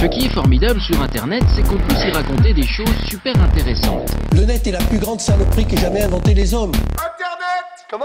Ce 0.00 0.04
qui 0.04 0.26
est 0.26 0.28
formidable 0.28 0.78
sur 0.78 1.00
Internet, 1.00 1.42
c'est 1.54 1.62
qu'on 1.62 1.78
peut 1.78 1.94
s'y 1.94 2.10
raconter 2.10 2.52
des 2.52 2.66
choses 2.66 2.94
super 3.08 3.34
intéressantes. 3.42 4.10
Le 4.34 4.44
net 4.44 4.66
est 4.66 4.72
la 4.72 4.82
plus 4.82 4.98
grande 4.98 5.20
saloperie 5.20 5.64
qu'ait 5.64 5.78
jamais 5.78 6.02
inventé 6.02 6.34
les 6.34 6.52
hommes. 6.52 6.72
Internet 6.72 7.64
Comment? 7.90 8.04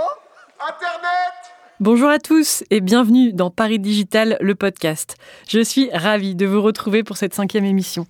Internet 0.57 1.33
Bonjour 1.81 2.09
à 2.09 2.19
tous 2.19 2.63
et 2.69 2.79
bienvenue 2.79 3.33
dans 3.33 3.49
Paris 3.49 3.79
Digital, 3.79 4.37
le 4.39 4.55
podcast. 4.55 5.17
Je 5.49 5.59
suis 5.59 5.89
ravie 5.91 6.35
de 6.35 6.45
vous 6.45 6.61
retrouver 6.61 7.03
pour 7.03 7.17
cette 7.17 7.33
cinquième 7.33 7.65
émission. 7.65 8.05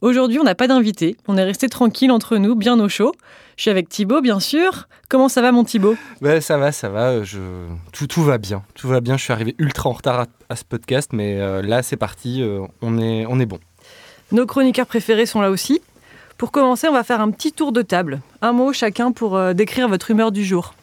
Aujourd'hui, 0.00 0.38
on 0.38 0.44
n'a 0.44 0.54
pas 0.54 0.68
d'invité, 0.68 1.16
on 1.26 1.36
est 1.36 1.42
resté 1.44 1.68
tranquille 1.68 2.10
entre 2.12 2.36
nous, 2.36 2.54
bien 2.54 2.78
au 2.78 2.88
chaud. 2.88 3.12
Je 3.56 3.62
suis 3.62 3.70
avec 3.70 3.88
Thibaut, 3.88 4.20
bien 4.20 4.38
sûr. 4.38 4.86
Comment 5.08 5.28
ça 5.28 5.42
va, 5.42 5.50
mon 5.50 5.64
Thibaut? 5.64 5.96
Ouais, 6.22 6.40
ça 6.40 6.56
va, 6.58 6.70
ça 6.70 6.88
va. 6.88 7.24
Je... 7.24 7.38
Tout, 7.92 8.06
tout 8.06 8.22
va 8.22 8.38
bien. 8.38 8.62
Tout 8.74 8.86
va 8.86 9.00
bien. 9.00 9.16
Je 9.16 9.24
suis 9.24 9.32
arrivé 9.32 9.56
ultra 9.58 9.90
en 9.90 9.94
retard 9.94 10.20
à, 10.20 10.26
à 10.48 10.54
ce 10.54 10.64
podcast, 10.64 11.10
mais 11.12 11.40
euh, 11.40 11.62
là, 11.62 11.82
c'est 11.82 11.96
parti. 11.96 12.40
euh, 12.42 12.60
on, 12.82 12.98
est, 12.98 13.26
on 13.26 13.40
est 13.40 13.46
bon. 13.46 13.58
Nos 14.30 14.46
chroniqueurs 14.46 14.86
préférés 14.86 15.26
sont 15.26 15.40
là 15.40 15.50
aussi. 15.50 15.80
Pour 16.36 16.52
commencer, 16.52 16.86
on 16.86 16.92
va 16.92 17.02
faire 17.02 17.20
un 17.20 17.32
petit 17.32 17.50
tour 17.50 17.72
de 17.72 17.82
table. 17.82 18.20
Un 18.42 18.52
mot 18.52 18.72
chacun 18.72 19.10
pour 19.10 19.36
euh, 19.36 19.54
décrire 19.54 19.88
votre 19.88 20.12
humeur 20.12 20.30
du 20.30 20.44
jour. 20.44 20.74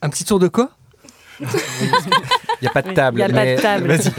Un 0.00 0.08
petit 0.08 0.24
tour 0.24 0.38
de 0.38 0.48
quoi? 0.48 0.70
Il 1.40 1.46
n'y 2.62 2.68
a 2.68 2.70
pas 2.70 2.80
de 2.82 2.92
table. 2.94 3.20
y 3.20 3.22
a 3.22 3.26
pas 3.28 3.32
de 3.32 3.36
mais- 3.36 3.56
table. 3.56 3.88
Vas-y. 3.88 4.12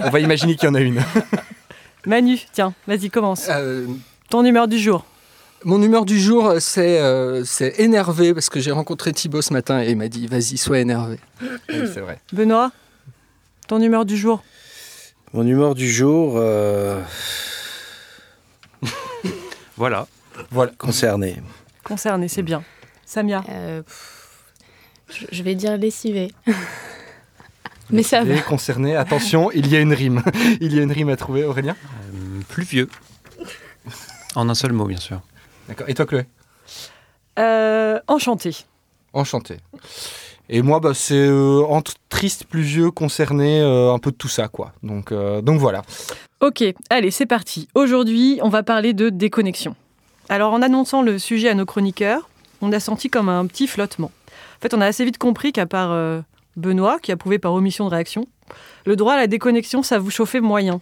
on 0.04 0.08
va 0.10 0.20
imaginer 0.20 0.56
qu'il 0.56 0.66
y 0.66 0.70
en 0.70 0.74
a 0.74 0.80
une. 0.80 1.02
Manu, 2.06 2.38
tiens, 2.52 2.74
vas-y, 2.86 3.10
commence. 3.10 3.46
Euh, 3.48 3.86
Ton 4.28 4.44
humeur 4.44 4.66
du 4.68 4.78
jour. 4.78 5.04
mon 5.64 5.80
humeur 5.82 6.04
du 6.04 6.18
jour, 6.20 6.54
c'est 6.58 7.00
euh, 7.00 7.44
c'est 7.44 7.78
énervé 7.80 8.34
parce 8.34 8.48
que 8.48 8.58
j'ai 8.60 8.72
rencontré 8.72 9.12
Thibaut 9.12 9.42
ce 9.42 9.52
matin 9.52 9.82
et 9.82 9.90
il 9.90 9.96
m'a 9.96 10.08
dit 10.08 10.26
vas-y, 10.26 10.56
sois 10.56 10.80
énervé. 10.80 11.18
Oui, 11.40 11.48
c'est 11.92 12.00
vrai. 12.00 12.18
Benoît, 12.32 12.72
ton 13.68 13.80
humeur 13.80 14.04
du 14.04 14.16
jour. 14.16 14.42
Mon 15.32 15.46
humeur 15.46 15.74
du 15.74 15.90
jour 15.90 16.34
euh, 16.36 17.00
Voilà. 19.76 20.06
Voilà. 20.50 20.72
concerné. 20.78 21.36
Concerné, 21.84 22.28
c'est 22.28 22.42
bien. 22.42 22.62
Samia. 23.06 23.42
Euh, 23.48 23.82
je 25.30 25.42
vais 25.42 25.54
dire 25.54 25.76
lessivé. 25.76 26.32
Mais 27.92 28.02
ça 28.02 28.24
va. 28.24 28.34
Les 28.34 28.40
concernés, 28.40 28.96
attention, 28.96 29.50
il 29.52 29.68
y 29.68 29.76
a 29.76 29.80
une 29.80 29.92
rime. 29.92 30.22
Il 30.60 30.74
y 30.74 30.80
a 30.80 30.82
une 30.82 30.92
rime 30.92 31.10
à 31.10 31.16
trouver, 31.16 31.44
Aurélien 31.44 31.76
Pluvieux. 32.48 32.88
En 34.34 34.48
un 34.48 34.54
seul 34.54 34.72
mot, 34.72 34.86
bien 34.86 34.98
sûr. 34.98 35.20
D'accord. 35.68 35.86
Et 35.90 35.94
toi, 35.94 36.06
Chloé? 36.06 36.24
Euh, 37.38 38.00
enchanté. 38.08 38.56
Enchanté. 39.12 39.58
Et 40.48 40.62
moi, 40.62 40.80
bah, 40.80 40.92
c'est 40.94 41.14
euh, 41.14 41.62
entre 41.68 41.92
triste, 42.08 42.44
pluvieux, 42.44 42.90
concerné, 42.90 43.60
euh, 43.60 43.92
un 43.92 43.98
peu 43.98 44.10
de 44.10 44.16
tout 44.16 44.28
ça, 44.28 44.48
quoi. 44.48 44.72
Donc, 44.82 45.12
euh, 45.12 45.42
donc 45.42 45.60
voilà. 45.60 45.82
Ok, 46.40 46.64
allez, 46.90 47.10
c'est 47.10 47.26
parti. 47.26 47.68
Aujourd'hui, 47.74 48.40
on 48.42 48.48
va 48.48 48.62
parler 48.62 48.94
de 48.94 49.10
déconnexion. 49.10 49.76
Alors, 50.28 50.52
en 50.52 50.62
annonçant 50.62 51.02
le 51.02 51.18
sujet 51.18 51.48
à 51.48 51.54
nos 51.54 51.66
chroniqueurs, 51.66 52.28
on 52.62 52.72
a 52.72 52.80
senti 52.80 53.10
comme 53.10 53.28
un 53.28 53.46
petit 53.46 53.66
flottement. 53.66 54.10
En 54.58 54.60
fait, 54.62 54.74
on 54.74 54.80
a 54.80 54.86
assez 54.86 55.04
vite 55.04 55.18
compris 55.18 55.52
qu'à 55.52 55.66
part 55.66 55.90
euh, 55.90 56.20
Benoît, 56.56 56.98
qui 57.00 57.12
a 57.12 57.16
prouvé 57.16 57.38
par 57.38 57.52
omission 57.52 57.84
de 57.86 57.90
réaction, 57.90 58.26
le 58.84 58.96
droit 58.96 59.14
à 59.14 59.16
la 59.16 59.26
déconnexion, 59.26 59.82
ça 59.82 59.98
vous 59.98 60.10
chauffait 60.10 60.40
moyen. 60.40 60.80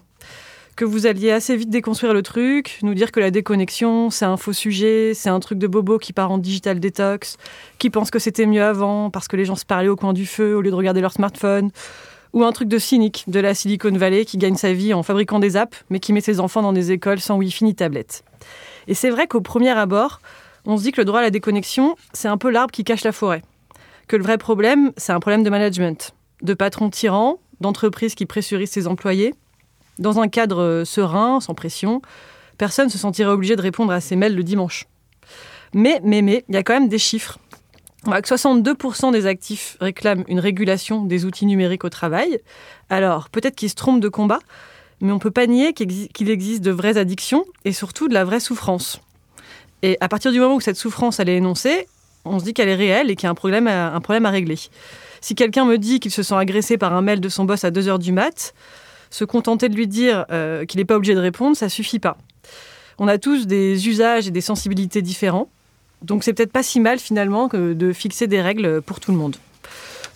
Que 0.76 0.84
vous 0.84 1.06
alliez 1.06 1.30
assez 1.30 1.56
vite 1.56 1.68
déconstruire 1.68 2.14
le 2.14 2.22
truc, 2.22 2.78
nous 2.82 2.94
dire 2.94 3.12
que 3.12 3.20
la 3.20 3.30
déconnexion, 3.30 4.08
c'est 4.10 4.24
un 4.24 4.36
faux 4.36 4.52
sujet, 4.52 5.12
c'est 5.14 5.28
un 5.28 5.40
truc 5.40 5.58
de 5.58 5.66
bobo 5.66 5.98
qui 5.98 6.12
part 6.12 6.30
en 6.30 6.38
digital 6.38 6.80
détox, 6.80 7.36
qui 7.78 7.90
pense 7.90 8.10
que 8.10 8.18
c'était 8.18 8.46
mieux 8.46 8.62
avant 8.62 9.10
parce 9.10 9.28
que 9.28 9.36
les 9.36 9.44
gens 9.44 9.56
se 9.56 9.66
parlaient 9.66 9.88
au 9.88 9.96
coin 9.96 10.12
du 10.12 10.26
feu 10.26 10.56
au 10.56 10.62
lieu 10.62 10.70
de 10.70 10.76
regarder 10.76 11.00
leur 11.00 11.12
smartphone, 11.12 11.70
ou 12.32 12.44
un 12.44 12.52
truc 12.52 12.68
de 12.68 12.78
cynique 12.78 13.24
de 13.26 13.40
la 13.40 13.54
Silicon 13.54 13.92
Valley 13.92 14.24
qui 14.24 14.38
gagne 14.38 14.56
sa 14.56 14.72
vie 14.72 14.94
en 14.94 15.02
fabriquant 15.02 15.40
des 15.40 15.56
apps, 15.56 15.84
mais 15.90 16.00
qui 16.00 16.12
met 16.12 16.20
ses 16.20 16.40
enfants 16.40 16.62
dans 16.62 16.72
des 16.72 16.92
écoles 16.92 17.20
sans 17.20 17.36
Wi-Fi 17.36 17.64
ni 17.64 17.74
tablette. 17.74 18.24
Et 18.86 18.94
c'est 18.94 19.10
vrai 19.10 19.26
qu'au 19.26 19.40
premier 19.40 19.70
abord, 19.70 20.20
on 20.64 20.76
se 20.76 20.82
dit 20.82 20.92
que 20.92 21.00
le 21.00 21.04
droit 21.04 21.20
à 21.20 21.22
la 21.22 21.30
déconnexion, 21.30 21.96
c'est 22.12 22.28
un 22.28 22.38
peu 22.38 22.50
l'arbre 22.50 22.72
qui 22.72 22.84
cache 22.84 23.04
la 23.04 23.12
forêt. 23.12 23.42
Le 24.12 24.22
vrai 24.22 24.38
problème, 24.38 24.92
c'est 24.96 25.12
un 25.12 25.20
problème 25.20 25.44
de 25.44 25.50
management, 25.50 26.14
de 26.42 26.54
patrons 26.54 26.90
tyrans, 26.90 27.38
d'entreprises 27.60 28.14
qui 28.14 28.26
pressurisent 28.26 28.70
ses 28.70 28.86
employés. 28.86 29.34
Dans 29.98 30.20
un 30.20 30.28
cadre 30.28 30.62
euh, 30.62 30.84
serein, 30.84 31.40
sans 31.40 31.54
pression, 31.54 32.02
personne 32.58 32.86
ne 32.86 32.90
se 32.90 32.98
sentirait 32.98 33.30
obligé 33.30 33.54
de 33.54 33.62
répondre 33.62 33.92
à 33.92 34.00
ses 34.00 34.16
mails 34.16 34.34
le 34.34 34.42
dimanche. 34.42 34.86
Mais, 35.74 36.00
mais, 36.02 36.22
mais, 36.22 36.44
il 36.48 36.54
y 36.54 36.58
a 36.58 36.62
quand 36.62 36.72
même 36.72 36.88
des 36.88 36.98
chiffres. 36.98 37.38
Que 38.04 38.10
62% 38.10 39.12
des 39.12 39.26
actifs 39.26 39.76
réclament 39.80 40.24
une 40.26 40.40
régulation 40.40 41.04
des 41.04 41.26
outils 41.26 41.46
numériques 41.46 41.84
au 41.84 41.90
travail. 41.90 42.40
Alors, 42.88 43.28
peut-être 43.28 43.54
qu'ils 43.54 43.68
se 43.68 43.74
trompent 43.74 44.00
de 44.00 44.08
combat, 44.08 44.38
mais 45.00 45.12
on 45.12 45.16
ne 45.16 45.20
peut 45.20 45.30
pas 45.30 45.46
nier 45.46 45.74
qu'il 45.74 46.30
existe 46.30 46.62
de 46.62 46.70
vraies 46.70 46.96
addictions 46.96 47.44
et 47.64 47.72
surtout 47.72 48.08
de 48.08 48.14
la 48.14 48.24
vraie 48.24 48.40
souffrance. 48.40 49.00
Et 49.82 49.98
à 50.00 50.08
partir 50.08 50.32
du 50.32 50.40
moment 50.40 50.56
où 50.56 50.60
cette 50.60 50.76
souffrance 50.76 51.20
elle 51.20 51.28
est 51.28 51.36
énoncée, 51.36 51.86
on 52.24 52.38
se 52.38 52.44
dit 52.44 52.54
qu'elle 52.54 52.68
est 52.68 52.74
réelle 52.74 53.10
et 53.10 53.16
qu'il 53.16 53.24
y 53.24 53.26
a 53.26 53.30
un 53.30 53.34
problème 53.34 53.66
à, 53.66 54.30
régler. 54.30 54.58
Si 55.20 55.34
quelqu'un 55.34 55.64
me 55.64 55.78
dit 55.78 56.00
qu'il 56.00 56.10
se 56.10 56.22
sent 56.22 56.34
agressé 56.34 56.78
par 56.78 56.94
un 56.94 57.02
mail 57.02 57.20
de 57.20 57.28
son 57.28 57.44
boss 57.44 57.64
à 57.64 57.70
2h 57.70 57.98
du 57.98 58.12
mat, 58.12 58.54
se 59.10 59.24
contenter 59.24 59.68
de 59.68 59.74
lui 59.74 59.86
dire 59.86 60.24
euh, 60.30 60.64
qu'il 60.64 60.78
n'est 60.78 60.84
pas 60.84 60.96
obligé 60.96 61.14
de 61.14 61.20
répondre, 61.20 61.56
ça 61.56 61.68
suffit 61.68 61.98
pas. 61.98 62.16
On 62.98 63.08
a 63.08 63.18
tous 63.18 63.46
des 63.46 63.88
usages 63.88 64.28
et 64.28 64.30
des 64.30 64.40
sensibilités 64.40 65.02
différents, 65.02 65.48
donc 66.02 66.24
c'est 66.24 66.32
peut-être 66.32 66.52
pas 66.52 66.62
si 66.62 66.80
mal 66.80 66.98
finalement 66.98 67.48
que 67.48 67.72
de 67.72 67.92
fixer 67.92 68.26
des 68.26 68.40
règles 68.40 68.80
pour 68.82 69.00
tout 69.00 69.12
le 69.12 69.18
monde. 69.18 69.36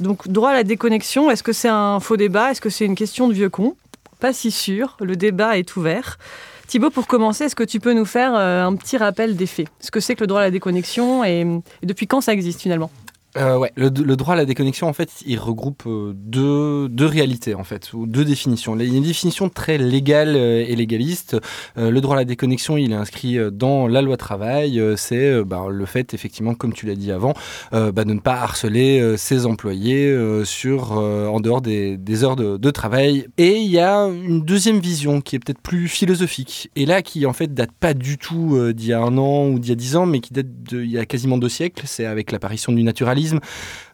Donc 0.00 0.28
droit 0.28 0.50
à 0.50 0.54
la 0.54 0.65
déconnexion, 0.65 1.31
est-ce 1.31 1.42
que 1.42 1.53
c'est 1.53 1.69
un 1.69 2.00
faux 2.00 2.16
débat? 2.16 2.50
Est-ce 2.50 2.60
que 2.60 2.71
c'est 2.71 2.84
une 2.84 2.94
question 2.94 3.28
de 3.28 3.34
vieux 3.34 3.48
con 3.48 3.76
Pas 4.21 4.32
si 4.32 4.50
sûr, 4.50 4.97
le 5.00 5.16
débat 5.16 5.59
est 5.59 5.76
ouvert. 5.76 6.19
Thibaut, 6.67 6.91
pour 6.91 7.07
commencer, 7.07 7.45
est-ce 7.45 7.57
que 7.57 7.65
tu 7.65 7.79
peux 7.81 7.93
nous 7.93 8.05
faire 8.05 8.35
euh, 8.35 8.65
un 8.65 8.75
petit 8.75 8.97
rappel 8.97 9.37
des 9.37 9.47
faits? 9.47 9.69
Ce 9.81 9.91
que 9.91 10.01
c'est 10.01 10.15
que 10.15 10.21
le 10.23 10.27
droit 10.27 10.41
à 10.41 10.45
la 10.45 10.51
déconnexion 10.51 11.25
et, 11.25 11.41
et 11.83 11.87
depuis 11.87 12.07
quand 12.07 12.21
ça 12.21 12.33
existe 12.33 12.61
finalement? 12.61 12.91
Euh, 13.37 13.59
ouais, 13.59 13.72
le, 13.75 13.89
le 13.89 14.17
droit 14.17 14.34
à 14.34 14.37
la 14.37 14.45
déconnexion, 14.45 14.87
en 14.87 14.93
fait, 14.93 15.11
il 15.27 15.41
regroupe 15.41 15.83
euh, 15.87 16.12
deux, 16.15 16.89
deux 16.89 17.06
réalités, 17.06 17.55
en 17.55 17.65
fait, 17.65 17.93
ou 17.93 18.06
deux 18.06 18.25
définitions. 18.25 18.78
Il 18.78 18.89
y 18.89 18.95
a 18.95 18.97
une 18.97 19.03
définition 19.03 19.49
très 19.49 19.77
légale 19.77 20.34
euh, 20.37 20.65
et 20.67 20.77
légaliste. 20.77 21.37
Euh, 21.77 21.91
le 21.91 22.00
droit 22.00 22.15
à 22.15 22.21
la 22.21 22.25
déconnexion, 22.25 22.77
il 22.77 22.93
est 22.93 22.95
inscrit 22.95 23.39
euh, 23.39 23.50
dans 23.50 23.89
la 23.89 24.03
loi 24.03 24.17
travail. 24.17 24.81
C'est 24.97 25.43
bah, 25.43 25.65
le 25.69 25.84
fait, 25.84 26.15
effectivement, 26.15 26.55
comme 26.55 26.72
tu 26.72 26.87
l'as 26.87 26.95
dit 26.95 27.11
avant, 27.11 27.34
euh, 27.72 27.91
bah, 27.91 28.05
de 28.05 28.12
ne 28.12 28.21
pas 28.21 28.34
harceler 28.34 29.17
ses 29.17 29.47
employés 29.47 30.16
sur, 30.45 30.93
en 30.93 31.41
dehors 31.41 31.61
des, 31.61 31.97
des 31.97 32.22
heures 32.22 32.37
de, 32.37 32.56
de 32.56 32.71
travail. 32.71 33.27
Et 33.39 33.59
il 33.59 33.71
y 33.71 33.81
a 33.81 34.05
une 34.05 34.43
deuxième 34.43 34.78
vision 34.78 35.21
qui 35.21 35.37
est 35.37 35.39
peut-être 35.41 35.61
plus 35.61 35.89
philosophique, 35.89 36.71
et 36.77 36.87
là, 36.87 37.03
qui, 37.03 37.27
en 37.27 37.33
fait, 37.33 37.53
date 37.53 37.72
pas 37.72 37.95
du 37.95 38.16
tout 38.16 38.72
d'il 38.72 38.87
y 38.87 38.93
a 38.93 39.01
un 39.01 39.19
an 39.19 39.49
ou 39.49 39.59
d'il 39.59 39.71
y 39.71 39.72
a 39.72 39.77
dix 39.77 39.97
ans, 39.97 40.06
mais 40.06 40.21
qui 40.21 40.33
date 40.33 40.47
d'il 40.47 40.91
y 40.91 40.99
a 40.99 41.06
quasiment 41.06 41.39
deux 41.39 41.49
siècles. 41.49 41.83
C'est 41.87 42.06
avec 42.06 42.31
l'apparition 42.31 42.72
du 42.72 42.83
naturalisme 42.83 43.24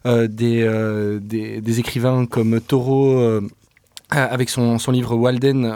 euh, 0.05 0.27
des, 0.27 0.61
euh, 0.63 1.19
des, 1.21 1.79
écrivains 1.79 2.25
comme 2.25 2.59
Thoreau. 2.59 3.19
euh, 3.19 3.41
avec 4.13 4.49
son, 4.49 4.77
livre 4.91 5.15
Walden 5.15 5.73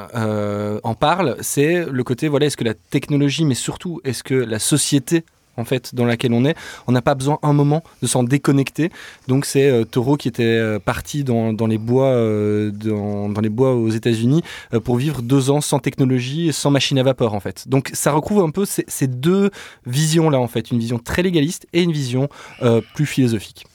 en 0.83 0.93
parle, 0.93 1.37
c'est 1.39 1.85
le 1.85 2.03
côté, 2.03 2.27
voilà, 2.27 2.47
est-ce 2.47 2.57
que 2.57 2.65
la 2.65 2.73
technologie, 2.73 3.45
mais 3.45 3.55
surtout, 3.55 4.01
est-ce 4.03 4.23
que 4.23 4.33
la 4.33 4.59
société 4.59 5.23
en 5.57 5.65
fait 5.65 5.93
dans 5.95 6.05
laquelle 6.05 6.33
on 6.33 6.45
est, 6.45 6.55
on 6.87 6.91
n'a 6.91 7.01
pas 7.01 7.15
besoin 7.15 7.39
un 7.43 7.53
moment 7.53 7.83
de 8.01 8.07
s'en 8.07 8.23
déconnecter. 8.23 8.91
Donc 9.27 9.45
c'est 9.45 9.69
euh, 9.69 9.85
Thoreau 9.85 10.17
qui 10.17 10.27
était 10.27 10.43
euh, 10.43 10.79
parti 10.79 11.23
dans, 11.23 11.53
dans 11.53 11.67
les 11.67 11.77
bois, 11.77 12.07
euh, 12.07 12.71
dans, 12.71 13.29
dans 13.29 13.41
les 13.41 13.49
bois 13.49 13.73
aux 13.75 13.89
États-Unis 13.89 14.43
euh, 14.73 14.79
pour 14.79 14.97
vivre 14.97 15.21
deux 15.21 15.49
ans 15.49 15.61
sans 15.61 15.79
technologie, 15.79 16.49
et 16.49 16.51
sans 16.51 16.71
machine 16.71 16.97
à 16.99 17.03
vapeur 17.03 17.33
en 17.33 17.39
fait. 17.39 17.67
Donc 17.67 17.89
ça 17.93 18.11
recouvre 18.11 18.43
un 18.43 18.51
peu 18.51 18.65
ces, 18.65 18.85
ces 18.87 19.07
deux 19.07 19.49
visions 19.85 20.29
là 20.29 20.39
en 20.39 20.47
fait, 20.47 20.71
une 20.71 20.79
vision 20.79 20.99
très 20.99 21.21
légaliste 21.23 21.67
et 21.73 21.81
une 21.83 21.91
vision 21.91 22.29
euh, 22.61 22.81
plus 22.95 23.05
philosophique. 23.05 23.65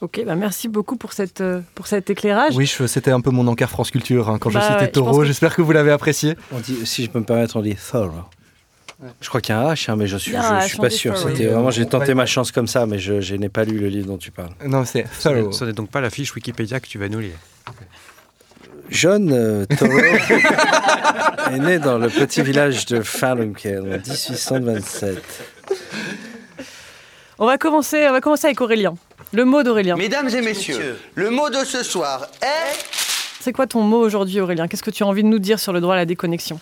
Ok, 0.00 0.22
bah 0.26 0.34
merci 0.34 0.68
beaucoup 0.68 0.96
pour, 0.96 1.14
cette, 1.14 1.42
pour 1.74 1.86
cet 1.86 2.10
éclairage. 2.10 2.54
Oui, 2.56 2.66
c'était 2.66 3.10
un 3.10 3.22
peu 3.22 3.30
mon 3.30 3.46
encart 3.46 3.70
France 3.70 3.90
Culture 3.90 4.28
hein, 4.28 4.36
quand 4.38 4.52
Bah 4.52 4.60
je 4.60 4.64
citais 4.66 4.80
ouais, 4.80 4.86
pense 4.88 4.92
Thoreau. 4.92 5.18
que- 5.20 5.24
J'espère 5.24 5.54
que 5.56 5.62
vous 5.62 5.72
l'avez 5.72 5.92
apprécié. 5.92 6.34
On 6.52 6.58
dit, 6.60 6.84
si 6.84 7.04
je 7.04 7.10
peux 7.10 7.20
me 7.20 7.24
permettre, 7.24 7.56
on 7.56 7.62
dit 7.62 7.74
thorough. 7.76 8.10
Je 9.20 9.28
crois 9.28 9.40
qu'il 9.40 9.54
y 9.54 9.58
a 9.58 9.60
un 9.60 9.72
H, 9.74 9.90
hein, 9.90 9.96
mais 9.96 10.06
je 10.06 10.16
suis, 10.16 10.32
je, 10.32 10.66
suis 10.68 10.78
pas 10.78 10.90
sûr. 10.90 11.16
C'était 11.16 11.46
vraiment, 11.46 11.70
j'ai 11.70 11.86
tenté 11.86 12.14
ma 12.14 12.26
chance 12.26 12.52
comme 12.52 12.66
ça, 12.68 12.86
mais 12.86 12.98
je, 12.98 13.20
je 13.20 13.34
n'ai 13.34 13.48
pas 13.48 13.64
lu 13.64 13.78
le 13.78 13.88
livre 13.88 14.06
dont 14.06 14.18
tu 14.18 14.30
parles. 14.30 14.52
Non, 14.66 14.84
c'est 14.84 15.06
Ce 15.18 15.28
n'est- 15.28 15.40
thorough. 15.40 15.52
Ce 15.52 15.64
n'est 15.64 15.72
donc 15.72 15.90
pas 15.90 16.00
la 16.00 16.10
fiche 16.10 16.34
Wikipédia 16.34 16.80
que 16.80 16.86
tu 16.86 16.98
vas 16.98 17.08
nous 17.08 17.20
lire. 17.20 17.36
John 18.90 19.32
euh, 19.32 19.64
Thoreau 19.66 19.98
est 21.52 21.58
né 21.58 21.78
dans 21.78 21.98
le 21.98 22.08
petit 22.08 22.42
village 22.42 22.86
de 22.86 23.02
Falunkel 23.02 23.80
en 23.80 23.98
1827. 23.98 25.22
On 27.38 27.46
va 27.46 27.58
commencer, 27.58 28.06
on 28.08 28.12
va 28.12 28.20
commencer 28.20 28.46
avec 28.46 28.60
Aurélien. 28.60 28.94
Le 29.32 29.44
mot 29.44 29.62
d'Aurélien. 29.62 29.96
Mesdames 29.96 30.28
et 30.28 30.40
messieurs, 30.40 30.98
le 31.14 31.30
mot 31.30 31.50
de 31.50 31.64
ce 31.64 31.82
soir 31.82 32.28
est... 32.40 32.78
C'est 33.40 33.52
quoi 33.52 33.66
ton 33.66 33.82
mot 33.82 33.98
aujourd'hui, 33.98 34.40
Aurélien? 34.40 34.68
Qu'est-ce 34.68 34.82
que 34.82 34.90
tu 34.90 35.02
as 35.02 35.06
envie 35.06 35.22
de 35.22 35.28
nous 35.28 35.38
dire 35.40 35.58
sur 35.58 35.72
le 35.72 35.80
droit 35.80 35.94
à 35.94 35.98
la 35.98 36.06
déconnexion? 36.06 36.60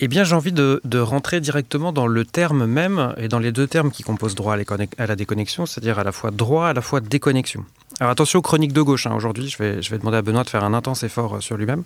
Eh 0.00 0.06
bien, 0.06 0.22
j'ai 0.22 0.34
envie 0.34 0.52
de, 0.52 0.98
rentrer 0.98 1.40
directement 1.40 1.92
dans 1.92 2.06
le 2.06 2.24
terme 2.24 2.66
même 2.66 3.14
et 3.16 3.28
dans 3.28 3.40
les 3.40 3.50
deux 3.50 3.66
termes 3.66 3.90
qui 3.90 4.02
composent 4.04 4.36
droit 4.36 4.54
à 4.54 5.06
la, 5.06 5.16
déconnexion, 5.16 5.66
c'est-à-dire 5.66 5.98
à 5.98 6.04
la 6.04 6.12
fois 6.12 6.30
droit, 6.30 6.68
à 6.68 6.72
la 6.72 6.82
fois 6.82 7.00
déconnexion. 7.00 7.64
Alors 7.98 8.12
attention 8.12 8.38
aux 8.38 8.42
chroniques 8.42 8.72
de 8.72 8.82
gauche, 8.82 9.06
hein. 9.06 9.14
aujourd'hui, 9.16 9.48
je 9.48 9.58
vais, 9.58 9.82
je 9.82 9.90
vais 9.90 9.98
demander 9.98 10.18
à 10.18 10.22
Benoît 10.22 10.44
de 10.44 10.50
faire 10.50 10.62
un 10.62 10.72
intense 10.72 11.02
effort 11.02 11.36
euh, 11.36 11.40
sur 11.40 11.56
lui-même. 11.56 11.82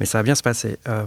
Mais 0.00 0.06
ça 0.06 0.18
va 0.18 0.22
bien 0.22 0.34
se 0.34 0.42
passer. 0.42 0.78
Euh, 0.88 1.04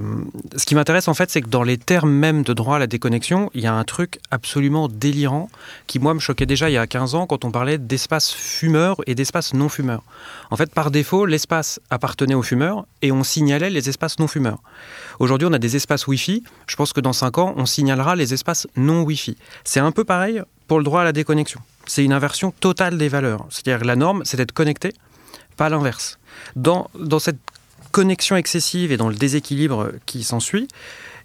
ce 0.56 0.66
qui 0.66 0.75
m'intéresse 0.75 1.07
en 1.07 1.13
fait, 1.13 1.30
c'est 1.30 1.42
que 1.42 1.50
dans 1.50 1.63
les 1.63 1.78
termes 1.78 2.12
même 2.12 2.44
de 2.44 2.54
droit 2.54 2.78
à 2.78 2.80
la 2.80 2.88
déconnexion, 2.88 3.50
il 3.54 3.62
y 3.62 3.68
a 3.68 3.74
un 3.74 3.84
truc 3.84 4.19
absolument 4.31 4.88
délirant 4.88 5.50
qui, 5.88 6.00
moi, 6.00 6.13
me 6.13 6.19
choquait 6.19 6.45
déjà 6.45 6.69
il 6.69 6.74
y 6.74 6.78
a 6.78 6.88
15 6.88 7.16
ans 7.16 7.28
quand 7.28 7.45
on 7.45 7.51
parlait 7.51 7.78
d'espace 7.78 8.31
fumeur 8.31 8.98
et 9.07 9.16
d'espace 9.16 9.54
non 9.54 9.69
fumeur. 9.69 10.04
En 10.51 10.57
fait, 10.57 10.74
par 10.74 10.92
défaut, 10.92 11.25
l'espace 11.25 11.80
appartenait 11.89 12.36
aux 12.36 12.44
fumeurs 12.44 12.86
et 13.01 13.12
on 13.12 13.24
signalait 13.24 13.69
les 13.69 13.89
espaces 13.89 14.19
non 14.19 14.28
fumeurs. 14.28 14.60
Aujourd'hui, 15.19 15.48
on 15.50 15.54
a 15.54 15.60
des 15.60 15.75
espaces 15.75 16.07
Wi-Fi. 16.07 16.44
Je 16.68 16.75
pense 16.75 16.94
que 16.94 17.01
dans 17.01 17.13
5 17.13 17.38
ans, 17.38 17.54
on 17.57 17.66
signalera 17.66 18.16
les 18.16 18.34
espaces 18.34 18.68
non 18.75 19.01
Wi-Fi. 19.01 19.38
C'est 19.63 19.80
un 19.80 19.92
peu 19.92 20.04
pareil 20.04 20.42
pour 20.68 20.78
le 20.78 20.84
droit 20.84 21.01
à 21.01 21.04
la 21.04 21.13
déconnexion. 21.13 21.62
C'est 21.86 22.04
une 22.04 22.13
inversion 22.13 22.51
totale 22.51 22.98
des 22.98 23.07
valeurs. 23.07 23.45
C'est-à-dire 23.50 23.81
que 23.81 23.88
la 23.88 23.95
norme, 23.95 24.24
c'est 24.25 24.38
d'être 24.38 24.51
connecté, 24.51 24.94
pas 25.56 25.69
l'inverse. 25.69 26.19
Dans, 26.56 26.89
dans 27.00 27.19
cette 27.19 27.38
connexion 27.92 28.36
excessive 28.36 28.92
et 28.92 28.98
dans 28.98 29.10
le 29.10 29.16
déséquilibre 29.16 29.92
qui 30.06 30.24
s'ensuit, 30.24 30.68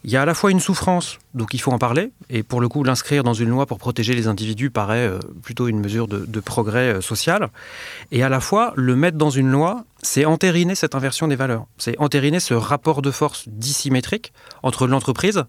il 0.04 0.10
y 0.10 0.16
a 0.16 0.22
à 0.22 0.24
la 0.24 0.34
fois 0.34 0.50
une 0.50 0.58
souffrance, 0.58 1.18
donc 1.34 1.54
il 1.54 1.60
faut 1.60 1.70
en 1.70 1.78
parler, 1.78 2.10
et 2.28 2.42
pour 2.42 2.60
le 2.60 2.68
coup, 2.68 2.82
l'inscrire 2.82 3.22
dans 3.22 3.34
une 3.34 3.50
loi 3.50 3.66
pour 3.66 3.78
protéger 3.78 4.14
les 4.14 4.26
individus 4.26 4.68
paraît 4.68 5.06
euh, 5.06 5.20
plutôt 5.42 5.68
une 5.68 5.78
mesure 5.78 6.08
de, 6.08 6.24
de 6.26 6.40
progrès 6.40 6.94
euh, 6.94 7.00
social, 7.00 7.50
et 8.10 8.24
à 8.24 8.28
la 8.28 8.40
fois, 8.40 8.72
le 8.74 8.96
mettre 8.96 9.16
dans 9.16 9.30
une 9.30 9.48
loi, 9.48 9.84
c'est 10.02 10.24
entériner 10.24 10.74
cette 10.74 10.96
inversion 10.96 11.28
des 11.28 11.36
valeurs, 11.36 11.66
c'est 11.78 11.96
entériner 11.98 12.40
ce 12.40 12.54
rapport 12.54 13.00
de 13.00 13.12
force 13.12 13.48
dissymétrique 13.48 14.32
entre 14.64 14.88
l'entreprise 14.88 15.44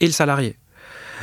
et 0.00 0.06
le 0.06 0.12
salarié. 0.12 0.58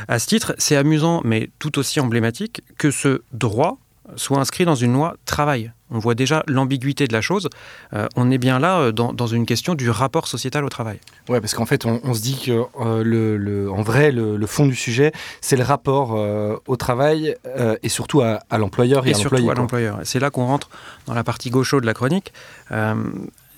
À 0.08 0.18
ce 0.18 0.26
titre, 0.26 0.56
c'est 0.58 0.74
amusant, 0.74 1.20
mais 1.24 1.50
tout 1.60 1.78
aussi 1.78 2.00
emblématique, 2.00 2.62
que 2.78 2.90
ce 2.90 3.22
droit 3.32 3.78
soit 4.16 4.38
inscrit 4.38 4.64
dans 4.64 4.74
une 4.74 4.92
loi 4.92 5.16
travail. 5.24 5.72
On 5.94 6.00
voit 6.00 6.16
déjà 6.16 6.42
l'ambiguïté 6.48 7.06
de 7.06 7.12
la 7.12 7.20
chose. 7.20 7.48
Euh, 7.92 8.08
on 8.16 8.30
est 8.32 8.38
bien 8.38 8.58
là 8.58 8.78
euh, 8.78 8.92
dans, 8.92 9.12
dans, 9.12 9.28
une 9.28 9.46
question 9.46 9.76
du 9.76 9.88
rapport 9.90 10.26
sociétal 10.26 10.64
au 10.64 10.68
travail. 10.68 10.98
Ouais, 11.28 11.40
parce 11.40 11.54
qu'en 11.54 11.66
fait, 11.66 11.86
on, 11.86 12.00
on, 12.02 12.14
se 12.14 12.20
dit 12.20 12.36
que 12.44 12.50
euh, 12.80 13.04
le, 13.04 13.36
le, 13.36 13.70
en 13.70 13.82
vrai, 13.82 14.10
le, 14.10 14.36
le, 14.36 14.46
fond 14.46 14.66
du 14.66 14.74
sujet, 14.74 15.12
c'est 15.40 15.56
le 15.56 15.62
rapport 15.62 16.16
euh, 16.16 16.56
au 16.66 16.76
travail 16.76 17.36
et 17.82 17.88
surtout 17.88 18.22
à, 18.22 18.40
à 18.50 18.58
l'employeur 18.58 19.06
et, 19.06 19.10
et, 19.10 19.50
à 19.50 19.54
l'employé. 19.54 19.92
C'est 20.02 20.18
là 20.18 20.30
qu'on 20.30 20.46
rentre 20.46 20.68
dans 21.06 21.14
la 21.14 21.22
partie 21.22 21.50
gaucho 21.50 21.80
de 21.80 21.86
la 21.86 21.94
chronique 21.94 22.32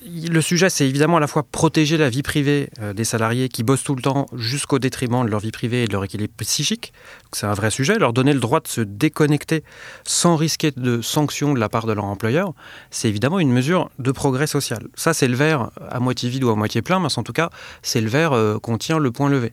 le 0.07 0.41
sujet, 0.41 0.71
c'est 0.71 0.89
évidemment 0.89 1.17
à 1.17 1.21
la 1.21 1.27
fois 1.27 1.43
protéger 1.43 1.97
la 1.97 2.09
vie 2.09 2.23
privée 2.23 2.71
euh, 2.81 2.93
des 2.93 3.05
salariés 3.05 3.49
qui 3.49 3.63
bossent 3.63 3.83
tout 3.83 3.95
le 3.95 4.03
temps 4.03 4.27
jusqu'au 4.35 4.79
détriment 4.79 5.25
de 5.25 5.31
leur 5.31 5.41
vie 5.41 5.51
privée 5.51 5.83
et 5.83 5.87
de 5.87 5.93
leur 5.93 6.05
équilibre 6.05 6.33
psychique. 6.39 6.93
C'est 7.33 7.47
un 7.47 7.55
vrai 7.55 7.71
sujet. 7.71 7.99
Leur 7.99 8.13
donner 8.13 8.33
le 8.33 8.41
droit 8.41 8.61
de 8.61 8.69
se 8.69 8.81
déconnecter 8.81 9.65
sans 10.05 10.37
risquer 10.37 10.71
de 10.71 11.01
sanctions 11.01 11.55
de 11.55 11.61
la 11.61 11.69
part 11.69 11.87
de 11.87 11.93
leur 11.93 12.05
employeur, 12.05 12.53
c'est 12.91 13.09
évidemment 13.09 13.41
une 13.41 13.53
mesure 13.53 13.91
de 13.99 14.13
progrès 14.13 14.47
social. 14.47 14.87
Ça, 14.95 15.13
c'est 15.13 15.29
le 15.29 15.37
verre 15.37 15.71
à 15.89 16.01
moitié 16.01 16.29
vide 16.29 16.45
ou 16.45 16.51
à 16.51 16.57
moitié 16.57 16.83
plein, 16.83 17.01
mais 17.01 17.09
en 17.17 17.23
tout 17.23 17.33
cas, 17.33 17.51
c'est 17.83 18.01
le 18.01 18.09
verre 18.09 18.33
euh, 18.33 18.59
qu'on 18.59 18.79
tient 18.79 18.99
le 18.99 19.11
point 19.11 19.29
levé. 19.29 19.53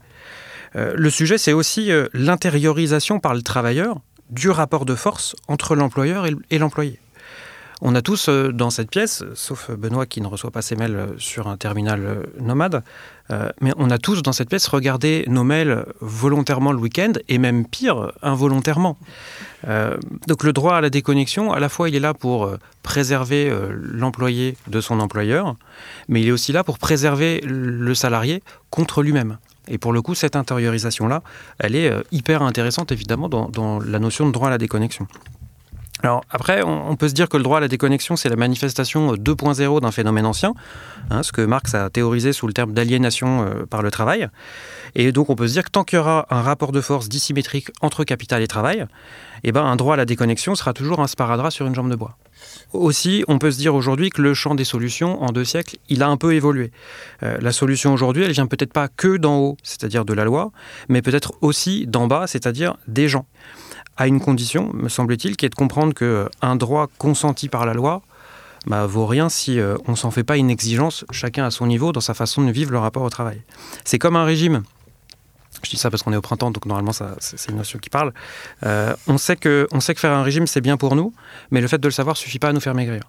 Euh, 0.75 0.93
le 0.95 1.09
sujet, 1.09 1.37
c'est 1.37 1.53
aussi 1.53 1.91
l'intériorisation 2.13 3.19
par 3.19 3.33
le 3.33 3.41
travailleur 3.41 4.01
du 4.29 4.49
rapport 4.49 4.85
de 4.85 4.95
force 4.95 5.35
entre 5.47 5.75
l'employeur 5.75 6.25
et 6.49 6.57
l'employé. 6.57 6.99
On 7.85 7.95
a 7.95 8.01
tous 8.01 8.29
euh, 8.29 8.53
dans 8.53 8.69
cette 8.69 8.89
pièce, 8.89 9.25
sauf 9.35 9.69
Benoît 9.69 10.05
qui 10.05 10.21
ne 10.21 10.27
reçoit 10.27 10.51
pas 10.51 10.61
ses 10.61 10.77
mails 10.77 11.09
sur 11.17 11.49
un 11.49 11.57
terminal 11.57 12.05
euh, 12.05 12.23
nomade, 12.39 12.81
euh, 13.29 13.49
mais 13.59 13.73
on 13.75 13.89
a 13.89 13.97
tous 13.97 14.21
dans 14.21 14.31
cette 14.31 14.47
pièce 14.47 14.67
regardé 14.67 15.25
nos 15.27 15.43
mails 15.43 15.85
volontairement 15.99 16.71
le 16.71 16.77
week-end 16.77 17.11
et 17.27 17.37
même 17.37 17.65
pire, 17.65 18.13
involontairement. 18.21 18.97
Euh, 19.67 19.97
donc 20.27 20.45
le 20.45 20.53
droit 20.53 20.75
à 20.75 20.81
la 20.81 20.89
déconnexion, 20.89 21.51
à 21.51 21.59
la 21.59 21.67
fois 21.67 21.89
il 21.89 21.95
est 21.95 21.99
là 21.99 22.13
pour 22.13 22.49
préserver 22.83 23.49
euh, 23.49 23.67
l'employé 23.77 24.55
de 24.67 24.79
son 24.79 25.01
employeur, 25.01 25.57
mais 26.07 26.21
il 26.21 26.29
est 26.29 26.31
aussi 26.31 26.53
là 26.53 26.63
pour 26.63 26.79
préserver 26.79 27.41
le 27.45 27.93
salarié 27.95 28.43
contre 28.69 29.03
lui-même. 29.03 29.39
Et 29.67 29.77
pour 29.77 29.91
le 29.91 30.01
coup, 30.01 30.15
cette 30.15 30.37
intériorisation-là, 30.37 31.21
elle 31.59 31.75
est 31.75 31.93
hyper 32.11 32.43
intéressante 32.43 32.93
évidemment 32.93 33.29
dans 33.29 33.79
la 33.79 33.99
notion 33.99 34.27
de 34.27 34.31
droit 34.31 34.47
à 34.47 34.51
la 34.51 34.57
déconnexion. 34.57 35.07
Alors 36.03 36.21
après, 36.29 36.63
on, 36.63 36.97
peut 36.97 37.07
se 37.07 37.13
dire 37.13 37.29
que 37.29 37.37
le 37.37 37.43
droit 37.43 37.59
à 37.59 37.61
la 37.61 37.69
déconnexion, 37.69 38.17
c'est 38.17 38.27
la 38.27 38.35
manifestation 38.35 39.13
2.0 39.13 39.79
d'un 39.79 39.91
phénomène 39.91 40.25
ancien, 40.25 40.53
hein, 41.09 41.23
ce 41.23 41.31
que 41.31 41.41
Marx 41.41 41.73
a 41.75 41.89
théorisé 41.89 42.33
sous 42.33 42.45
le 42.45 42.51
terme 42.51 42.73
d'aliénation 42.73 43.45
euh, 43.45 43.65
par 43.65 43.81
le 43.81 43.89
travail. 43.89 44.27
Et 44.95 45.13
donc 45.13 45.29
on 45.29 45.35
peut 45.35 45.47
se 45.47 45.53
dire 45.53 45.63
que 45.63 45.71
tant 45.71 45.85
qu'il 45.85 45.95
y 45.95 45.99
aura 46.01 46.27
un 46.29 46.41
rapport 46.41 46.73
de 46.73 46.81
force 46.81 47.07
dissymétrique 47.07 47.69
entre 47.79 48.03
capital 48.03 48.41
et 48.41 48.47
travail, 48.47 48.85
eh 49.45 49.53
ben, 49.53 49.63
un 49.63 49.77
droit 49.77 49.93
à 49.93 49.97
la 49.97 50.03
déconnexion 50.03 50.55
sera 50.55 50.73
toujours 50.73 50.99
un 50.99 51.07
sparadrap 51.07 51.53
sur 51.53 51.65
une 51.67 51.73
jambe 51.73 51.89
de 51.89 51.95
bois. 51.95 52.17
Aussi, 52.73 53.23
on 53.29 53.39
peut 53.39 53.51
se 53.51 53.57
dire 53.57 53.73
aujourd'hui 53.73 54.09
que 54.09 54.21
le 54.21 54.33
champ 54.33 54.55
des 54.55 54.65
solutions, 54.65 55.23
en 55.23 55.31
deux 55.31 55.45
siècles, 55.45 55.77
il 55.87 56.03
a 56.03 56.09
un 56.09 56.17
peu 56.17 56.33
évolué. 56.33 56.71
Euh, 57.23 57.37
la 57.39 57.53
solution 57.53 57.93
aujourd'hui, 57.93 58.23
elle 58.23 58.33
vient 58.33 58.47
peut-être 58.47 58.73
pas 58.73 58.89
que 58.89 59.15
d'en 59.15 59.37
haut, 59.37 59.57
c'est-à-dire 59.63 60.03
de 60.03 60.13
la 60.13 60.25
loi, 60.25 60.51
mais 60.89 61.01
peut-être 61.01 61.33
aussi 61.39 61.87
d'en 61.87 62.07
bas, 62.07 62.27
c'est-à-dire 62.27 62.75
des 62.87 63.07
gens 63.07 63.25
à 63.97 64.07
une 64.07 64.19
condition, 64.19 64.71
me 64.73 64.89
semble-t-il, 64.89 65.37
qui 65.37 65.45
est 65.45 65.49
de 65.49 65.55
comprendre 65.55 65.93
qu'un 65.93 66.55
droit 66.55 66.87
consenti 66.97 67.49
par 67.49 67.65
la 67.65 67.73
loi 67.73 68.01
bah, 68.65 68.85
vaut 68.85 69.05
rien 69.05 69.29
si 69.29 69.59
euh, 69.59 69.75
on 69.87 69.95
s'en 69.95 70.09
fait 70.09 70.23
pas 70.23 70.37
une 70.37 70.49
exigence, 70.49 71.05
chacun 71.11 71.45
à 71.45 71.51
son 71.51 71.67
niveau, 71.67 71.91
dans 71.91 72.01
sa 72.01 72.13
façon 72.13 72.43
de 72.43 72.51
vivre 72.51 72.71
le 72.71 72.79
rapport 72.79 73.03
au 73.03 73.09
travail. 73.09 73.41
C'est 73.83 73.99
comme 73.99 74.15
un 74.15 74.23
régime. 74.23 74.63
Je 75.63 75.69
dis 75.69 75.77
ça 75.77 75.89
parce 75.89 76.03
qu'on 76.03 76.11
est 76.11 76.17
au 76.17 76.21
printemps, 76.21 76.51
donc 76.51 76.65
normalement 76.65 76.91
c'est 76.91 77.49
une 77.49 77.57
notion 77.57 77.79
qui 77.79 77.89
parle. 77.89 78.13
Euh, 78.65 78.93
on, 79.07 79.17
sait 79.17 79.35
que, 79.35 79.67
on 79.71 79.79
sait 79.79 79.93
que 79.93 79.99
faire 79.99 80.11
un 80.11 80.23
régime 80.23 80.45
c'est 80.45 80.61
bien 80.61 80.75
pour 80.75 80.95
nous, 80.95 81.13
mais 81.51 81.61
le 81.61 81.67
fait 81.67 81.77
de 81.77 81.87
le 81.87 81.91
savoir 81.91 82.17
suffit 82.17 82.39
pas 82.39 82.49
à 82.49 82.53
nous 82.53 82.59
faire 82.59 82.73
maigrir. 82.73 83.03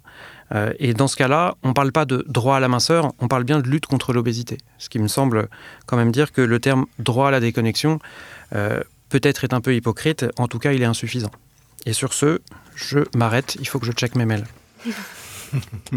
Euh, 0.54 0.72
et 0.78 0.94
dans 0.94 1.08
ce 1.08 1.16
cas-là, 1.16 1.56
on 1.62 1.68
ne 1.68 1.72
parle 1.72 1.90
pas 1.90 2.04
de 2.04 2.24
droit 2.28 2.56
à 2.56 2.60
la 2.60 2.68
minceur, 2.68 3.12
on 3.18 3.28
parle 3.28 3.44
bien 3.44 3.58
de 3.58 3.68
lutte 3.68 3.86
contre 3.86 4.12
l'obésité. 4.12 4.58
Ce 4.78 4.88
qui 4.88 4.98
me 5.00 5.08
semble 5.08 5.48
quand 5.86 5.96
même 5.96 6.12
dire 6.12 6.32
que 6.32 6.42
le 6.42 6.60
terme 6.60 6.86
droit 6.98 7.28
à 7.28 7.30
la 7.30 7.40
déconnexion 7.40 7.98
euh, 8.54 8.80
peut-être 9.14 9.44
est 9.44 9.54
un 9.54 9.60
peu 9.60 9.76
hypocrite, 9.76 10.26
en 10.38 10.48
tout 10.48 10.58
cas 10.58 10.72
il 10.72 10.82
est 10.82 10.86
insuffisant. 10.86 11.30
Et 11.86 11.92
sur 11.92 12.12
ce, 12.12 12.40
je 12.74 12.98
m'arrête, 13.14 13.56
il 13.60 13.68
faut 13.68 13.78
que 13.78 13.86
je 13.86 13.92
check 13.92 14.16
mes 14.16 14.24
mails. 14.24 14.44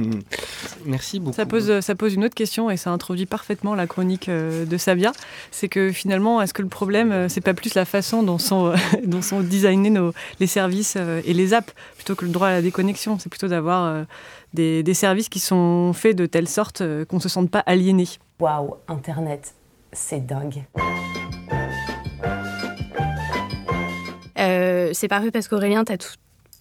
Merci 0.85 1.19
beaucoup. 1.19 1.35
Ça 1.35 1.47
pose, 1.47 1.79
ça 1.79 1.95
pose 1.95 2.13
une 2.13 2.25
autre 2.25 2.35
question 2.35 2.69
et 2.69 2.77
ça 2.77 2.91
introduit 2.91 3.25
parfaitement 3.25 3.73
la 3.73 3.87
chronique 3.87 4.29
de 4.29 4.77
Sabia. 4.77 5.13
C'est 5.49 5.67
que 5.67 5.91
finalement, 5.91 6.43
est-ce 6.43 6.53
que 6.53 6.61
le 6.61 6.67
problème, 6.67 7.27
c'est 7.27 7.41
pas 7.41 7.55
plus 7.55 7.73
la 7.73 7.85
façon 7.85 8.21
dont 8.21 8.37
sont, 8.37 8.75
dont 9.03 9.23
sont 9.23 9.41
designés 9.41 9.89
nos, 9.89 10.13
les 10.39 10.45
services 10.45 10.95
et 10.95 11.33
les 11.33 11.55
apps 11.55 11.73
plutôt 11.95 12.13
que 12.13 12.23
le 12.23 12.29
droit 12.29 12.49
à 12.49 12.51
la 12.51 12.61
déconnexion? 12.61 13.17
C'est 13.17 13.29
plutôt 13.29 13.47
d'avoir 13.47 14.05
des, 14.53 14.83
des 14.83 14.93
services 14.93 15.27
qui 15.27 15.39
sont 15.39 15.91
faits 15.93 16.15
de 16.15 16.27
telle 16.27 16.47
sorte 16.47 16.83
qu'on 17.07 17.15
ne 17.15 17.21
se 17.21 17.29
sente 17.29 17.49
pas 17.49 17.63
aliéné. 17.65 18.07
Waouh, 18.39 18.75
Internet, 18.87 19.55
c'est 19.91 20.23
dingue. 20.23 20.65
Euh, 24.87 24.91
c'est 24.93 25.07
parfait 25.07 25.31
parce 25.31 25.47
qu'Aurélien, 25.47 25.83
tu 25.83 25.91
as 25.91 25.97
tout 25.97 26.13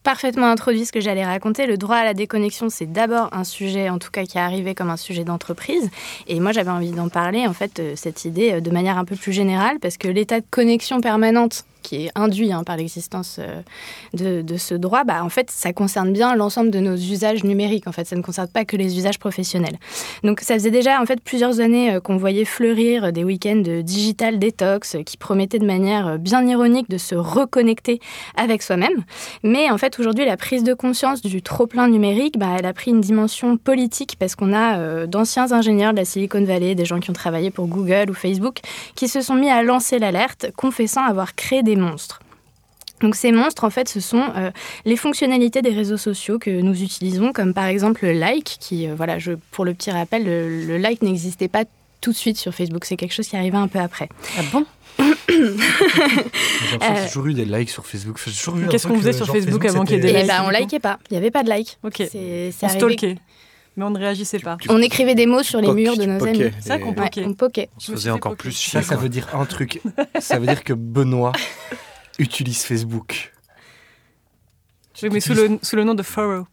parfaitement 0.03 0.47
introduit 0.47 0.87
ce 0.87 0.93
que 0.93 1.01
j'allais 1.01 1.25
raconter. 1.25 1.67
Le 1.67 1.77
droit 1.77 1.97
à 1.97 2.05
la 2.05 2.15
déconnexion, 2.15 2.69
c'est 2.69 2.87
d'abord 2.87 3.29
un 3.33 3.43
sujet, 3.43 3.91
en 3.91 3.99
tout 3.99 4.11
cas, 4.13 4.25
qui 4.25 4.39
est 4.39 4.41
arrivé 4.41 4.75
comme 4.75 4.91
un 4.91 4.97
sujet 4.97 5.25
d'entreprise. 5.25 5.91
Et 6.29 6.39
moi, 6.39 6.53
j'avais 6.53 6.71
envie 6.71 6.93
d'en 6.93 7.09
parler, 7.09 7.47
en 7.47 7.53
fait, 7.53 7.81
euh, 7.81 7.93
cette 7.97 8.25
idée 8.25 8.61
de 8.61 8.71
manière 8.71 8.99
un 8.99 9.05
peu 9.05 9.17
plus 9.17 9.33
générale, 9.33 9.79
parce 9.81 9.97
que 9.97 10.09
l'état 10.09 10.41
de 10.41 10.47
connexion 10.49 11.01
permanente 11.01 11.65
qui 11.83 12.07
est 12.07 12.11
induit 12.15 12.53
hein, 12.53 12.65
par 12.65 12.77
l'existence 12.77 13.39
euh, 13.39 13.63
de, 14.43 14.57
ce 14.57 14.75
droit, 14.75 15.05
bah, 15.05 15.23
en 15.23 15.29
fait, 15.29 15.51
ça 15.51 15.73
concerne 15.73 16.13
bien 16.13 16.35
l'ensemble 16.35 16.71
de 16.71 16.81
nos 16.81 16.97
usages 16.97 17.45
numériques. 17.45 17.87
En 17.87 17.93
fait, 17.93 18.05
ça 18.05 18.17
ne 18.17 18.23
concerne 18.23 18.49
pas 18.49 18.65
que 18.65 18.77
les 18.77 18.97
usages 18.97 19.19
professionnels. 19.19 19.79
Donc, 20.23 20.41
ça 20.41 20.55
faisait 20.55 20.71
déjà 20.71 21.01
en 21.01 21.07
fait 21.07 21.21
plusieurs 21.21 21.61
années 21.61 21.95
euh, 21.95 22.01
qu'on 22.01 22.17
voyait 22.17 22.45
fleurir 22.45 23.13
des 23.13 23.25
week-ends 23.25 23.63
de 23.63 23.83
digital 23.83 24.39
détox 24.39 24.97
qui 25.05 25.17
promettaient 25.17 25.59
de 25.59 25.67
manière 25.67 26.19
bien 26.19 26.47
ironique 26.47 26.89
de 26.89 26.99
se 26.99 27.15
reconnecter 27.15 28.01
avec 28.37 28.63
soi-même. 28.63 29.05
Mais 29.43 29.71
en 29.71 29.79
fait, 29.79 29.99
aujourd'hui, 29.99 30.25
la 30.25 30.37
prise 30.37 30.65
de 30.65 30.75
conscience 30.75 31.23
du 31.23 31.43
trop-plein 31.43 31.89
numérique, 31.89 32.39
bah, 32.39 32.57
elle 32.59 32.67
a 32.67 32.73
pris 32.73 32.91
une 32.91 33.01
dimension 33.01 33.57
politique 33.57 34.17
parce 34.19 34.35
qu'on 34.35 34.53
a 34.53 34.79
euh, 34.79 35.07
d'anciens 35.07 35.53
ingénieurs 35.53 35.93
de 35.93 35.99
la 35.99 36.05
Silicon 36.05 36.45
Valley, 36.45 36.75
des 36.75 36.85
gens 36.85 37.01
qui 37.01 37.11
ont 37.11 37.15
travaillé 37.15 37.51
pour 37.51 37.67
Google 37.67 38.11
ou 38.11 38.15
Facebook, 38.15 38.61
qui 38.95 39.09
se 39.09 39.21
sont 39.21 39.35
mis 39.35 39.51
à 39.51 39.63
lancer 39.63 39.99
l'alerte, 39.99 40.51
confessant 40.57 41.05
avoir 41.05 41.35
créé 41.35 41.63
des 41.63 41.76
monstres. 41.77 42.21
Donc 43.01 43.15
ces 43.15 43.31
monstres, 43.31 43.65
en 43.65 43.71
fait, 43.71 43.89
ce 43.89 44.01
sont 44.01 44.25
euh, 44.37 44.51
les 44.85 44.97
fonctionnalités 44.97 45.61
des 45.61 45.71
réseaux 45.71 45.99
sociaux 45.99 46.39
que 46.39 46.51
nous 46.51 46.83
utilisons, 46.83 47.33
comme 47.33 47.53
par 47.53 47.67
exemple 47.67 48.07
le 48.07 48.13
like, 48.13 48.57
qui, 48.59 48.89
euh, 48.89 48.95
voilà, 48.95 49.19
je, 49.19 49.33
pour 49.51 49.65
le 49.65 49.75
petit 49.75 49.91
rappel, 49.91 50.25
le, 50.25 50.65
le 50.65 50.79
like 50.79 51.03
n'existait 51.03 51.49
pas 51.49 51.65
tout 52.01 52.13
de 52.13 52.17
suite 52.17 52.39
sur 52.39 52.55
Facebook, 52.55 52.85
c'est 52.85 52.97
quelque 52.97 53.13
chose 53.13 53.29
qui 53.29 53.37
arrivait 53.37 53.57
un 53.57 53.69
peu 53.69 53.79
après. 53.79 54.09
Ah 54.39 54.43
bon 54.53 54.65
J'ai 55.29 55.45
euh, 56.83 57.07
toujours 57.07 57.27
eu 57.27 57.35
des 57.35 57.45
likes 57.45 57.69
sur 57.69 57.85
Facebook. 57.87 58.19
Qu'est-ce 58.71 58.87
qu'on 58.87 58.99
faisait 58.99 59.13
sur 59.13 59.27
Facebook, 59.27 59.45
Facebook 59.45 59.65
avant 59.67 59.85
qu'il 59.85 59.97
y 59.97 59.99
ait 59.99 60.03
des 60.03 60.09
et 60.11 60.23
likes 60.23 60.29
bah, 60.29 60.45
On 60.47 60.51
likait 60.51 60.79
pas, 60.79 60.99
il 61.11 61.15
n'y 61.15 61.19
avait 61.19 61.31
pas 61.31 61.43
de 61.43 61.51
likes. 61.51 61.79
Ok, 61.83 62.03
c'est, 62.11 62.53
on 62.63 62.69
stalkait. 62.69 63.17
Mais 63.77 63.85
on 63.85 63.91
ne 63.91 63.99
réagissait 63.99 64.39
pas. 64.39 64.57
On 64.71 64.81
écrivait 64.81 65.15
des 65.15 65.27
mots 65.27 65.43
sur 65.43 65.61
les 65.61 65.67
Poc, 65.67 65.77
murs 65.77 65.99
de 65.99 66.07
nos 66.07 66.25
amis. 66.25 66.51
C'est 66.61 66.69
ça 66.69 66.79
qu'on 66.79 66.95
poquait. 66.95 67.21
Ouais, 67.21 67.27
on 67.27 67.35
poquait. 67.35 67.69
On 67.77 67.81
se 67.81 67.93
faisait 67.93 68.11
encore 68.11 68.35
plus 68.35 68.57
chier. 68.57 68.81
Ça, 68.81 68.89
ça 68.89 68.97
veut 68.97 69.11
dire 69.11 69.29
un 69.35 69.45
truc. 69.45 69.83
ça 70.19 70.39
veut 70.39 70.47
dire 70.47 70.65
que 70.65 70.73
Benoît 70.73 71.33
utilise 72.19 72.63
Facebook. 72.63 73.33
Oui, 75.03 75.11
mais 75.13 75.21
sous 75.21 75.35
le, 75.35 75.59
sous 75.61 75.77
le 75.77 75.85
nom 75.85 75.93
de 75.95 76.03
Furrow. 76.03 76.47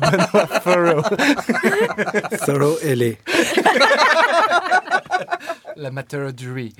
Benoît 0.00 0.46
Furrow. 0.62 1.02
Thoreau 2.46 2.78
L.A. 2.82 3.12
La 5.76 5.90
maternity. 5.90 6.74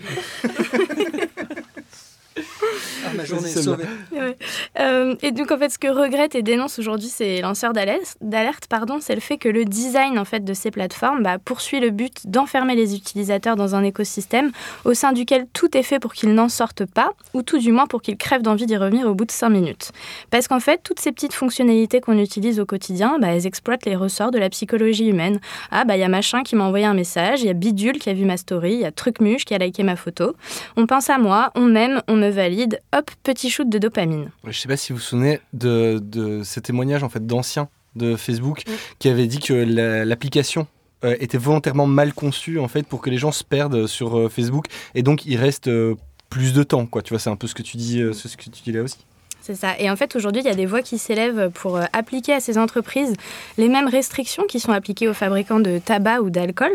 Ah, 3.06 3.10
ma 3.14 3.24
journée 3.24 3.48
est 3.48 3.62
sauvée. 3.62 3.84
Ouais. 4.12 4.36
Euh, 4.78 5.14
et 5.22 5.30
donc 5.30 5.50
en 5.50 5.58
fait, 5.58 5.70
ce 5.70 5.78
que 5.78 5.88
regrettent 5.88 6.34
et 6.34 6.42
dénoncent 6.42 6.78
aujourd'hui 6.78 7.08
ces 7.08 7.40
lanceurs 7.40 7.72
d'alerte, 7.72 8.16
d'alerte, 8.20 8.66
pardon, 8.68 8.98
c'est 9.00 9.14
le 9.14 9.20
fait 9.20 9.38
que 9.38 9.48
le 9.48 9.64
design 9.64 10.18
en 10.18 10.24
fait 10.24 10.44
de 10.44 10.54
ces 10.54 10.70
plateformes 10.70 11.22
bah, 11.22 11.38
poursuit 11.38 11.80
le 11.80 11.90
but 11.90 12.26
d'enfermer 12.26 12.74
les 12.74 12.94
utilisateurs 12.94 13.56
dans 13.56 13.74
un 13.74 13.82
écosystème 13.82 14.50
au 14.84 14.94
sein 14.94 15.12
duquel 15.12 15.46
tout 15.52 15.76
est 15.76 15.82
fait 15.82 15.98
pour 15.98 16.12
qu'ils 16.12 16.34
n'en 16.34 16.48
sortent 16.48 16.86
pas, 16.86 17.12
ou 17.34 17.42
tout 17.42 17.58
du 17.58 17.72
moins 17.72 17.86
pour 17.86 18.02
qu'ils 18.02 18.16
crèvent 18.16 18.42
d'envie 18.42 18.66
d'y 18.66 18.76
revenir 18.76 19.06
au 19.06 19.14
bout 19.14 19.24
de 19.24 19.32
5 19.32 19.48
minutes. 19.48 19.92
Parce 20.30 20.48
qu'en 20.48 20.60
fait, 20.60 20.80
toutes 20.82 21.00
ces 21.00 21.12
petites 21.12 21.34
fonctionnalités 21.34 22.00
qu'on 22.00 22.18
utilise 22.18 22.60
au 22.60 22.66
quotidien, 22.66 23.18
bah, 23.20 23.28
elles 23.28 23.46
exploitent 23.46 23.86
les 23.86 23.96
ressorts 23.96 24.30
de 24.30 24.38
la 24.38 24.50
psychologie 24.50 25.08
humaine. 25.08 25.40
Ah 25.70 25.84
bah 25.84 25.96
il 25.96 26.00
y 26.00 26.04
a 26.04 26.08
machin 26.08 26.42
qui 26.42 26.56
m'a 26.56 26.64
envoyé 26.64 26.84
un 26.84 26.94
message, 26.94 27.40
il 27.40 27.46
y 27.46 27.50
a 27.50 27.54
bidule 27.54 27.98
qui 27.98 28.10
a 28.10 28.14
vu 28.14 28.24
ma 28.24 28.36
story, 28.36 28.74
il 28.74 28.80
y 28.80 28.84
a 28.84 28.92
trucmuche 28.92 29.44
qui 29.44 29.54
a 29.54 29.58
liké 29.58 29.82
ma 29.82 29.96
photo. 29.96 30.34
On 30.76 30.86
pense 30.86 31.10
à 31.10 31.18
moi, 31.18 31.50
on 31.54 31.66
m'aime, 31.66 32.02
on 32.08 32.16
me 32.16 32.28
valide, 32.28 32.59
hop, 32.94 33.10
petit 33.22 33.50
shoot 33.50 33.68
de 33.68 33.78
dopamine. 33.78 34.30
Je 34.46 34.52
sais 34.58 34.68
pas 34.68 34.76
si 34.76 34.92
vous 34.92 34.98
vous 34.98 35.04
souvenez 35.04 35.40
de, 35.52 35.98
de 36.02 36.42
ces 36.42 36.60
témoignages 36.60 37.02
en 37.02 37.08
fait 37.08 37.26
d'anciens 37.26 37.68
de 37.96 38.16
Facebook 38.16 38.62
qui 38.98 39.08
avaient 39.08 39.26
dit 39.26 39.38
que 39.40 39.52
la- 39.52 40.04
l'application 40.04 40.66
euh, 41.04 41.16
était 41.20 41.38
volontairement 41.38 41.86
mal 41.86 42.12
conçue 42.12 42.58
en 42.58 42.68
fait 42.68 42.86
pour 42.86 43.00
que 43.00 43.10
les 43.10 43.18
gens 43.18 43.32
se 43.32 43.42
perdent 43.44 43.86
sur 43.86 44.18
euh, 44.18 44.28
Facebook 44.28 44.66
et 44.94 45.02
donc 45.02 45.26
ils 45.26 45.36
restent 45.36 45.68
euh, 45.68 45.94
plus 46.28 46.52
de 46.52 46.62
temps 46.62 46.86
quoi. 46.86 47.02
Tu 47.02 47.10
vois, 47.10 47.18
c'est 47.18 47.30
un 47.30 47.36
peu 47.36 47.46
ce 47.48 47.54
que 47.54 47.62
tu 47.62 47.76
dis, 47.76 47.98
ce 48.12 48.36
que 48.36 48.44
tu 48.50 48.62
dis 48.62 48.72
là 48.72 48.82
aussi. 48.82 48.98
C'est 49.42 49.54
ça. 49.54 49.74
Et 49.78 49.90
en 49.90 49.96
fait, 49.96 50.14
aujourd'hui, 50.16 50.42
il 50.42 50.46
y 50.46 50.50
a 50.50 50.54
des 50.54 50.66
voix 50.66 50.82
qui 50.82 50.98
s'élèvent 50.98 51.50
pour 51.54 51.76
euh, 51.78 51.84
appliquer 51.92 52.34
à 52.34 52.40
ces 52.40 52.58
entreprises 52.58 53.14
les 53.58 53.68
mêmes 53.68 53.88
restrictions 53.88 54.44
qui 54.46 54.60
sont 54.60 54.70
appliquées 54.72 55.08
aux 55.08 55.14
fabricants 55.14 55.60
de 55.60 55.78
tabac 55.78 56.20
ou 56.20 56.30
d'alcool. 56.30 56.72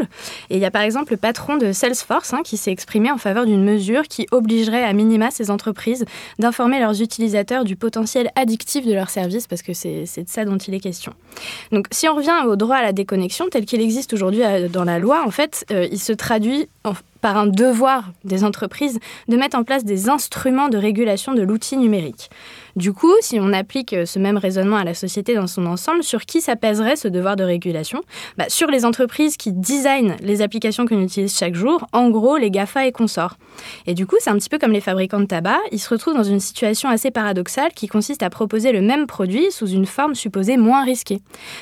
Et 0.50 0.56
il 0.56 0.60
y 0.60 0.66
a 0.66 0.72
par 0.72 0.82
exemple 0.82 1.14
le 1.14 1.18
patron 1.18 1.58
de 1.58 1.72
Salesforce 1.72 2.34
hein, 2.34 2.42
qui 2.44 2.58
s'est 2.58 2.72
exprimé 2.72 3.12
en 3.12 3.18
faveur 3.18 3.46
d'une 3.46 3.64
mesure 3.64 4.04
qui 4.08 4.26
obligerait 4.32 4.84
à 4.84 4.94
minima 4.94 5.30
ces 5.32 5.52
entreprises 5.52 6.06
d'informer 6.40 6.80
leurs 6.80 7.02
utilisateurs 7.02 7.66
du 7.66 7.76
potentiel 7.76 8.32
addictif 8.36 8.86
de 8.86 8.94
leurs 8.94 9.10
services, 9.12 9.48
parce 9.48 9.62
que 9.62 9.74
c'est 9.74 10.02
de 10.04 10.28
ça 10.30 10.44
dont 10.44 10.58
il 10.58 10.74
est 10.74 10.80
question. 10.80 11.14
Donc, 11.72 11.86
si 11.92 12.08
on 12.10 12.16
revient 12.16 12.34
au 12.48 12.56
droit 12.56 12.78
à 12.78 12.82
la 12.82 12.94
déconnexion 12.94 13.46
tel 13.52 13.66
qu'il 13.66 13.80
existe 13.82 14.12
aujourd'hui 14.14 14.44
euh, 14.44 14.68
dans 14.70 14.84
la 14.86 14.98
loi, 15.00 15.24
en 15.26 15.32
fait, 15.32 15.66
euh, 15.72 15.88
il 15.92 16.00
se 16.00 16.14
traduit 16.14 16.68
en- 16.84 16.94
par 17.26 17.38
un 17.38 17.48
devoir 17.48 18.12
des 18.24 18.44
entreprises 18.44 19.00
de 19.30 19.36
mettre 19.36 19.58
en 19.58 19.64
place 19.64 19.84
des 19.84 20.10
instruments 20.10 20.70
de 20.70 20.78
régulation 20.78 21.34
de 21.34 21.42
l'outil 21.42 21.76
numérique. 21.76 22.30
Du 22.76 22.92
coup, 22.92 23.14
si 23.22 23.40
on 23.40 23.54
applique 23.54 23.94
euh, 23.94 24.06
ce 24.06 24.20
même 24.20 24.38
raisonnement 24.38 24.76
à 24.76 24.84
la 24.84 24.94
société 24.94 25.34
dans 25.36 25.48
son 25.48 25.66
ensemble, 25.66 26.04
sur 26.04 26.26
qui 26.26 26.42
s'apaiserait 26.42 26.96
ce 26.98 27.08
devoir 27.08 27.36
de 27.36 27.44
régulation? 27.44 28.02
Bah, 28.38 28.46
Sur 28.50 28.68
les 28.70 28.84
entreprises 28.86 29.38
qui 29.38 29.52
designent 29.54 30.16
les 30.22 30.42
applications 30.42 30.86
qu'on 30.86 31.02
utilise 31.02 31.38
chaque 31.38 31.56
jour, 31.56 31.88
en 31.94 32.10
gros 32.10 32.38
les 32.38 32.52
GAFA 32.52 32.86
et 32.88 32.92
consorts. 32.92 33.38
Et 33.88 33.94
du 33.94 34.06
coup, 34.06 34.18
c'est 34.20 34.30
un 34.30 34.36
petit 34.38 34.50
peu 34.50 34.60
comme 34.60 34.74
les 34.74 34.82
fabricants 34.82 35.20
de 35.22 35.26
tabac, 35.26 35.60
ils 35.72 35.80
se 35.80 35.90
retrouvent 35.90 36.16
dans 36.16 36.24
une 36.24 36.42
situation 36.42 36.90
assez 36.90 37.12
paradoxale 37.12 37.72
qui 37.74 37.88
consiste 37.88 38.24
à 38.24 38.30
proposer 38.30 38.74
le 38.74 38.82
même 38.82 39.08
produit 39.08 39.52
sous 39.52 39.68
une 39.68 39.86
forme 39.86 40.14
supposée 40.16 40.58
moins 40.58 40.84
risquée. 40.84 41.22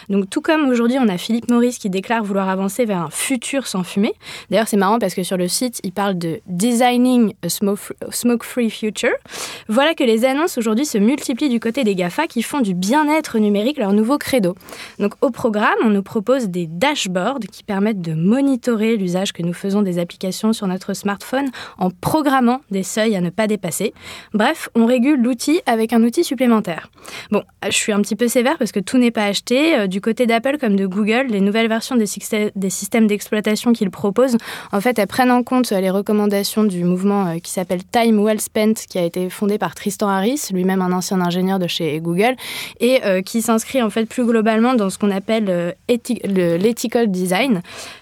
Donc 0.09 0.29
tout 0.29 0.41
comme 0.41 0.67
aujourd'hui 0.67 0.97
on 0.99 1.07
a 1.07 1.17
Philippe 1.19 1.51
Maurice 1.51 1.77
qui 1.77 1.89
déclare 1.89 2.23
vouloir 2.23 2.49
avancer 2.49 2.85
vers 2.85 2.97
un 2.99 3.09
futur 3.11 3.67
sans 3.67 3.83
fumée. 3.83 4.13
D'ailleurs 4.49 4.67
c'est 4.67 4.77
marrant 4.77 4.97
parce 4.97 5.13
que 5.13 5.21
sur 5.23 5.37
le 5.37 5.47
site 5.47 5.79
il 5.83 5.91
parle 5.91 6.17
de 6.17 6.39
designing 6.47 7.33
a 7.43 7.47
smoke- 7.47 7.93
smoke-free 8.09 8.69
future. 8.71 9.13
Voilà 9.69 9.93
que 9.93 10.03
les 10.03 10.25
annonces 10.25 10.57
aujourd'hui 10.57 10.85
se 10.85 10.97
multiplient 11.05 11.49
du 11.49 11.59
côté 11.59 11.83
des 11.83 11.95
GAFA 11.95 12.27
qui 12.27 12.41
font 12.41 12.61
du 12.61 12.73
bien-être 12.73 13.39
numérique 13.39 13.77
leur 13.77 13.93
nouveau 13.93 14.17
credo. 14.17 14.55
Donc 14.99 15.13
au 15.21 15.29
programme 15.29 15.75
on 15.83 15.89
nous 15.89 16.03
propose 16.03 16.47
des 16.49 16.67
dashboards 16.67 17.39
qui 17.51 17.63
permettent 17.63 18.01
de 18.01 18.13
monitorer 18.13 18.97
l'usage 18.97 19.33
que 19.33 19.43
nous 19.43 19.53
faisons 19.53 19.81
des 19.81 19.99
applications 19.99 20.53
sur 20.53 20.67
notre 20.67 20.93
smartphone 20.93 21.49
en 21.77 21.89
programmant 21.89 22.61
des 22.71 22.83
seuils 22.83 23.15
à 23.15 23.21
ne 23.21 23.29
pas 23.29 23.47
dépasser. 23.47 23.93
Bref, 24.33 24.69
on 24.75 24.85
régule 24.85 25.21
l'outil 25.21 25.61
avec 25.65 25.93
un 25.93 26.03
outil 26.03 26.23
supplémentaire. 26.23 26.89
Bon, 27.31 27.43
je 27.63 27.71
suis 27.71 27.91
un 27.91 28.01
petit 28.01 28.15
peu 28.15 28.27
sévère 28.27 28.57
parce 28.57 28.71
que 28.71 28.79
tout 28.79 28.97
n'est 28.97 29.11
pas 29.11 29.25
acheté. 29.25 29.77
Euh, 29.77 29.87
Du 29.87 30.01
côté 30.01 30.25
d'Apple 30.25 30.57
comme 30.57 30.75
de 30.75 30.85
Google, 30.85 31.27
les 31.29 31.41
nouvelles 31.41 31.67
versions 31.67 31.95
des, 31.95 32.05
systèmes 32.05 33.07
d'exploitation 33.07 33.73
qu'ils 33.73 33.91
proposent, 33.91 34.37
en 34.71 34.81
fait, 34.81 34.97
elles 34.97 35.07
prennent 35.07 35.31
en 35.31 35.43
compte 35.43 35.71
euh, 35.71 35.81
les 35.81 35.89
recommandations 35.89 36.63
du 36.63 36.83
mouvement 36.83 37.27
euh, 37.27 37.39
qui 37.39 37.51
s'appelle 37.51 37.83
Time 37.83 38.23
Well 38.23 38.39
Spent, 38.39 38.73
qui 38.89 38.97
a 38.97 39.03
été 39.03 39.29
fondé 39.29 39.57
par 39.57 39.75
Tristan 39.75 40.07
Harris, 40.07 40.47
lui-même 40.51 40.81
un 40.81 40.91
ancien 40.93 41.19
ingénieur 41.21 41.59
de 41.59 41.67
chez 41.67 41.99
Google, 41.99 42.35
et 42.79 43.03
euh, 43.05 43.21
qui 43.21 43.41
s'inscrit 43.41 43.81
en 43.81 43.89
fait 43.89 44.05
plus 44.05 44.25
globalement 44.25 44.73
dans 44.75 44.89
ce 44.89 44.97
qu'on 44.97 45.11
appelle 45.11 45.45
euh, 45.49 45.71
l'ethical 46.57 47.11
design, 47.11 47.61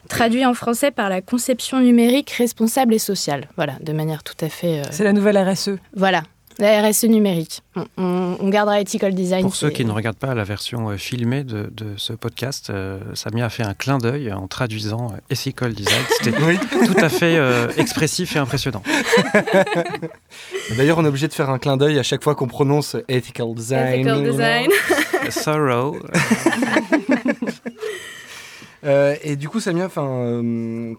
traduit 0.10 0.46
en 0.46 0.54
français 0.54 0.92
par 0.92 1.10
la 1.10 1.22
conception 1.22 1.80
numérique 1.80 2.30
responsable 2.32 2.94
et 2.94 3.00
sociale. 3.00 3.48
Voilà, 3.56 3.74
de 3.82 3.94
manière 3.94 4.24
tout 4.24 4.36
à 4.46 4.50
fait. 4.50 4.80
euh, 4.80 4.84
C'est 4.92 5.04
la 5.04 5.14
nouvelle 5.14 5.38
RSE. 5.38 5.72
Voilà, 5.96 6.24
la 6.62 6.82
RSE 6.88 7.04
numérique. 7.06 7.62
On, 7.76 7.86
on- 7.98 8.22
on 8.40 8.50
gardera 8.50 8.80
ethical 8.80 9.14
design. 9.14 9.42
Pour 9.44 9.56
ceux 9.56 9.70
qui 9.70 9.84
ne 9.86 9.92
regardent 9.92 10.18
pas 10.18 10.34
la 10.34 10.44
version 10.44 10.90
euh, 10.90 10.98
filmée 10.98 11.44
de, 11.44 11.70
de 11.76 11.94
ce 11.98 12.14
podcast, 12.14 12.70
euh, 12.70 13.00
Samia 13.14 13.46
a 13.46 13.50
fait 13.50 13.64
un 13.64 13.74
clin 13.74 13.98
d'œil 13.98 14.32
en 14.32 14.48
traduisant 14.48 15.08
euh, 15.12 15.18
ethical 15.30 15.74
design. 15.74 16.02
C'était 16.22 16.32
tout 16.86 16.98
à 16.98 17.10
fait 17.10 17.36
euh, 17.38 17.68
expressif 17.78 18.36
et 18.36 18.40
impressionnant. 18.40 18.82
D'ailleurs, 20.78 20.98
on 20.98 21.06
est 21.06 21.10
obligé 21.10 21.28
de 21.28 21.34
faire 21.34 21.50
un 21.50 21.60
clin 21.60 21.78
d'œil 21.78 22.00
à 22.00 22.04
chaque 22.04 22.24
fois 22.24 22.36
qu'on 22.36 22.48
prononce 22.48 22.96
ethical 23.10 23.54
design. 23.54 23.94
Ethical 24.08 24.24
design. 24.24 24.70
Thorough. 25.44 25.98
Euh, 28.84 29.16
et 29.24 29.36
du 29.36 29.48
coup, 29.48 29.60
Samia, 29.60 29.90
euh, 29.96 30.94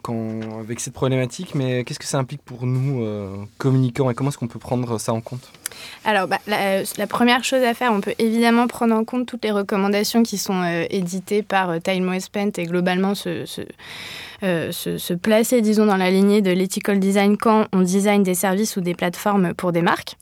avec 0.60 0.78
cette 0.80 0.92
problématique, 0.92 1.54
mais 1.54 1.82
qu'est-ce 1.84 1.98
que 1.98 2.04
ça 2.04 2.18
implique 2.18 2.42
pour 2.42 2.64
nous, 2.64 3.02
euh, 3.04 3.34
communicants, 3.58 4.08
et 4.08 4.14
comment 4.14 4.30
est-ce 4.30 4.38
qu'on 4.38 4.46
peut 4.46 4.58
prendre 4.60 4.98
ça 4.98 5.12
en 5.12 5.20
compte? 5.20 5.50
Alors, 6.04 6.28
bah, 6.28 6.38
la, 6.46 6.82
la 6.82 7.06
première 7.08 7.42
chose 7.42 7.62
à 7.64 7.74
faire, 7.74 7.92
on 7.92 8.00
peut 8.00 8.14
évidemment 8.18 8.68
prendre 8.68 8.94
en 8.94 9.04
compte 9.04 9.26
toutes 9.26 9.44
les 9.44 9.50
recommandations 9.50 10.22
qui 10.22 10.38
sont 10.38 10.62
euh, 10.62 10.84
éditées 10.90 11.42
par 11.42 11.70
euh, 11.70 11.78
Time 11.80 12.20
Spent 12.20 12.52
et 12.58 12.64
globalement 12.66 13.14
euh, 13.26 13.46
se- 14.72 14.98
se 14.98 15.14
placer, 15.14 15.60
disons, 15.60 15.86
dans 15.86 15.96
la 15.96 16.10
lignée 16.10 16.40
de 16.40 16.50
l'ethical 16.52 17.00
design 17.00 17.36
quand 17.36 17.66
on 17.72 17.80
design 17.80 18.22
des 18.22 18.34
services 18.34 18.76
ou 18.76 18.80
des 18.80 18.94
plateformes 18.94 19.54
pour 19.54 19.72
des 19.72 19.82
marques. 19.82 20.16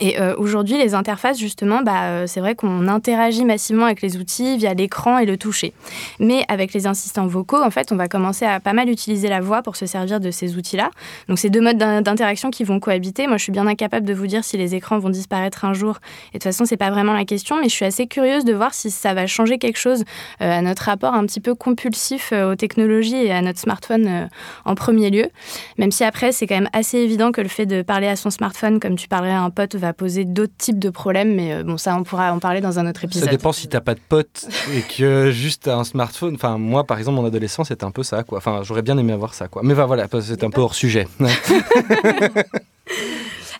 Et 0.00 0.18
euh, 0.20 0.34
aujourd'hui, 0.38 0.78
les 0.78 0.94
interfaces, 0.94 1.38
justement, 1.38 1.82
bah, 1.82 2.04
euh, 2.04 2.26
c'est 2.26 2.40
vrai 2.40 2.54
qu'on 2.54 2.88
interagit 2.88 3.44
massivement 3.44 3.84
avec 3.84 4.00
les 4.00 4.16
outils 4.16 4.56
via 4.56 4.72
l'écran 4.72 5.18
et 5.18 5.26
le 5.26 5.36
toucher. 5.36 5.74
Mais 6.18 6.44
avec 6.48 6.72
les 6.72 6.86
assistants 6.86 7.26
vocaux, 7.26 7.62
en 7.62 7.70
fait, 7.70 7.92
on 7.92 7.96
va 7.96 8.08
commencer 8.08 8.46
à 8.46 8.58
pas 8.58 8.72
mal 8.72 8.88
utiliser 8.88 9.28
la 9.28 9.40
voix 9.40 9.60
pour 9.60 9.76
se 9.76 9.84
servir 9.84 10.18
de 10.18 10.30
ces 10.30 10.56
outils-là. 10.56 10.90
Donc, 11.28 11.38
c'est 11.38 11.50
deux 11.50 11.60
modes 11.60 11.76
d'in- 11.76 12.00
d'interaction 12.00 12.50
qui 12.50 12.64
vont 12.64 12.80
cohabiter. 12.80 13.26
Moi, 13.26 13.36
je 13.36 13.42
suis 13.42 13.52
bien 13.52 13.66
incapable 13.66 14.06
de 14.06 14.14
vous 14.14 14.26
dire 14.26 14.44
si 14.44 14.56
les 14.56 14.74
écrans 14.74 14.98
vont 14.98 15.10
disparaître 15.10 15.66
un 15.66 15.74
jour. 15.74 15.98
Et 16.28 16.38
de 16.38 16.42
toute 16.42 16.44
façon, 16.44 16.64
c'est 16.64 16.78
pas 16.78 16.90
vraiment 16.90 17.12
la 17.12 17.26
question, 17.26 17.56
mais 17.60 17.68
je 17.68 17.74
suis 17.74 17.84
assez 17.84 18.06
curieuse 18.06 18.46
de 18.46 18.54
voir 18.54 18.72
si 18.72 18.90
ça 18.90 19.12
va 19.12 19.26
changer 19.26 19.58
quelque 19.58 19.78
chose 19.78 20.04
euh, 20.40 20.58
à 20.58 20.62
notre 20.62 20.84
rapport 20.84 21.12
un 21.12 21.26
petit 21.26 21.40
peu 21.40 21.54
compulsif 21.54 22.32
aux 22.32 22.56
technologies 22.56 23.26
et 23.26 23.32
à 23.32 23.42
notre 23.42 23.58
smartphone 23.58 24.28
en 24.64 24.74
premier 24.74 25.10
lieu. 25.10 25.28
Même 25.76 25.90
si 25.90 26.02
après, 26.02 26.32
c'est 26.32 26.46
quand 26.46 26.54
même 26.54 26.70
assez 26.72 26.96
évident 26.96 27.30
que 27.30 27.42
le 27.42 27.48
fait 27.48 27.66
de 27.66 27.82
parler 27.82 28.06
à 28.06 28.16
son 28.16 28.30
smartphone 28.30 28.80
comme 28.80 28.96
tu 28.96 29.06
parlerais 29.06 29.32
à 29.32 29.42
un 29.42 29.50
pote 29.50 29.76
va 29.82 29.92
poser 29.92 30.24
d'autres 30.24 30.56
types 30.56 30.78
de 30.78 30.90
problèmes, 30.90 31.34
mais 31.34 31.52
euh, 31.52 31.62
bon, 31.62 31.76
ça, 31.76 31.96
on 31.96 32.04
pourra 32.04 32.32
en 32.32 32.38
parler 32.38 32.60
dans 32.60 32.78
un 32.78 32.88
autre 32.88 33.04
épisode. 33.04 33.24
Ça 33.24 33.30
dépend 33.30 33.52
si 33.52 33.68
t'as 33.68 33.80
pas 33.80 33.94
de 33.94 34.00
potes 34.08 34.46
et 34.74 34.82
que 34.82 35.30
juste 35.30 35.68
un 35.68 35.84
smartphone. 35.84 36.34
Enfin, 36.34 36.58
moi, 36.58 36.84
par 36.84 36.98
exemple, 36.98 37.16
mon 37.16 37.26
adolescence, 37.26 37.68
c'était 37.68 37.84
un 37.84 37.90
peu 37.90 38.02
ça, 38.02 38.22
quoi. 38.22 38.38
Enfin, 38.38 38.62
j'aurais 38.62 38.82
bien 38.82 38.96
aimé 38.98 39.12
avoir 39.12 39.34
ça, 39.34 39.48
quoi. 39.48 39.62
Mais 39.64 39.74
voilà, 39.74 40.06
c'est 40.20 40.44
un 40.44 40.50
peu 40.50 40.60
hors 40.60 40.74
sujet. 40.74 41.06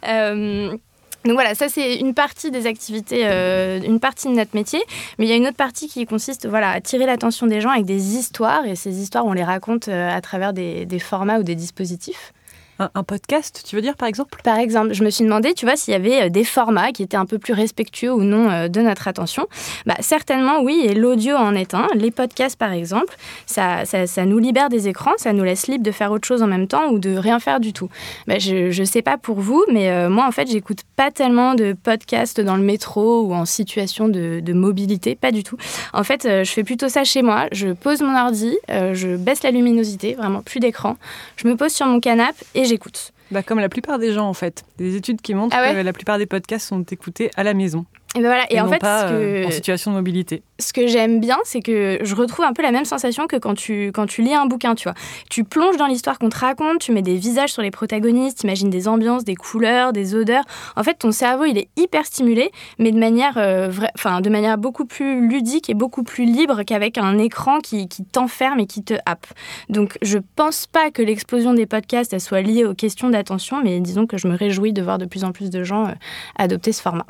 Euh, 0.09 0.77
donc 1.25 1.35
voilà, 1.35 1.55
ça 1.55 1.69
c'est 1.69 1.97
une 1.97 2.15
partie 2.15 2.51
des 2.51 2.67
activités, 2.67 3.27
euh, 3.27 3.81
une 3.81 4.01
partie 4.01 4.27
de 4.27 4.35
notre 4.35 4.57
métier, 4.57 4.83
mais 5.19 5.27
il 5.27 5.29
y 5.29 5.33
a 5.33 5.37
une 5.37 5.47
autre 5.47 5.57
partie 5.57 5.87
qui 5.87 6.05
consiste 6.05 6.49
voilà, 6.49 6.71
à 6.71 6.81
tirer 6.81 7.07
l'attention 7.07 7.47
des 7.47 7.61
gens 7.61 7.71
avec 7.71 7.85
des 7.85 8.17
histoires, 8.17 8.67
et 8.67 8.75
ces 8.75 9.01
histoires 9.01 9.25
on 9.25 9.33
les 9.33 9.45
raconte 9.45 9.87
euh, 9.87 10.11
à 10.11 10.21
travers 10.21 10.53
des, 10.53 10.85
des 10.85 10.99
formats 10.99 11.39
ou 11.39 11.45
des 11.45 11.55
dispositifs. 11.55 12.33
Un, 12.79 13.03
podcast, 13.05 13.63
tu 13.67 13.77
veux 13.77 13.83
dire, 13.83 13.97
par 13.97 14.09
exemple? 14.09 14.41
Par 14.43 14.59
exemple, 14.59 14.95
je 14.95 15.05
me 15.05 15.11
suis 15.11 15.25
demandé, 15.25 15.53
tu 15.55 15.67
vois, 15.67 15.77
s'il 15.77 15.93
y 15.93 15.95
avait 15.95 16.23
euh, 16.23 16.29
des 16.31 16.43
formats 16.43 16.91
qui 16.91 17.03
étaient 17.03 17.19
un 17.19 17.27
peu 17.27 17.39
plus 17.39 17.53
respectueux 17.53 18.13
ou 18.13 18.25
non 18.25 18.51
euh, 18.51 18.69
de 18.69 18.81
notre 18.81 19.07
attention. 19.09 19.47
Bah, 19.87 19.95
certainement, 20.01 20.63
oui, 20.63 20.87
et 20.87 20.95
l'audio 20.95 21.37
en 21.37 21.55
est 21.55 21.75
un. 21.75 21.87
Les 21.95 22.11
podcasts, 22.11 22.59
par 22.59 22.73
exemple, 22.73 23.15
ça, 23.47 23.85
ça, 23.85 24.07
ça 24.07 24.25
nous 24.25 24.39
libère 24.39 24.71
des 24.71 24.89
écrans, 24.89 25.13
ça 25.19 25.33
nous 25.33 25.45
laisse 25.45 25.67
libre 25.69 25.85
de 25.85 25.93
faire 25.93 26.11
autre 26.11 26.27
chose 26.27 26.43
en 26.43 26.47
même 26.47 26.67
temps 26.67 26.89
ou 26.91 26.99
de 26.99 27.15
rien 27.15 27.39
faire 27.39 27.61
du 27.61 27.73
tout. 27.73 27.89
Bah, 28.27 28.39
je 28.39 28.77
ne 28.77 28.85
sais 28.87 29.03
pas 29.03 29.19
pour 29.19 29.39
vous, 29.39 29.63
mais 29.71 29.91
euh, 29.91 30.09
moi, 30.09 30.27
en 30.27 30.33
fait, 30.33 30.51
j'écoute 30.51 30.81
pas 30.97 31.11
tellement 31.11 31.55
de 31.55 31.75
podcasts 31.81 32.41
dans 32.41 32.57
le 32.57 32.63
métro 32.63 33.23
ou 33.23 33.35
en 33.35 33.45
situation 33.45 34.09
de, 34.09 34.53
mobilité, 34.53 35.15
pas 35.15 35.31
du 35.31 35.45
tout. 35.45 35.57
En 35.93 36.05
fait, 36.05 36.29
je 36.45 36.51
fais 36.51 36.63
plutôt 36.63 36.89
ça 36.89 37.05
chez 37.05 37.23
moi. 37.23 37.47
Je 37.53 37.69
pose 37.69 38.03
mon 38.03 38.15
ordi, 38.15 38.57
je 38.69 39.17
baisse 39.17 39.43
la 39.43 39.51
luminosité, 39.51 40.15
vraiment 40.15 40.43
plus 40.43 40.61
d'écran. 40.61 40.97
Je 41.37 41.49
me 41.49 41.57
pose 41.57 41.73
sur 41.73 41.87
mon 41.87 42.01
canapé 42.01 42.45
et 42.55 42.65
j'écoute. 42.73 43.13
Bah, 43.31 43.43
comme 43.43 43.61
la 43.61 43.69
plupart 43.69 43.99
des 43.99 44.13
gens, 44.13 44.29
en 44.29 44.35
fait. 44.35 44.65
Des 44.79 44.97
études 44.97 45.21
qui 45.21 45.35
montrent 45.35 45.55
Ah 45.57 45.63
ouais 45.63 45.75
que 45.75 45.81
la 45.81 45.93
plupart 45.93 46.19
des 46.19 46.27
podcasts 46.27 46.69
sont 46.69 46.83
écoutés 46.83 47.31
à 47.37 47.45
la 47.45 47.55
maison. 47.55 47.85
Et 48.15 48.21
ben 48.21 48.27
voilà. 48.27 48.45
Et, 48.51 48.61
en 48.61 48.65
non 48.67 48.73
fait, 48.73 48.79
pas 48.79 49.09
ce 49.09 49.13
euh, 49.15 49.43
que 49.43 49.49
en 49.49 49.51
situation 49.51 49.91
de 49.91 49.97
mobilité. 49.97 50.43
ce 50.59 50.75
que 50.75 50.87
j'aime 50.87 51.19
bien, 51.19 51.39
c'est 51.45 51.61
que 51.63 51.99
je 52.03 52.15
retrouve 52.15 52.45
un 52.45 52.53
peu 52.53 52.61
la 52.61 52.71
même 52.71 52.85
sensation 52.85 53.27
que 53.27 53.37
quand 53.37 53.55
tu, 53.55 53.91
quand 53.95 54.05
tu 54.05 54.21
lis 54.21 54.35
un 54.35 54.45
bouquin, 54.45 54.75
tu 54.75 54.85
vois. 54.85 54.95
Tu 55.31 55.45
plonges 55.45 55.79
dans 55.79 55.87
l'histoire 55.87 56.19
qu'on 56.19 56.29
te 56.29 56.39
raconte, 56.39 56.81
tu 56.81 56.93
mets 56.93 57.01
des 57.01 57.17
visages 57.17 57.55
sur 57.55 57.63
les 57.63 57.71
protagonistes, 57.71 58.43
imagines 58.45 58.69
des 58.69 58.87
ambiances, 58.87 59.25
des 59.25 59.35
couleurs, 59.35 59.95
des 59.95 60.15
odeurs. 60.15 60.45
En 60.77 60.83
fait, 60.83 60.95
ton 60.99 61.11
cerveau, 61.11 61.45
il 61.45 61.57
est 61.57 61.69
hyper 61.77 62.05
stimulé, 62.05 62.51
mais 62.79 62.91
de 62.93 62.99
manière, 62.99 63.39
euh, 63.39 63.71
vra- 63.71 63.91
enfin, 63.95 64.21
de 64.21 64.29
manière 64.29 64.59
beaucoup 64.59 64.85
plus 64.85 65.27
ludique 65.27 65.71
et 65.71 65.75
beaucoup 65.75 66.03
plus 66.03 66.27
libre 66.27 66.65
qu'avec 66.65 66.99
un 66.99 67.17
écran 67.17 67.61
qui, 67.61 67.89
qui 67.89 68.05
t'enferme 68.05 68.61
et 68.61 68.67
qui 68.67 68.85
te 68.85 68.95
happe. 69.07 69.27
Donc, 69.71 69.97
je 70.03 70.19
pense 70.37 70.67
pas 70.67 70.91
que 70.91 71.01
l'explosion 71.01 71.55
des 71.55 71.65
podcasts 71.65 72.13
elle 72.13 72.21
soit 72.21 72.43
liée 72.43 72.67
aux 72.67 72.75
questions 72.75 73.09
d'attention, 73.09 73.63
mais 73.65 73.81
disons 73.81 74.07
que 74.07 74.19
je 74.19 74.29
me 74.29 74.37
réjouis 74.37 74.75
de 74.75 74.83
voir 74.83 74.99
de 74.99 75.07
plus 75.07 75.25
en 75.25 75.33
plus 75.33 75.49
de 75.49 75.65
gens 75.65 75.87
euh, 75.87 75.93
adopter 76.37 76.73
ce 76.73 76.83
format. 76.83 77.07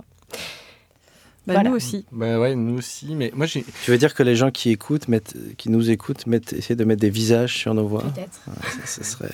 Bah, 1.46 1.54
Voilà. 1.54 1.70
Nous 1.70 1.76
aussi. 1.76 2.06
Bah 2.12 2.38
ouais, 2.38 2.54
nous 2.54 2.78
aussi. 2.78 3.14
Mais 3.14 3.32
moi, 3.34 3.46
j'ai. 3.46 3.64
Tu 3.84 3.90
veux 3.90 3.98
dire 3.98 4.14
que 4.14 4.22
les 4.22 4.36
gens 4.36 4.50
qui 4.50 4.70
écoutent, 4.70 5.08
mettent, 5.08 5.36
qui 5.56 5.70
nous 5.70 5.90
écoutent, 5.90 6.26
mettent, 6.26 6.52
essaient 6.52 6.76
de 6.76 6.84
mettre 6.84 7.00
des 7.00 7.10
visages 7.10 7.56
sur 7.56 7.74
nos 7.74 7.86
voix? 7.86 8.02
Peut-être. 8.02 8.40
Ouais, 8.46 8.54
ça, 8.84 8.86
ça 8.86 9.04
serait 9.04 9.32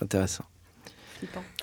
intéressant. 0.00 0.44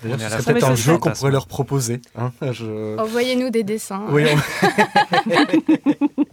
D'ailleurs, 0.04 0.20
ce 0.20 0.28
serait 0.30 0.42
fin 0.42 0.52
peut-être 0.54 0.70
un 0.70 0.76
jeu 0.76 0.98
qu'on 0.98 1.12
pourrait 1.12 1.32
leur 1.32 1.48
proposer. 1.48 2.02
hein. 2.18 2.32
Je- 2.52 2.98
Envoyez-nous 2.98 3.50
des 3.50 3.64
dessins. 3.64 4.04
Oui, 4.10 4.24
on- 4.26 5.28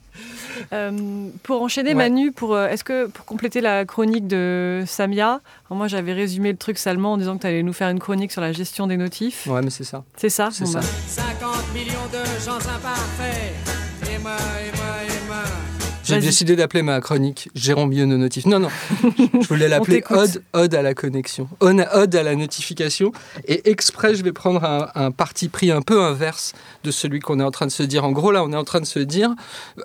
Euh, 0.73 1.29
pour 1.43 1.63
enchaîner, 1.63 1.91
Ouais. 1.91 1.95
Manu, 1.97 2.31
pour, 2.33 2.55
euh, 2.55 2.69
est-ce 2.69 2.85
que 2.85 3.07
pour 3.07 3.25
compléter 3.27 3.61
la 3.61 3.85
chronique 3.85 4.27
de 4.27 4.83
Samia, 4.87 5.41
moi 5.69 5.89
j'avais 5.89 6.13
résumé 6.13 6.53
le 6.53 6.57
truc 6.57 6.79
salement 6.79 7.13
en 7.13 7.17
disant 7.19 7.37
que 7.37 7.43
tu 7.43 7.47
allais 7.49 7.63
nous 7.63 7.73
faire 7.73 7.91
une 7.91 7.99
chronique 7.99 8.31
sur 8.33 8.41
la 8.41 8.53
gestion 8.53 8.87
des 8.87 8.97
notifs. 8.97 9.47
Ouais, 9.47 9.61
mais 9.63 9.71
c'est 9.71 9.85
ça. 9.85 10.05
C'est 10.17 10.29
ça 10.31 10.49
C'est 10.53 10.65
Bon, 10.65 10.71
ça. 10.73 10.81
bah, 10.81 10.87
50 11.07 11.75
millions 11.75 12.09
de 12.13 12.25
gens 12.45 12.57
imparfaits. 12.57 13.53
Et 14.15 14.19
moi, 14.19 14.37
J'ai 16.21 16.27
décidé 16.27 16.57
d'appeler 16.57 16.83
ma 16.83 17.01
chronique 17.01 17.49
Gérons 17.55 17.87
mieux 17.87 18.05
nos 18.05 18.17
notifs. 18.17 18.47
Non, 18.47 18.59
non, 18.61 18.69
je 19.41 19.47
voulais 19.49 19.69
l'appeler. 19.69 20.03
Ode, 20.11 20.43
Ode 20.53 20.75
à 20.75 20.83
la 20.83 20.95
connexion, 20.95 21.49
On- 21.61 21.79
Ode 21.95 22.15
à 22.17 22.23
la 22.23 22.35
notification. 22.37 23.13
Et 23.47 23.69
exprès, 23.71 24.15
je 24.15 24.23
vais 24.23 24.33
prendre 24.33 24.65
un, 24.65 24.89
un 24.95 25.11
parti 25.11 25.49
pris 25.49 25.71
un 25.71 25.83
peu 25.83 26.01
inverse 26.03 26.53
de 26.85 26.91
celui 26.91 27.21
qu'on 27.21 27.41
est 27.41 27.45
en 27.45 27.51
train 27.51 27.67
de 27.67 27.71
se 27.73 27.83
dire. 27.83 28.05
En 28.05 28.13
gros, 28.13 28.31
là, 28.33 28.45
on 28.45 28.53
est 28.53 28.57
en 28.57 28.65
train 28.65 28.81
de 28.81 28.87
se 28.87 28.99
dire, 28.99 29.31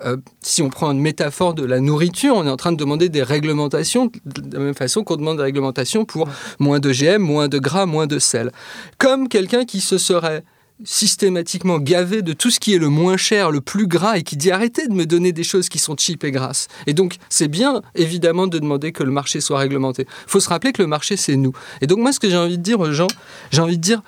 euh, 0.04 0.16
si 0.42 0.62
on 0.62 0.68
prend 0.70 0.90
une 0.92 1.00
métaphore 1.00 1.54
de 1.54 1.64
la 1.64 1.80
nourriture, 1.80 2.34
on 2.36 2.46
est 2.46 2.50
en 2.50 2.56
train 2.56 2.72
de 2.72 2.76
demander 2.76 3.08
des 3.08 3.22
réglementations 3.22 4.10
de 4.24 4.56
la 4.56 4.62
même 4.62 4.74
façon 4.74 5.04
qu'on 5.04 5.16
demande 5.16 5.36
des 5.38 5.42
réglementations 5.44 6.04
pour 6.04 6.28
moins 6.58 6.78
de 6.80 6.92
GM, 6.92 7.18
moins 7.22 7.48
de 7.48 7.58
gras, 7.58 7.86
moins 7.86 8.06
de 8.06 8.18
sel. 8.18 8.52
Comme 8.98 9.28
quelqu'un 9.28 9.64
qui 9.64 9.80
se 9.80 9.98
serait 9.98 10.42
systématiquement 10.84 11.78
gavé 11.78 12.22
de 12.22 12.32
tout 12.32 12.50
ce 12.50 12.60
qui 12.60 12.74
est 12.74 12.78
le 12.78 12.88
moins 12.88 13.16
cher, 13.16 13.50
le 13.50 13.60
plus 13.60 13.86
gras, 13.86 14.16
et 14.18 14.22
qui 14.22 14.36
dit 14.36 14.50
arrêtez 14.50 14.86
de 14.88 14.92
me 14.94 15.06
donner 15.06 15.32
des 15.32 15.44
choses 15.44 15.68
qui 15.68 15.78
sont 15.78 15.96
cheap 15.98 16.24
et 16.24 16.30
grasses. 16.30 16.68
Et 16.86 16.94
donc, 16.94 17.16
c'est 17.28 17.48
bien, 17.48 17.82
évidemment, 17.94 18.46
de 18.46 18.58
demander 18.58 18.92
que 18.92 19.02
le 19.02 19.10
marché 19.10 19.40
soit 19.40 19.58
réglementé. 19.58 20.06
Il 20.26 20.30
faut 20.30 20.40
se 20.40 20.48
rappeler 20.48 20.72
que 20.72 20.82
le 20.82 20.88
marché, 20.88 21.16
c'est 21.16 21.36
nous. 21.36 21.52
Et 21.80 21.86
donc, 21.86 21.98
moi, 21.98 22.12
ce 22.12 22.20
que 22.20 22.28
j'ai 22.30 22.36
envie 22.36 22.58
de 22.58 22.62
dire 22.62 22.80
aux 22.80 22.92
gens, 22.92 23.08
j'ai 23.50 23.60
envie 23.60 23.76
de 23.78 23.82
dire, 23.82 24.02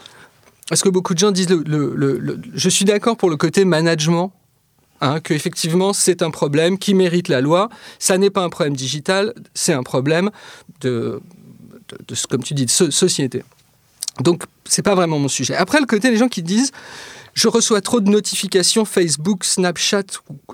parce 0.68 0.82
que 0.82 0.88
beaucoup 0.88 1.14
de 1.14 1.18
gens 1.18 1.32
disent, 1.32 1.50
le, 1.50 1.62
le- 1.94 2.18
le- 2.18 2.40
je 2.54 2.68
suis 2.68 2.84
d'accord 2.84 3.16
pour 3.16 3.28
le 3.30 3.36
côté 3.36 3.64
management, 3.64 4.32
hein, 5.02 5.20
que 5.20 5.34
effectivement 5.34 5.92
c'est 5.92 6.22
un 6.22 6.30
problème 6.30 6.78
qui 6.78 6.94
mérite 6.94 7.28
la 7.28 7.40
loi. 7.40 7.68
Ça 7.98 8.16
n'est 8.16 8.30
pas 8.30 8.42
un 8.42 8.48
problème 8.48 8.76
digital, 8.76 9.34
c'est 9.52 9.72
un 9.74 9.82
problème 9.82 10.30
de, 10.80 11.20
de, 11.88 11.98
de 12.08 12.14
comme 12.30 12.42
tu 12.42 12.54
dis, 12.54 12.64
de 12.66 12.70
so- 12.70 12.90
société. 12.90 13.42
Donc, 14.20 14.42
c'est 14.64 14.82
pas 14.82 14.94
vraiment 14.94 15.18
mon 15.18 15.28
sujet. 15.28 15.54
Après, 15.56 15.80
le 15.80 15.86
côté 15.86 16.10
des 16.10 16.16
gens 16.16 16.28
qui 16.28 16.42
disent 16.42 16.72
je 17.34 17.48
reçois 17.48 17.80
trop 17.80 18.00
de 18.00 18.10
notifications 18.10 18.84
Facebook, 18.84 19.44
Snapchat, 19.44 20.02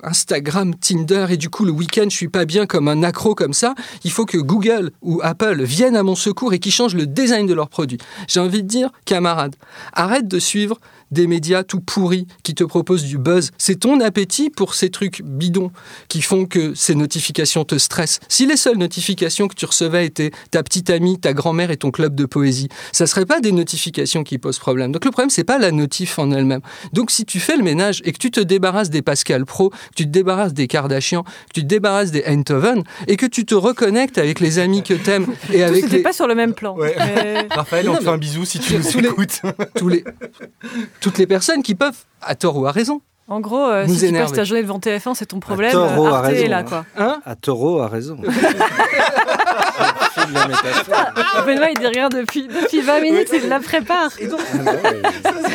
Instagram, 0.05 0.77
Tinder, 0.77 1.27
et 1.31 1.37
du 1.37 1.51
coup, 1.51 1.65
le 1.65 1.73
week-end, 1.73 2.05
je 2.05 2.15
suis 2.15 2.29
pas 2.29 2.45
bien 2.45 2.67
comme 2.67 2.87
un 2.87 3.03
accro 3.03 3.35
comme 3.35 3.53
ça. 3.53 3.75
Il 4.05 4.13
faut 4.13 4.27
que 4.27 4.39
Google 4.39 4.93
ou 5.03 5.21
Apple 5.25 5.63
viennent 5.65 5.97
à 5.97 6.05
mon 6.05 6.15
secours 6.15 6.53
et 6.53 6.61
qu'ils 6.61 6.73
changent 6.73 6.95
le 6.95 7.07
design 7.07 7.47
de 7.47 7.55
leurs 7.55 7.69
produits. 7.69 7.99
J'ai 8.29 8.39
envie 8.39 8.63
de 8.63 8.69
dire, 8.69 8.91
camarade, 9.07 9.57
arrête 9.93 10.29
de 10.29 10.39
suivre 10.39 10.79
des 11.11 11.27
médias 11.27 11.63
tout 11.63 11.81
pourris 11.81 12.27
qui 12.43 12.55
te 12.55 12.65
proposent 12.65 13.05
du 13.05 13.19
buzz. 13.19 13.51
C'est 13.59 13.81
ton 13.81 14.01
appétit 14.01 14.51
pour 14.51 14.75
ces 14.75 14.91
trucs 14.91 15.23
bidons 15.23 15.71
qui 16.09 16.23
font 16.23 16.47
que 16.47 16.75
ces 16.75 16.95
notifications 16.95 17.65
te 17.65 17.79
stressent. 17.79 18.21
Si 18.29 18.47
les 18.47 18.57
seules 18.57 18.77
notifications 18.79 19.49
que 19.49 19.55
tu 19.55 19.65
recevais 19.65 20.07
étaient 20.07 20.31
ta 20.51 20.63
petite 20.63 20.91
amie, 20.91 21.19
ta 21.19 21.33
grand-mère 21.33 21.71
et 21.71 21.77
ton 21.77 21.91
club 21.91 22.15
de 22.15 22.25
poésie, 22.27 22.69
ça 22.93 23.07
serait 23.07 23.27
pas 23.27 23.41
des 23.41 23.53
notifications 23.53 24.25
qui 24.25 24.39
posent 24.39 24.59
problème. 24.59 24.93
Donc 24.93 25.05
le 25.05 25.11
problème 25.11 25.31
c'est 25.31 25.45
pas 25.45 25.59
la 25.59 25.71
notif 25.73 26.19
en 26.19 26.31
elle-même. 26.31 26.61
Donc 26.93 27.11
si 27.11 27.25
tu 27.25 27.41
fais 27.41 27.57
le 27.57 27.63
ménage 27.63 28.03
et 28.05 28.13
que 28.13 28.19
tu 28.19 28.31
te 28.31 28.41
débarrasses 28.41 28.91
des 28.91 29.03
Pascal 29.03 29.45
Pro, 29.47 29.71
que 29.71 29.77
tu 29.97 30.05
te 30.05 30.11
débarrasses 30.11 30.55
des 30.55 30.67
Kardashian, 30.67 31.23
que 31.25 31.29
tu 31.55 31.63
te 31.63 31.67
débarrasses 31.67 32.11
des 32.11 32.23
Eindhoven 32.25 32.83
et 33.07 33.17
que 33.17 33.27
tu 33.27 33.45
te 33.45 33.55
reconnectes 33.55 34.19
avec 34.19 34.41
les 34.41 34.59
amis 34.59 34.83
que 34.83 34.95
t'aimes 34.95 35.27
et 35.53 35.63
avec 35.63 35.85
c'était 35.85 35.97
les... 35.99 36.03
pas 36.03 36.13
sur 36.13 36.27
le 36.27 36.35
même 36.35 36.55
plan. 36.55 36.77
Ouais. 36.77 36.95
Mais- 36.99 37.47
Raphaël, 37.51 37.89
on 37.89 37.93
Non, 37.93 37.99
te 37.99 38.03
fait 38.05 38.09
mais- 38.11 38.15
un 38.15 38.19
bisou 38.19 38.45
si 38.45 38.59
tu 38.59 38.75
nous 38.77 38.83
Tous 38.83 39.01
les- 39.01 39.09
écoutes. 39.09 39.41
tous 39.77 39.89
les... 39.89 40.05
toutes 41.01 41.19
les 41.19 41.27
personnes 41.27 41.63
qui 41.63 41.75
peuvent, 41.75 42.05
à 42.23 42.35
tort 42.35 42.57
ou 42.57 42.67
à 42.67 42.73
raison, 42.73 43.01
En 43.29 43.41
gros, 43.41 43.67
euh, 43.69 43.87
Nous 43.87 43.95
si 43.95 44.01
tu 44.01 44.07
énerver. 44.07 44.27
passes 44.29 44.37
ta 44.37 44.45
journée 44.45 44.63
devant 44.63 44.79
TF1, 44.79 45.15
c'est 45.15 45.27
ton 45.27 45.39
problème. 45.41 45.73
taureau 45.73 46.07
euh, 46.07 46.13
a 46.13 46.21
raison, 46.23 46.45
est 46.45 46.49
là, 46.49 46.59
hein. 46.59 46.65
quoi. 46.65 46.85
hein 46.97 47.21
Ah, 47.27 47.37
Taureau 47.37 47.81
a 47.81 47.89
raison. 47.89 48.17
La. 48.23 48.33
Ah, 50.91 51.43
Benoît, 51.47 51.71
il 51.71 51.79
dit 51.79 51.87
rien 51.87 52.09
depuis, 52.09 52.49
depuis 52.49 52.81
20 52.81 53.01
minutes, 53.01 53.29
il 53.33 53.49
la 53.49 53.61
prépare. 53.61 54.11
Ah 54.21 54.27
non, 54.27 54.37
mais- 54.83 55.03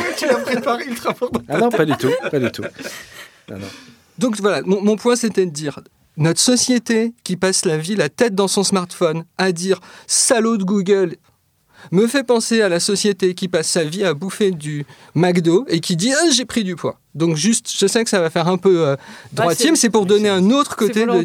tu 0.16 0.26
l'as 0.26 0.34
préparé 0.36 0.84
ultra 0.86 1.14
fort. 1.14 1.30
ah 1.48 1.58
non, 1.58 1.68
pas 1.70 1.84
du 1.84 1.96
tout, 1.96 2.10
pas 2.30 2.38
du 2.38 2.50
tout. 2.50 2.62
Ah 3.50 3.54
non. 3.58 3.66
Donc 4.18 4.36
voilà, 4.40 4.62
mon, 4.64 4.80
mon 4.82 4.96
point 4.96 5.16
c'était 5.16 5.44
de 5.46 5.50
dire, 5.50 5.80
notre 6.16 6.40
société 6.40 7.12
qui 7.24 7.36
passe 7.36 7.64
la 7.64 7.76
vie 7.76 7.96
la 7.96 8.08
tête 8.08 8.34
dans 8.34 8.48
son 8.48 8.62
smartphone 8.64 9.24
à 9.38 9.52
dire 9.52 9.80
salaud 10.06 10.56
de 10.56 10.64
Google 10.64 11.16
me 11.92 12.06
fait 12.06 12.24
penser 12.24 12.62
à 12.62 12.68
la 12.68 12.80
société 12.80 13.34
qui 13.34 13.48
passe 13.48 13.68
sa 13.68 13.84
vie 13.84 14.04
à 14.04 14.14
bouffer 14.14 14.50
du 14.50 14.84
McDo 15.14 15.64
et 15.68 15.80
qui 15.80 15.96
dit 15.96 16.12
ah, 16.12 16.30
j'ai 16.32 16.44
pris 16.44 16.64
du 16.64 16.76
poids. 16.76 16.98
Donc 17.14 17.36
juste, 17.36 17.72
je 17.78 17.86
sais 17.86 18.02
que 18.02 18.10
ça 18.10 18.20
va 18.20 18.28
faire 18.30 18.48
un 18.48 18.56
peu 18.56 18.86
euh, 18.88 18.96
droitier, 19.32 19.66
c'est- 19.66 19.70
mais 19.70 19.76
c'est 19.76 19.90
pour 19.90 20.04
donner 20.04 20.28
un 20.28 20.50
autre 20.50 20.74
côté 20.76 21.06
de 21.06 21.22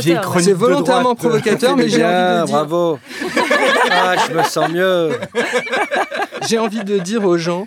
dire 0.00 0.20
que 0.30 0.40
c'est 0.42 0.52
volontairement 0.52 1.14
provocateur, 1.14 1.76
mais 1.76 1.88
j'ai 1.88 1.98
Bien, 1.98 2.42
envie 2.42 2.42
de 2.42 2.46
dire 2.46 2.54
bravo. 2.54 2.98
Ah, 3.90 4.14
je 4.28 4.34
me 4.34 4.42
sens 4.42 4.68
mieux. 4.70 5.12
j'ai 6.48 6.58
envie 6.58 6.84
de 6.84 6.98
dire 6.98 7.24
aux 7.24 7.38
gens 7.38 7.66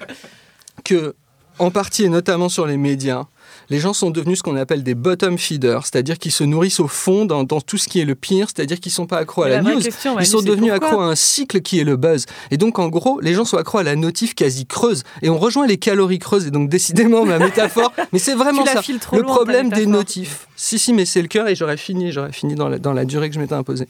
que, 0.84 1.16
en 1.58 1.72
partie 1.72 2.04
et 2.06 2.10
notamment 2.10 2.50
sur 2.50 2.66
les 2.68 2.78
médias, 2.78 3.24
les 3.70 3.80
gens 3.80 3.94
sont 3.94 4.10
devenus 4.10 4.40
ce 4.40 4.44
qu'on 4.44 4.56
appelle 4.56 4.84
des 4.84 4.96
bottom 4.96 5.38
feeders, 5.38 5.86
c'est-à-dire 5.86 6.18
qu'ils 6.18 6.32
se 6.32 6.44
nourrissent 6.44 6.80
au 6.80 6.88
fond 6.88 7.26
dans, 7.26 7.44
dans 7.44 7.62
tout 7.62 7.78
ce 7.78 7.88
qui 7.88 8.00
est 8.00 8.06
le 8.06 8.16
pire, 8.16 8.48
c'est-à-dire 8.48 8.80
qu'ils 8.80 8.92
sont 8.92 9.06
pas 9.06 9.18
accros 9.18 9.44
à 9.44 9.50
la, 9.50 9.62
vraie 9.62 9.76
news, 9.76 9.82
question, 9.82 10.20
ils 10.20 10.26
sont 10.26 10.42
devenus 10.42 10.72
accros 10.72 11.00
à 11.00 11.06
un 11.06 11.16
cycle 11.16 11.62
qui 11.62 11.80
est 11.80 11.84
le 11.84 11.96
buzz. 11.96 12.26
Et 12.52 12.58
donc, 12.58 12.80
en 12.80 12.88
gros, 12.88 13.20
les 13.22 13.34
gens 13.34 13.46
sont 13.46 13.58
accros 13.58 13.78
à 13.78 13.84
la 13.84 13.96
notif 13.96 14.34
quasi 14.34 14.66
creuse. 14.66 15.04
Et 15.22 15.30
on 15.30 15.38
rejoint 15.38 15.68
les 15.68 15.78
calories 15.78 16.20
creuses. 16.20 16.48
Et 16.48 16.52
donc, 16.52 16.70
décidément, 16.70 17.26
ma 17.26 17.38
métaphore, 17.38 17.94
mais 18.12 18.20
c'est 18.20 18.36
vraiment 18.36 18.64
la 18.64 18.82
ça. 18.82 18.82
Le 19.14 19.24
problème 19.24 19.70
des 19.70 19.86
notifs. 19.86 20.48
Si, 20.56 20.80
si, 20.80 20.94
mais 20.94 21.06
c'est 21.06 21.22
le 21.22 21.28
cœur 21.28 21.48
et 21.48 21.56
j'aurais 21.56 21.78
fini, 21.78 22.12
j'aurais 22.12 22.32
fini 22.32 22.56
dans 22.56 22.70
la, 22.70 22.80
dans 22.80 22.94
la 22.94 23.06
durée 23.06 23.30
que 23.30 23.36
je 23.36 23.40
m'étais 23.40 23.54
imposée. 23.54 23.88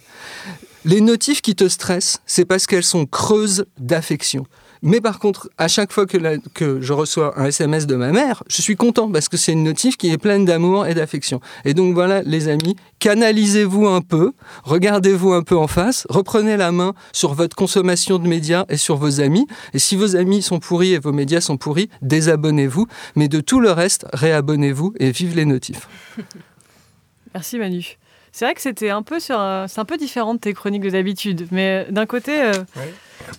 Les 0.85 1.01
notifs 1.01 1.41
qui 1.41 1.55
te 1.55 1.67
stressent, 1.67 2.21
c'est 2.25 2.45
parce 2.45 2.67
qu'elles 2.67 2.83
sont 2.83 3.05
creuses 3.05 3.65
d'affection. 3.77 4.45
Mais 4.81 5.01
par 5.01 5.19
contre, 5.19 5.49
à 5.57 5.67
chaque 5.67 5.91
fois 5.91 6.05
que, 6.05 6.17
la- 6.17 6.37
que 6.53 6.79
je 6.79 6.93
reçois 6.93 7.37
un 7.37 7.45
SMS 7.45 7.85
de 7.85 7.95
ma 7.95 8.11
mère, 8.13 8.43
je 8.47 8.61
suis 8.61 8.77
content 8.77 9.11
parce 9.11 9.27
que 9.27 9.35
c'est 9.35 9.51
une 9.51 9.63
notif 9.63 9.97
qui 9.97 10.09
est 10.09 10.17
pleine 10.17 10.45
d'amour 10.45 10.87
et 10.87 10.93
d'affection. 10.93 11.41
Et 11.65 11.73
donc 11.73 11.93
voilà, 11.93 12.21
les 12.21 12.47
amis, 12.47 12.77
canalisez-vous 12.99 13.87
un 13.87 13.99
peu, 14.01 14.31
regardez-vous 14.63 15.33
un 15.33 15.43
peu 15.43 15.57
en 15.57 15.67
face, 15.67 16.07
reprenez 16.09 16.55
la 16.55 16.71
main 16.71 16.93
sur 17.11 17.33
votre 17.33 17.57
consommation 17.57 18.19
de 18.19 18.27
médias 18.27 18.63
et 18.69 18.77
sur 18.77 18.95
vos 18.95 19.19
amis. 19.19 19.47
Et 19.73 19.79
si 19.79 19.97
vos 19.97 20.15
amis 20.15 20.41
sont 20.41 20.59
pourris 20.59 20.93
et 20.93 20.99
vos 20.99 21.11
médias 21.11 21.41
sont 21.41 21.57
pourris, 21.57 21.89
désabonnez-vous. 22.01 22.87
Mais 23.17 23.27
de 23.27 23.41
tout 23.41 23.59
le 23.59 23.71
reste, 23.71 24.05
réabonnez-vous 24.13 24.93
et 24.99 25.11
vive 25.11 25.35
les 25.35 25.45
notifs. 25.45 25.89
Merci 27.33 27.57
Manu. 27.59 27.97
C'est 28.31 28.45
vrai 28.45 28.53
que 28.53 28.61
c'était 28.61 28.91
un 28.91 29.01
peu 29.01 29.19
sur 29.19 29.39
un- 29.39 29.67
c'est 29.67 29.79
un 29.79 29.85
peu 29.85 29.97
différent 29.97 30.35
de 30.35 30.39
tes 30.39 30.53
chroniques 30.53 30.83
de 30.83 30.89
d'habitude, 30.89 31.47
mais 31.51 31.85
d'un 31.89 32.05
côté, 32.05 32.41
euh, 32.41 32.53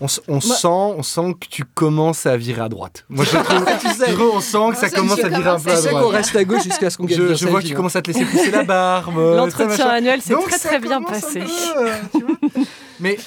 On, 0.01 0.09
sent, 0.09 0.66
on 0.66 1.03
sent 1.03 1.35
que 1.40 1.47
tu 1.49 1.64
commences 1.64 2.27
à 2.27 2.37
virer 2.37 2.62
à 2.62 2.69
droite. 2.69 3.05
Moi, 3.09 3.25
je 3.25 3.31
trouve, 3.37 3.64
je 4.07 4.12
trouve, 4.14 4.33
on 4.37 4.40
sent 4.40 4.59
que 4.73 4.77
ça 4.77 4.90
commence 4.90 5.19
tu 5.19 5.25
à 5.25 5.29
virer 5.29 5.49
un 5.51 5.61
peu 5.61 5.71
à 5.71 5.77
C'est 5.77 5.90
qu'on 5.90 6.01
droite. 6.01 6.16
reste 6.16 6.37
à 6.37 6.45
gauche 6.45 6.62
jusqu'à 6.62 6.90
ce 6.90 6.97
qu'on 6.97 7.05
gagne 7.05 7.35
Je, 7.35 7.47
vois 7.49 7.61
que 7.61 7.66
tu 7.66 7.73
hein. 7.73 7.77
commences 7.77 7.97
à 7.97 8.03
te 8.03 8.11
laisser 8.11 8.25
pousser 8.25 8.51
la 8.51 8.62
barbe. 8.64 9.19
euh, 9.19 9.37
l'entretien 9.37 9.88
annuel 9.88 10.23
s'est 10.23 10.35
très 10.35 10.59
très 10.59 10.79
bien 10.79 11.03
passé. 11.03 11.40
peu, 11.40 11.47
euh, 11.87 11.95
tu 12.12 12.25
vois. 12.25 12.64
mais 13.01 13.19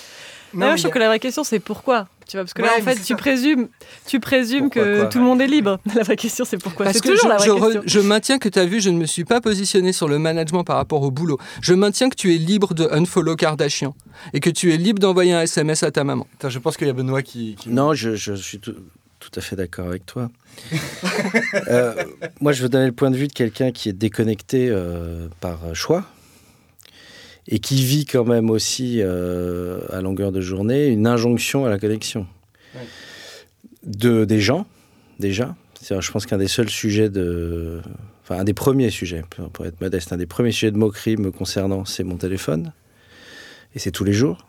non, 0.53 0.71
mais 0.71 0.77
je 0.77 0.83
trouve 0.83 0.93
que 0.93 0.99
la 0.99 1.07
vraie 1.07 1.19
question 1.19 1.43
c'est 1.43 1.59
pourquoi 1.59 2.07
Tu 2.27 2.37
vois, 2.37 2.43
parce 2.43 2.53
que 2.53 2.61
là, 2.61 2.69
en 2.79 2.81
fait, 2.81 2.95
tu 2.95 3.03
ça. 3.13 3.15
présumes, 3.15 3.67
tu 4.07 4.19
présumes 4.19 4.69
Pourquoi 4.69 4.83
que 4.83 4.99
quoi 5.01 5.05
tout 5.07 5.17
le 5.19 5.23
monde 5.25 5.41
est 5.41 5.47
libre. 5.47 5.79
La 5.95 6.03
vraie 6.03 6.15
question, 6.15 6.45
c'est 6.45 6.57
pourquoi. 6.57 6.85
Parce 6.85 6.97
C'est 6.97 7.03
que 7.03 7.09
toujours 7.09 7.23
je, 7.23 7.29
la 7.29 7.37
vraie 7.37 7.45
je 7.47 7.51
re- 7.51 7.63
question. 7.73 7.81
je 7.85 7.99
maintiens 7.99 8.39
que 8.39 8.49
tu 8.49 8.59
as 8.59 8.65
vu, 8.65 8.79
je 8.81 8.89
ne 8.89 8.97
me 8.97 9.05
suis 9.05 9.25
pas 9.25 9.41
positionné 9.41 9.91
sur 9.93 10.07
le 10.07 10.19
management 10.19 10.63
par 10.63 10.77
rapport 10.77 11.01
au 11.01 11.11
boulot. 11.11 11.37
Je 11.61 11.73
maintiens 11.73 12.09
que 12.09 12.15
tu 12.15 12.33
es 12.33 12.37
libre 12.37 12.73
de 12.73 12.87
unfollow 12.91 13.35
Kardashian 13.35 13.95
et 14.33 14.39
que 14.39 14.49
tu 14.49 14.73
es 14.73 14.77
libre 14.77 14.99
d'envoyer 14.99 15.33
un 15.33 15.41
SMS 15.41 15.83
à 15.83 15.91
ta 15.91 16.03
maman. 16.03 16.25
Attends, 16.35 16.49
je 16.49 16.59
pense 16.59 16.77
qu'il 16.77 16.87
y 16.87 16.89
a 16.89 16.93
Benoît 16.93 17.21
qui. 17.21 17.55
qui- 17.59 17.69
Non, 17.69 17.93
je, 17.93 18.15
je 18.15 18.33
suis 18.33 18.59
tout, 18.59 18.75
tout 19.19 19.31
à 19.35 19.41
fait 19.41 19.55
d'accord 19.55 19.87
avec 19.87 20.05
toi. 20.05 20.29
Euh, 21.69 21.93
moi, 22.41 22.51
je 22.51 22.61
veux 22.63 22.69
donner 22.69 22.85
le 22.85 22.91
point 22.91 23.11
de 23.11 23.15
vue 23.17 23.27
de 23.27 23.33
quelqu'un 23.33 23.71
qui 23.71 23.89
est 23.89 23.93
déconnecté 23.93 24.67
euh, 24.69 25.27
par 25.41 25.59
choix 25.73 26.03
et 27.47 27.59
qui 27.59 27.83
vit 27.83 28.05
quand 28.05 28.23
même 28.25 28.49
aussi 28.49 28.99
euh, 29.01 29.79
à 29.91 30.01
longueur 30.01 30.31
de 30.31 30.41
journée 30.41 30.87
une 30.87 31.07
injonction 31.07 31.65
à 31.65 31.69
la 31.69 31.77
connexion 31.79 32.25
Ouais. 32.75 32.81
de 33.85 34.25
des 34.25 34.39
gens 34.39 34.65
déjà. 35.19 35.55
Je 35.81 36.11
pense 36.11 36.25
qu'un 36.25 36.37
des 36.37 36.47
seuls 36.47 36.69
sujets 36.69 37.09
de, 37.09 37.81
enfin 38.23 38.37
un 38.39 38.45
des 38.45 38.53
premiers 38.53 38.89
sujets, 38.89 39.23
pour- 39.51 39.65
être 39.65 39.81
modeste, 39.81 40.13
un 40.13 40.17
des 40.17 40.25
premiers 40.25 40.51
sujets 40.53 40.71
de 40.71 40.77
moquerie 40.77 41.17
me 41.17 41.29
concernant, 41.29 41.83
c'est 41.85 42.03
mon 42.05 42.15
téléphone 42.15 42.71
et 43.75 43.79
c'est 43.79 43.91
tous 43.91 44.05
les 44.05 44.13
jours. 44.13 44.47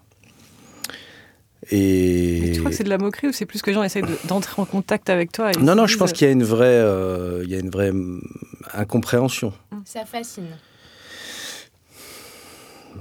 Et 1.71 2.41
Mais 2.43 2.53
tu 2.53 2.59
crois 2.61 2.71
que 2.71 2.77
c'est 2.77 2.85
de 2.85 2.89
la 2.91 2.99
moquerie 2.99 3.29
ou 3.29 3.33
c'est 3.33 3.47
plus 3.47 3.63
que 3.63 3.71
les 3.71 3.75
gens 3.75 3.83
essayent 3.83 4.03
de- 4.03 4.29
d'entrer 4.29 4.61
en 4.61 4.67
contact 4.67 5.09
avec 5.09 5.33
toi 5.33 5.51
et 5.51 5.57
non, 5.59 5.75
non, 5.75 5.87
je 5.87 5.97
pense 5.97 6.13
qu'il 6.13 6.27
y 6.27 6.31
a 6.31 6.33
une 6.33 6.45
vraie, 6.45 6.67
euh, 6.69 7.41
il 7.45 7.51
y 7.51 7.55
a 7.55 7.59
une 7.59 7.71
vraie 7.71 7.91
hum, 7.91 8.21
incompréhension. 8.75 9.53
Ça 9.87 10.05
fascine. 10.05 10.45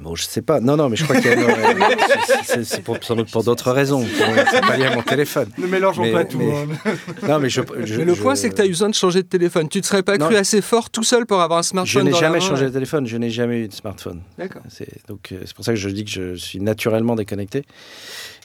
Bon, 0.02 0.16
je 0.16 0.24
sais 0.24 0.42
pas. 0.42 0.60
Non, 0.60 0.76
non, 0.76 0.90
mais 0.90 0.96
je 0.96 1.04
crois 1.04 1.16
qu'il 1.22 1.32
y 1.32 1.34
a. 1.34 1.38
euh, 1.40 1.96
c'est- 2.64 2.82
pour, 2.84 2.98
sans 3.02 3.16
doute 3.16 3.32
pour 3.32 3.44
d'autres 3.44 3.72
raisons. 3.72 4.06
C'est 4.52 4.62
pas 4.62 4.76
lié 4.78 4.86
à 4.86 4.96
mon 4.96 5.02
téléphone. 5.02 5.50
Ne 5.58 5.68
mélangeons 5.68 6.04
Mais- 6.04 6.12
pas 6.12 6.26
tout. 6.26 6.40
mais-. 6.40 7.28
Non, 7.28 7.40
mais 7.40 7.50
je. 7.50 7.62
je- 7.84 7.96
Mais 7.98 8.06
le 8.06 8.14
je- 8.14 8.22
point, 8.22 8.36
c'est 8.36 8.50
que 8.50 8.56
tu 8.56 8.62
as 8.62 8.66
eu 8.66 8.70
besoin 8.70 8.90
de 8.90 8.96
changer 8.96 9.22
de 9.24 9.28
téléphone. 9.28 9.70
Tu 9.70 9.78
ne 9.78 9.84
serais 9.84 10.04
pas 10.04 10.18
Non. 10.18 10.26
cru 10.26 10.36
assez 10.36 10.62
fort 10.62 10.90
tout 10.90 11.04
seul 11.04 11.26
pour 11.26 11.42
avoir 11.42 11.60
un 11.60 11.62
Je 11.62 11.68
smartphone 11.70 12.06
n'ai 12.06 12.12
dans 12.12 12.18
la 12.18 12.22
jamais 12.28 12.40
main. 12.40 12.46
changé 12.46 12.66
de 12.66 12.70
téléphone. 12.72 13.06
Je 13.08 13.18
n'ai 13.18 13.30
jamais 13.30 13.60
eu 13.62 13.68
de 13.68 13.74
smartphone. 13.74 14.22
D'accord. 14.38 14.62
C'est 14.70 15.08
donc 15.08 15.30
euh, 15.32 15.40
c'est 15.46 15.56
pour 15.56 15.64
ça 15.64 15.72
que 15.74 15.80
je 15.80 15.90
dis 15.90 16.04
que 16.06 16.12
je 16.12 16.36
suis 16.36 16.60
naturellement 16.60 17.16
déconnecté. 17.16 17.64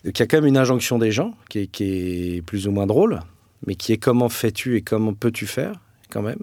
Donc 0.04 0.18
il 0.18 0.20
y 0.20 0.22
a 0.22 0.26
quand 0.26 0.37
même 0.37 0.46
une 0.46 0.58
injonction 0.58 0.98
des 0.98 1.11
gens 1.11 1.34
qui 1.48 1.61
est, 1.61 1.66
qui 1.66 2.37
est 2.37 2.42
plus 2.42 2.68
ou 2.68 2.70
moins 2.70 2.87
drôle, 2.87 3.20
mais 3.66 3.74
qui 3.74 3.92
est 3.92 3.96
comment 3.98 4.28
fais-tu 4.28 4.76
et 4.76 4.82
comment 4.82 5.12
peux-tu 5.14 5.46
faire 5.46 5.72
quand 6.11 6.22
même. 6.22 6.38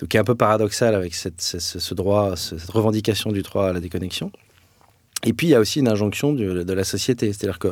Donc 0.00 0.08
qui 0.08 0.16
est 0.16 0.20
un 0.20 0.24
peu 0.24 0.34
paradoxal 0.34 0.94
avec 0.94 1.14
cette, 1.14 1.40
ce, 1.40 1.94
droit, 1.94 2.36
ce- 2.36 2.56
cette 2.58 2.70
revendication 2.70 3.32
du 3.32 3.42
droit 3.42 3.68
à 3.68 3.72
la 3.72 3.80
déconnexion. 3.80 4.32
Et 5.24 5.32
puis 5.34 5.48
il 5.48 5.50
y 5.50 5.54
a 5.54 5.60
aussi 5.60 5.80
une 5.80 5.88
injonction 5.88 6.32
de 6.32 6.72
la 6.72 6.84
société, 6.84 7.26
c'est-à-dire 7.32 7.58
que 7.58 7.68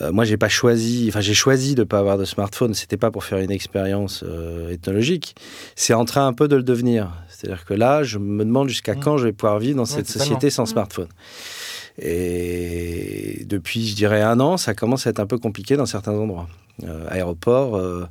euh, 0.00 0.10
moi 0.12 0.24
j'ai 0.24 0.36
pas 0.38 0.48
choisi, 0.48 1.06
enfin 1.08 1.20
j'ai 1.20 1.34
choisi 1.34 1.74
de 1.74 1.82
pas 1.84 1.98
avoir 1.98 2.16
de 2.16 2.24
smartphone. 2.24 2.72
C'était 2.72 2.96
pas 2.96 3.10
pour 3.10 3.24
faire 3.24 3.38
une 3.40 3.50
expérience 3.50 4.22
euh, 4.26 4.70
ethnologique, 4.70 5.34
c'est 5.74 5.92
en 5.94 6.04
train 6.04 6.26
un 6.26 6.32
peu 6.32 6.46
de 6.48 6.56
le 6.56 6.62
devenir. 6.62 7.10
C'est-à-dire 7.28 7.64
que 7.64 7.74
là, 7.74 8.04
je 8.04 8.18
me 8.18 8.44
demande 8.44 8.68
jusqu'à 8.68 8.94
quand 8.94 9.18
je 9.18 9.24
vais 9.24 9.32
pouvoir 9.32 9.58
vivre 9.58 9.76
dans 9.76 9.84
cette 9.84 10.06
totalement. 10.06 10.24
société 10.24 10.50
sans 10.50 10.64
smartphone. 10.64 11.08
Et 12.00 13.44
depuis, 13.46 13.86
je 13.88 13.94
dirais 13.94 14.22
un 14.22 14.40
an, 14.40 14.56
ça 14.56 14.74
commence 14.74 15.06
à 15.06 15.10
être 15.10 15.20
un 15.20 15.26
peu 15.26 15.38
compliqué 15.38 15.76
dans 15.76 15.86
certains 15.86 16.12
endroits. 16.12 16.48
Euh, 16.84 17.04
aéroport, 17.10 17.76
euh, 17.76 18.06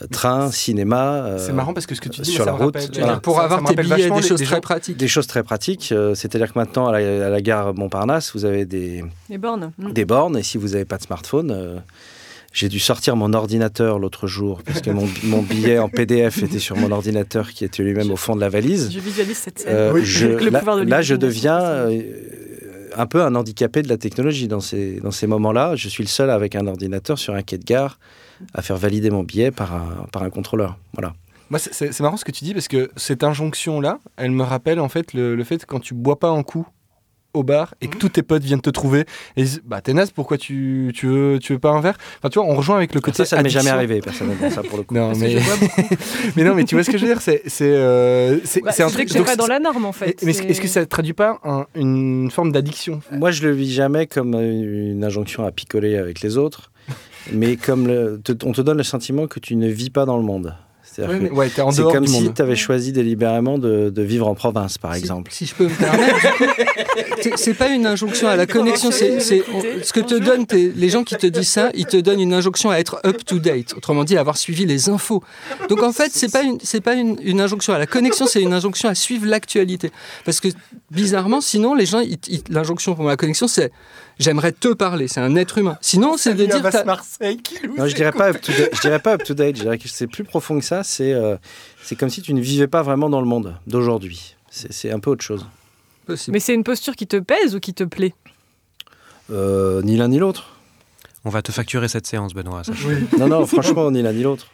euh, 0.00 0.06
train, 0.06 0.52
cinéma. 0.52 1.24
euh, 1.26 1.38
C'est 1.44 1.52
marrant 1.52 1.74
parce 1.74 1.84
que 1.86 1.96
ce 1.96 2.00
que 2.00 2.08
tu 2.08 2.20
dis, 2.20 2.30
sur 2.30 2.46
la 2.46 2.52
ça 2.52 2.58
me 2.58 2.64
route. 2.64 2.76
rappelle- 2.76 2.96
voilà. 2.96 3.16
Pour 3.18 3.34
Ça- 3.34 3.40
ça 3.40 3.44
avoir 3.46 3.62
me 3.62 3.68
tes 3.68 3.74
billets, 3.82 4.08
des 4.10 4.22
choses 4.22 4.42
très 4.42 4.60
pratiques. 4.60 4.96
Des 4.96 5.08
choses 5.08 5.26
très 5.26 5.42
pratiques. 5.42 5.90
euh, 5.90 6.14
C'est-à-dire 6.14 6.52
que 6.52 6.58
maintenant, 6.58 6.86
à 6.86 6.92
la, 7.00 7.26
à 7.26 7.28
la 7.28 7.40
gare 7.42 7.74
Montparnasse, 7.74 8.32
vous 8.34 8.44
avez 8.44 8.64
des, 8.66 9.04
Les 9.28 9.36
bornes. 9.36 9.72
Des 9.78 10.04
bornes. 10.04 10.38
Et 10.38 10.44
si 10.44 10.58
vous 10.58 10.68
n'avez 10.68 10.84
pas 10.84 10.96
de 10.96 11.02
smartphone, 11.02 11.50
euh, 11.50 11.76
j'ai 12.52 12.68
dû 12.68 12.78
sortir 12.78 13.16
mon 13.16 13.32
ordinateur 13.34 13.98
l'autre 13.98 14.28
jour 14.28 14.62
parce 14.64 14.80
que 14.80 14.90
mon, 14.90 15.06
mon 15.24 15.42
billet 15.42 15.78
en 15.80 15.88
PDF 15.88 16.40
était 16.44 16.60
sur 16.60 16.76
mon 16.76 16.92
ordinateur 16.92 17.50
qui 17.50 17.64
était 17.64 17.82
lui-même 17.82 18.12
au 18.12 18.16
fond 18.16 18.36
de 18.36 18.40
la 18.40 18.48
valise. 18.48 18.90
Je 18.92 19.00
visualise 19.00 19.36
cette 19.36 19.58
scène. 19.58 19.74
Euh, 19.74 19.92
Oui. 19.92 20.02
je- 20.04 20.26
Avec 20.26 20.42
le 20.42 20.50
là, 20.50 20.58
pouvoir 20.60 20.76
de 20.76 20.82
là, 20.84 21.02
je 21.02 21.16
deviens 21.16 21.60
euh, 21.60 22.00
un 22.98 23.06
peu 23.06 23.22
un 23.22 23.34
handicapé 23.34 23.82
de 23.82 23.88
la 23.88 23.96
technologie 23.96 24.48
dans 24.48 24.60
ces, 24.60 25.00
dans 25.00 25.10
ces 25.10 25.26
moments-là. 25.26 25.76
Je 25.76 25.88
suis 25.88 26.02
le 26.02 26.08
seul 26.08 26.30
avec 26.30 26.54
un 26.56 26.66
ordinateur 26.66 27.18
sur 27.18 27.34
un 27.34 27.42
quai 27.42 27.56
de 27.58 27.64
gare 27.64 27.98
à 28.54 28.60
faire 28.62 28.76
valider 28.76 29.10
mon 29.10 29.22
billet 29.22 29.50
par 29.50 29.74
un, 29.74 30.06
par 30.12 30.22
un 30.22 30.30
contrôleur. 30.30 30.76
Voilà. 30.94 31.14
Moi, 31.50 31.58
c'est- 31.58 31.98
marrant 32.00 32.16
ce 32.18 32.24
que 32.24 32.32
tu 32.32 32.44
dis 32.44 32.52
parce 32.52 32.68
que 32.68 32.90
cette 32.96 33.24
injonction-là, 33.24 34.00
elle 34.16 34.32
me 34.32 34.42
rappelle 34.42 34.80
en 34.80 34.88
fait 34.90 35.14
le, 35.14 35.34
le 35.34 35.44
fait 35.44 35.58
que 35.58 35.66
quand 35.66 35.80
tu 35.80 35.94
bois 35.94 36.18
pas 36.18 36.28
un 36.28 36.42
coup 36.42 36.66
au 37.34 37.42
bar 37.42 37.74
et 37.80 37.88
que 37.88 37.94
Mhm. 37.94 38.00
tous 38.00 38.08
tes 38.08 38.22
potes 38.22 38.42
viennent 38.42 38.60
te 38.60 38.70
trouver 38.70 39.00
et 39.00 39.04
ils 39.36 39.44
disent 39.44 39.60
bah 39.64 39.80
t'es 39.80 39.92
naze 39.92 40.10
pourquoi 40.10 40.38
tu, 40.38 40.92
tu 40.94 41.06
veux 41.06 41.38
tu 41.38 41.52
veux 41.52 41.58
pas 41.58 41.70
un 41.70 41.80
verre? 41.80 41.98
Enfin 42.18 42.30
tu 42.30 42.38
vois 42.38 42.48
on 42.48 42.54
rejoint 42.54 42.76
avec 42.76 42.94
le 42.94 43.00
côté 43.00 43.18
Ça, 43.18 43.24
ça 43.36 43.42
m'est 43.42 43.50
jamais 43.50 43.68
arrivé 43.70 44.00
personnellement, 44.00 44.50
ça 44.50 44.62
pour 44.62 44.78
le 44.78 44.84
coup. 44.84 44.94
non 44.94 45.12
mais 45.16 45.36
mais 46.36 46.44
non 46.44 46.54
mais 46.54 46.64
tu 46.64 46.74
vois 46.74 46.84
ce 46.84 46.90
que 46.90 46.96
je 46.98 47.04
veux 47.06 47.12
dire 47.12 47.20
c'est 47.20 47.42
c'est 47.46 47.64
euh, 47.70 48.38
c'est 48.44 48.62
Bah, 48.62 48.70
un 48.78 48.88
truc 48.90 49.06
que 49.06 49.12
c'est 49.12 49.18
donc 49.18 49.26
pas 49.26 49.36
dans 49.36 49.46
la 49.46 49.58
norme 49.60 49.84
en 49.84 49.92
fait. 49.92 50.22
mais 50.22 50.30
est-ce 50.32 50.60
que 50.60 50.68
ça 50.68 50.84
traduit 50.86 51.12
pas 51.12 51.38
un- 51.44 51.66
une 51.74 52.30
forme 52.30 52.50
d'addiction? 52.52 53.00
Moi, 53.12 53.30
je 53.30 53.42
le 53.46 53.52
vis 53.52 53.72
jamais 53.72 54.06
comme 54.06 54.34
une 54.34 55.04
injonction 55.04 55.44
à 55.44 55.52
picoler 55.52 55.96
avec 55.96 56.20
les 56.22 56.36
autres, 56.38 56.70
mais 57.32 57.56
comme 57.56 57.86
le, 57.86 58.20
te- 58.22 58.32
on 58.46 58.52
te 58.52 58.60
donne 58.62 58.78
le 58.78 58.82
sentiment 58.84 59.26
que 59.26 59.38
tu 59.40 59.54
ne 59.56 59.68
vis 59.68 59.90
pas 59.90 60.04
dans 60.06 60.16
le 60.16 60.22
monde. 60.22 60.54
Ouais, 61.32 61.48
c'est 61.48 61.82
comme 61.82 62.04
du 62.04 62.12
si 62.12 62.32
tu 62.32 62.42
avais 62.42 62.56
choisi 62.56 62.92
délibérément 62.92 63.58
de, 63.58 63.90
de 63.90 64.02
vivre 64.02 64.26
en 64.28 64.34
province, 64.34 64.78
par 64.78 64.94
Si- 64.94 65.00
exemple. 65.00 65.30
Si, 65.32 65.46
je 65.46 65.54
peux 65.54 65.64
me 65.64 65.68
permettre, 65.70 66.14
du 66.20 67.30
coup, 67.30 67.36
c'est- 67.36 67.54
pas 67.54 67.68
une 67.68 67.86
injonction 67.86 68.28
à 68.28 68.36
la 68.36 68.46
connexion. 68.46 68.90
C'est 68.90 69.20
ce 69.20 69.92
que 69.92 70.00
te 70.00 70.14
donnent 70.14 70.46
les 70.52 70.88
gens 70.90 71.04
qui 71.04 71.16
te 71.16 71.26
disent 71.26 71.48
ça, 71.48 71.70
ils 71.74 71.86
te 71.86 71.96
donnent 71.96 72.20
une 72.20 72.32
injonction 72.34 72.70
à 72.70 72.76
être 72.78 73.00
up 73.04 73.24
to 73.24 73.38
date. 73.38 73.74
Autrement 73.76 74.04
dit, 74.04 74.16
à 74.16 74.20
avoir 74.20 74.36
suivi 74.36 74.66
les 74.66 74.88
infos. 74.88 75.22
Donc 75.68 75.82
en 75.82 75.92
fait, 75.92 76.10
c'est 76.12 76.30
pas 76.32 76.42
une, 76.42 76.58
c'est 76.62 76.80
pas 76.80 76.94
une, 76.94 77.16
une 77.22 77.40
injonction 77.40 77.72
à 77.72 77.78
la 77.78 77.86
connexion, 77.86 78.26
c'est 78.26 78.42
une 78.42 78.52
injonction 78.52 78.88
à 78.88 78.94
suivre 78.94 79.26
l'actualité. 79.26 79.90
Parce 80.24 80.40
que 80.40 80.48
bizarrement, 80.90 81.40
sinon 81.40 81.74
les 81.74 81.86
gens, 81.86 82.02
l'injonction 82.50 82.94
pour 82.94 83.04
la 83.04 83.16
connexion, 83.16 83.48
c'est 83.48 83.70
j'aimerais 84.18 84.52
te 84.52 84.72
parler. 84.72 85.08
C'est 85.08 85.20
un 85.20 85.34
être 85.36 85.58
humain. 85.58 85.78
Sinon, 85.80 86.16
c'est 86.16 86.34
de 86.34 86.46
dire 86.46 86.62
Marseille 86.84 87.38
qui 87.38 87.56
Non, 87.76 87.86
je 87.86 87.94
dirais 87.94 88.12
pas 88.12 88.30
up 88.30 88.40
to 88.40 88.52
date. 88.52 88.70
Je 88.74 88.80
dirais 88.80 88.98
pas 88.98 89.14
up 89.14 89.24
to 89.24 89.34
date. 89.34 89.56
Je 89.56 89.62
dirais 89.62 89.78
que 89.78 89.88
c'est 89.88 90.06
plus 90.06 90.24
profond 90.24 90.58
que 90.58 90.64
ça. 90.64 90.82
C'est 90.84 91.12
euh, 91.12 91.36
c'est 91.82 91.96
comme 91.96 92.10
si 92.10 92.22
tu 92.22 92.34
ne 92.34 92.40
vivais 92.40 92.66
pas 92.68 92.82
vraiment 92.82 93.08
dans 93.10 93.20
le 93.20 93.26
monde 93.26 93.54
d'aujourd'hui. 93.66 94.36
C'est 94.50 94.72
c'est 94.72 94.90
un 94.90 95.00
peu 95.00 95.10
autre 95.10 95.24
chose. 95.24 95.46
possible. 96.06 96.32
Mais 96.34 96.40
c'est 96.40 96.54
une 96.54 96.64
posture 96.64 96.96
qui 96.96 97.06
te 97.06 97.16
pèse 97.16 97.54
ou 97.54 97.60
qui 97.60 97.74
te 97.74 97.84
plaît? 97.84 98.14
Euh, 99.30 99.82
ni 99.82 99.96
l'un 99.96 100.08
ni 100.08 100.18
l'autre. 100.18 100.56
On 101.24 101.30
va 101.30 101.42
te 101.42 101.52
facturer 101.52 101.88
cette 101.88 102.06
séance, 102.06 102.32
Benoît. 102.32 102.64
sache. 102.64 102.76
Non, 103.18 103.28
non, 103.28 103.44
franchement, 103.46 103.90
ni 103.90 104.00
l'un 104.02 104.12
ni 104.12 104.22
l'autre. 104.22 104.46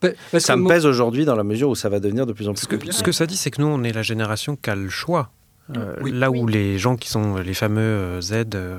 Parce 0.00 0.42
Ça 0.44 0.56
me 0.56 0.66
pèse 0.66 0.86
aujourd'hui 0.86 1.24
dans 1.24 1.36
la 1.36 1.44
mesure 1.44 1.68
où 1.68 1.74
ça 1.74 1.88
va 1.88 2.00
devenir 2.00 2.24
de 2.26 2.32
plus 2.32 2.48
en 2.48 2.54
plus 2.54 2.62
Ce 2.62 2.66
que, 2.66 2.76
compliqué. 2.76 2.96
ce 2.96 3.02
que 3.02 3.12
ça 3.12 3.26
dit, 3.26 3.36
c'est 3.36 3.50
que 3.50 3.60
nous, 3.60 3.68
on 3.68 3.82
est 3.84 3.92
la 3.92 4.02
génération 4.02 4.56
qui 4.56 4.70
a 4.70 4.74
le 4.74 4.88
choix. 4.88 5.30
Euh, 5.76 5.96
Oui. 6.02 6.12
Là 6.12 6.30
où 6.30 6.46
les 6.46 6.78
gens 6.78 6.96
qui 6.96 7.08
sont 7.08 7.36
les 7.36 7.54
fameux 7.54 7.80
euh, 7.80 8.20
Z, 8.20 8.54
euh, 8.54 8.78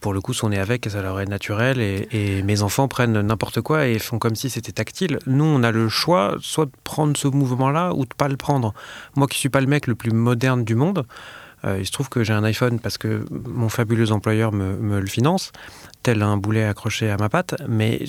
pour 0.00 0.12
le 0.12 0.20
coup, 0.20 0.32
sont 0.32 0.48
nés 0.48 0.58
avec 0.58 0.86
et 0.86 0.90
ça 0.90 1.02
leur 1.02 1.20
est 1.20 1.26
naturel. 1.26 1.80
Et, 1.80 2.08
et 2.10 2.42
mes 2.42 2.62
enfants 2.62 2.88
prennent 2.88 3.20
n'importe 3.20 3.60
quoi 3.60 3.86
et 3.86 3.98
font 3.98 4.18
comme 4.18 4.34
si 4.34 4.50
c'était 4.50 4.72
tactile. 4.72 5.18
Nous, 5.26 5.44
on 5.44 5.62
a 5.62 5.70
le 5.70 5.88
choix 5.88 6.36
soit 6.40 6.66
de 6.66 6.72
prendre 6.84 7.16
ce 7.16 7.28
mouvement-là 7.28 7.92
ou 7.94 8.04
de 8.04 8.14
pas 8.16 8.28
le 8.28 8.36
prendre. 8.36 8.72
Moi 9.16 9.26
qui 9.26 9.38
suis 9.38 9.50
pas 9.50 9.60
le 9.60 9.66
mec 9.66 9.86
le 9.86 9.94
plus 9.94 10.10
moderne 10.10 10.64
du 10.64 10.74
monde, 10.74 11.06
il 11.78 11.84
se 11.86 11.92
trouve 11.92 12.08
que 12.08 12.24
j'ai 12.24 12.32
un 12.32 12.44
iPhone 12.44 12.78
parce 12.80 12.96
que 12.98 13.24
mon 13.30 13.68
fabuleux 13.68 14.12
employeur 14.12 14.52
me, 14.52 14.76
me 14.76 14.98
le 15.00 15.06
finance, 15.06 15.52
tel 16.02 16.22
un 16.22 16.38
boulet 16.38 16.64
accroché 16.64 17.10
à 17.10 17.18
ma 17.18 17.28
patte, 17.28 17.54
mais 17.68 18.00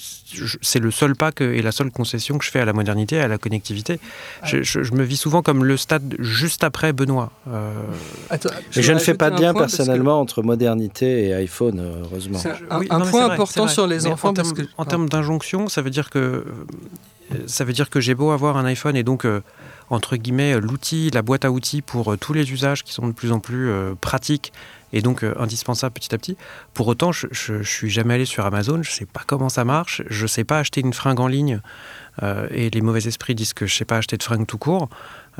c'est 0.62 0.80
le 0.80 0.92
seul 0.92 1.16
pas 1.16 1.34
que, 1.34 1.44
et 1.44 1.62
la 1.62 1.74
seule 1.74 1.92
concession 1.92 2.38
que 2.38 2.46
je 2.46 2.50
fais 2.52 2.62
à 2.62 2.66
la 2.66 2.72
modernité, 2.72 3.20
à 3.20 3.28
la 3.28 3.38
connectivité. 3.38 4.00
Je, 4.44 4.64
je- 4.64 4.84
je 4.84 4.94
me 4.94 5.04
vis 5.04 5.18
souvent 5.18 5.42
comme 5.42 5.66
le 5.66 5.76
stade 5.76 6.16
juste 6.20 6.64
après 6.64 6.94
Benoît. 6.94 7.32
Euh, 7.50 7.74
Attends, 8.30 8.50
Mais 8.78 8.82
je 8.82 8.94
ne 8.94 9.00
fais 9.00 9.14
pas 9.16 9.30
de 9.30 9.42
lien 9.42 9.52
que 9.54 9.60
personnellement 9.60 10.22
entre 10.22 10.42
modernité 10.42 11.26
et 11.28 11.34
iPhone, 11.34 11.80
euh, 11.80 12.04
heureusement. 12.04 12.40
Un, 12.70 12.80
Oui, 12.80 12.88
un 12.90 13.00
non, 13.00 13.06
point 13.08 13.26
vrai, 13.26 13.34
important 13.34 13.68
sur 13.68 13.88
les 13.88 14.00
Mais 14.04 14.08
enfants 14.08 14.30
en 14.30 14.34
parce 14.34 14.54
termes, 14.54 14.66
que 14.68 14.72
en 14.78 14.86
termes 14.86 15.10
d'injonction, 15.10 15.68
ça 15.68 15.82
veut 15.82 15.90
dire 15.90 16.10
que 16.10 16.20
euh, 16.20 16.44
ça 17.48 17.66
veut 17.66 17.74
dire 17.74 17.90
que 17.90 18.00
j'ai 18.00 18.16
beau 18.16 18.32
avoir 18.32 18.56
un 18.56 18.64
iPhone 18.66 18.96
et 18.96 19.04
donc 19.04 19.26
euh, 19.26 19.42
entre 19.92 20.16
guillemets 20.16 20.60
l'outil, 20.60 21.10
la 21.12 21.22
boîte 21.22 21.46
à 21.46 21.52
outils 21.52 21.82
pour 21.82 22.14
euh, 22.14 22.18
tous 22.18 22.34
les 22.34 22.52
usages 22.52 22.84
qui 22.84 22.94
sont 22.94 23.08
de 23.08 23.12
plus 23.12 23.32
en 23.32 23.40
plus 23.40 23.70
euh, 23.70 23.94
pratiques 24.00 24.52
et 24.94 25.02
donc 25.02 25.24
euh, 25.24 25.34
indispensables 25.38 25.94
petit 25.94 26.14
à 26.14 26.18
petit. 26.18 26.38
Pour 26.74 26.88
autant, 26.88 27.12
je, 27.12 27.28
je 27.32 27.62
suis 27.62 27.90
jamais 27.90 28.16
allé 28.16 28.26
sur 28.26 28.46
Amazon, 28.46 28.82
je 28.84 28.92
sais 28.92 29.06
pas 29.06 29.22
comment 29.26 29.50
ça 29.50 29.66
marche, 29.66 30.02
je 30.10 30.28
sais 30.28 30.44
pas 30.44 30.60
acheter 30.60 30.82
une 30.82 30.94
fringue 30.94 31.20
en 31.20 31.28
ligne 31.28 31.62
euh, 32.24 32.48
et 32.52 32.70
les 32.70 32.82
mauvais 32.82 33.08
esprits 33.08 33.36
disent 33.36 33.54
que 33.54 33.66
je 33.66 33.76
sais 33.76 33.86
pas 33.86 33.98
acheter 33.98 34.18
de 34.18 34.24
fringue 34.24 34.46
tout 34.46 34.58
court. 34.58 34.90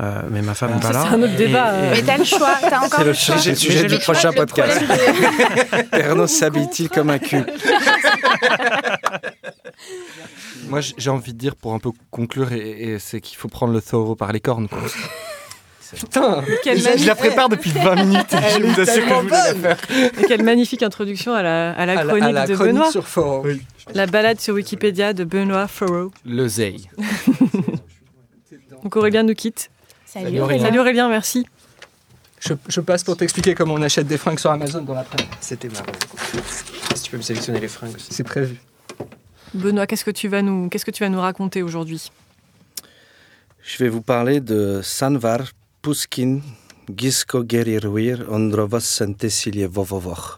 Euh, 0.00 0.22
mais 0.30 0.40
ma 0.42 0.54
femme 0.54 0.72
Ah, 0.74 0.78
va 0.78 0.82
ça, 0.88 0.92
là. 0.92 1.04
c'est 1.08 1.14
un 1.16 1.22
autre 1.22 1.36
débat, 1.36 1.72
et- 1.74 1.76
euh. 1.76 1.90
Mais 1.92 2.02
t'as 2.02 2.16
le 2.16 2.24
choix, 2.24 2.54
t'as 2.60 2.78
encore 2.78 3.00
C'est 3.00 3.04
le, 3.04 3.08
le, 3.10 3.12
choix. 3.14 3.38
c'est 3.38 3.50
le 3.50 3.56
sujet 3.56 3.84
du 3.84 3.98
prochain 3.98 4.32
podcast. 4.32 4.82
problème 4.84 5.86
Ernaud 5.92 6.26
s'habille-t-il 6.26 6.88
comme 6.88 7.10
un 7.10 7.18
cul 7.18 7.42
moi 10.68 10.80
j'ai 10.96 11.10
envie 11.10 11.32
de 11.32 11.38
dire 11.38 11.56
pour 11.56 11.74
un 11.74 11.78
peu 11.78 11.90
conclure 12.10 12.52
et, 12.52 12.58
et 12.94 12.98
c'est 12.98 13.20
qu'il 13.20 13.36
faut 13.36 13.48
prendre 13.48 13.72
le 13.72 13.82
taureau 13.82 14.14
par 14.16 14.32
les 14.32 14.40
cornes 14.40 14.68
quoi. 14.68 14.78
Putain, 15.94 16.42
Quelle, 16.64 16.78
Je, 16.78 16.96
je 17.02 17.06
la 17.06 17.14
prépare 17.14 17.50
depuis 17.50 17.70
20 17.70 17.94
minutes 17.96 18.32
et 18.32 18.60
je 18.60 18.64
vous 18.64 18.80
assure 18.80 19.04
que 19.06 19.28
je 19.28 19.30
la 19.30 19.54
faire. 19.76 19.76
Et 20.18 20.24
quelle 20.26 20.42
magnifique 20.42 20.82
introduction 20.82 21.34
à 21.34 21.42
la, 21.42 21.72
à 21.72 21.84
la 21.84 21.92
à 21.92 21.96
la, 21.96 22.04
chronique 22.04 22.24
à 22.24 22.32
la 22.32 22.46
de 22.46 22.54
chronique 22.54 22.72
Benoît. 22.76 22.90
sur 22.90 23.06
Forum. 23.06 23.42
Oui. 23.44 23.60
La 23.94 24.06
balade 24.06 24.40
sur 24.40 24.54
Wikipédia 24.54 25.12
de 25.12 25.24
Benoît 25.24 25.68
Furrow. 25.68 26.10
Le 26.24 26.48
Zei. 26.48 26.88
Donc 28.82 28.96
Aurélien 28.96 29.22
nous 29.22 29.34
quitte. 29.34 29.68
Salut, 30.12 30.26
Salut, 30.26 30.40
Aurélien. 30.40 30.64
Salut 30.64 30.78
Aurélien, 30.80 31.08
merci. 31.08 31.46
Je, 32.38 32.52
je 32.68 32.80
passe 32.82 33.02
pour 33.02 33.16
t'expliquer 33.16 33.54
comment 33.54 33.72
on 33.74 33.82
achète 33.82 34.06
des 34.06 34.18
fringues 34.18 34.38
sur 34.38 34.50
Amazon 34.50 34.82
dans 34.82 34.92
l'après. 34.92 35.24
C'était 35.40 35.70
marrant. 35.70 35.86
Si 36.94 37.02
tu 37.04 37.10
peux 37.12 37.16
me 37.16 37.22
sélectionner 37.22 37.60
les 37.60 37.68
fringues 37.68 37.94
aussi. 37.94 38.12
C'est 38.12 38.22
prévu. 38.24 38.56
Benoît, 39.54 39.86
qu'est-ce 39.86 40.04
que 40.04 40.10
tu 40.10 40.28
vas 40.28 40.42
nous, 40.42 40.68
qu'est-ce 40.68 40.84
que 40.84 40.90
tu 40.90 41.02
vas 41.02 41.08
nous 41.08 41.20
raconter 41.20 41.62
aujourd'hui? 41.62 42.10
Je 43.62 43.78
vais 43.78 43.88
vous 43.88 44.02
parler 44.02 44.40
de 44.40 44.80
Sanvar 44.82 45.40
Puskin 45.80 46.40
Gisko 46.94 47.44
Gerirwir 47.48 48.26
Ondrovos 48.28 48.80
Santesilie 48.80 49.64
Vovovor. 49.64 50.36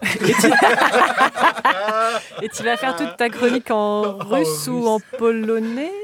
Et 2.42 2.48
tu 2.48 2.62
vas 2.62 2.76
faire 2.76 2.94
toute 2.94 3.16
ta 3.16 3.28
chronique 3.28 3.72
en 3.72 4.18
russe 4.18 4.68
ou 4.68 4.86
en 4.86 5.00
polonais? 5.18 6.03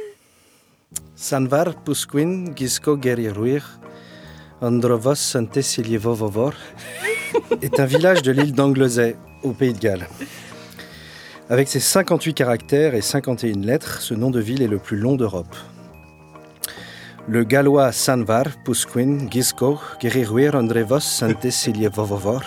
Sanvar 1.20 1.74
Pusquin 1.84 2.46
Gisko 2.56 2.96
Gerirwir 2.96 3.62
Ondrovos 4.62 5.16
Santesilie 5.16 5.98
Vovovor 5.98 6.54
est 7.60 7.78
un 7.78 7.84
village 7.84 8.22
de 8.22 8.32
l'île 8.32 8.54
d'Anglesey, 8.54 9.16
au 9.42 9.50
Pays 9.50 9.74
de 9.74 9.78
Galles. 9.78 10.08
Avec 11.50 11.68
ses 11.68 11.78
58 11.78 12.32
caractères 12.32 12.94
et 12.94 13.02
51 13.02 13.60
lettres, 13.60 14.00
ce 14.00 14.14
nom 14.14 14.30
de 14.30 14.40
ville 14.40 14.62
est 14.62 14.66
le 14.66 14.78
plus 14.78 14.96
long 14.96 15.16
d'Europe. 15.16 15.54
Le 17.28 17.44
gallois 17.44 17.92
Sanvar 17.92 18.44
Pusquin 18.64 19.28
Gisko 19.30 19.78
Gerirwir 20.00 20.54
Ondrevos 20.54 21.00
Santesilie 21.00 21.88
Vovovor 21.88 22.40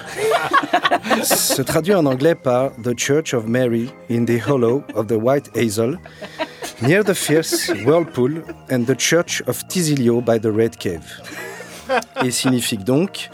se 1.23 1.61
traduit 1.61 1.93
en 1.93 2.07
anglais 2.07 2.33
par 2.33 2.71
The 2.83 2.97
Church 2.97 3.35
of 3.35 3.45
Mary 3.45 3.91
in 4.09 4.25
the 4.25 4.41
Hollow 4.47 4.83
of 4.95 5.05
the 5.05 5.15
White 5.15 5.55
Hazel, 5.55 5.99
near 6.83 7.03
the 7.03 7.13
fierce 7.13 7.69
whirlpool, 7.85 8.43
and 8.69 8.85
the 8.85 8.95
Church 8.97 9.41
of 9.47 9.65
Tisilio 9.67 10.21
by 10.21 10.39
the 10.39 10.51
Red 10.53 10.77
Cave. 10.77 11.21
Et 12.23 12.31
signifie 12.31 12.77
donc 12.77 13.29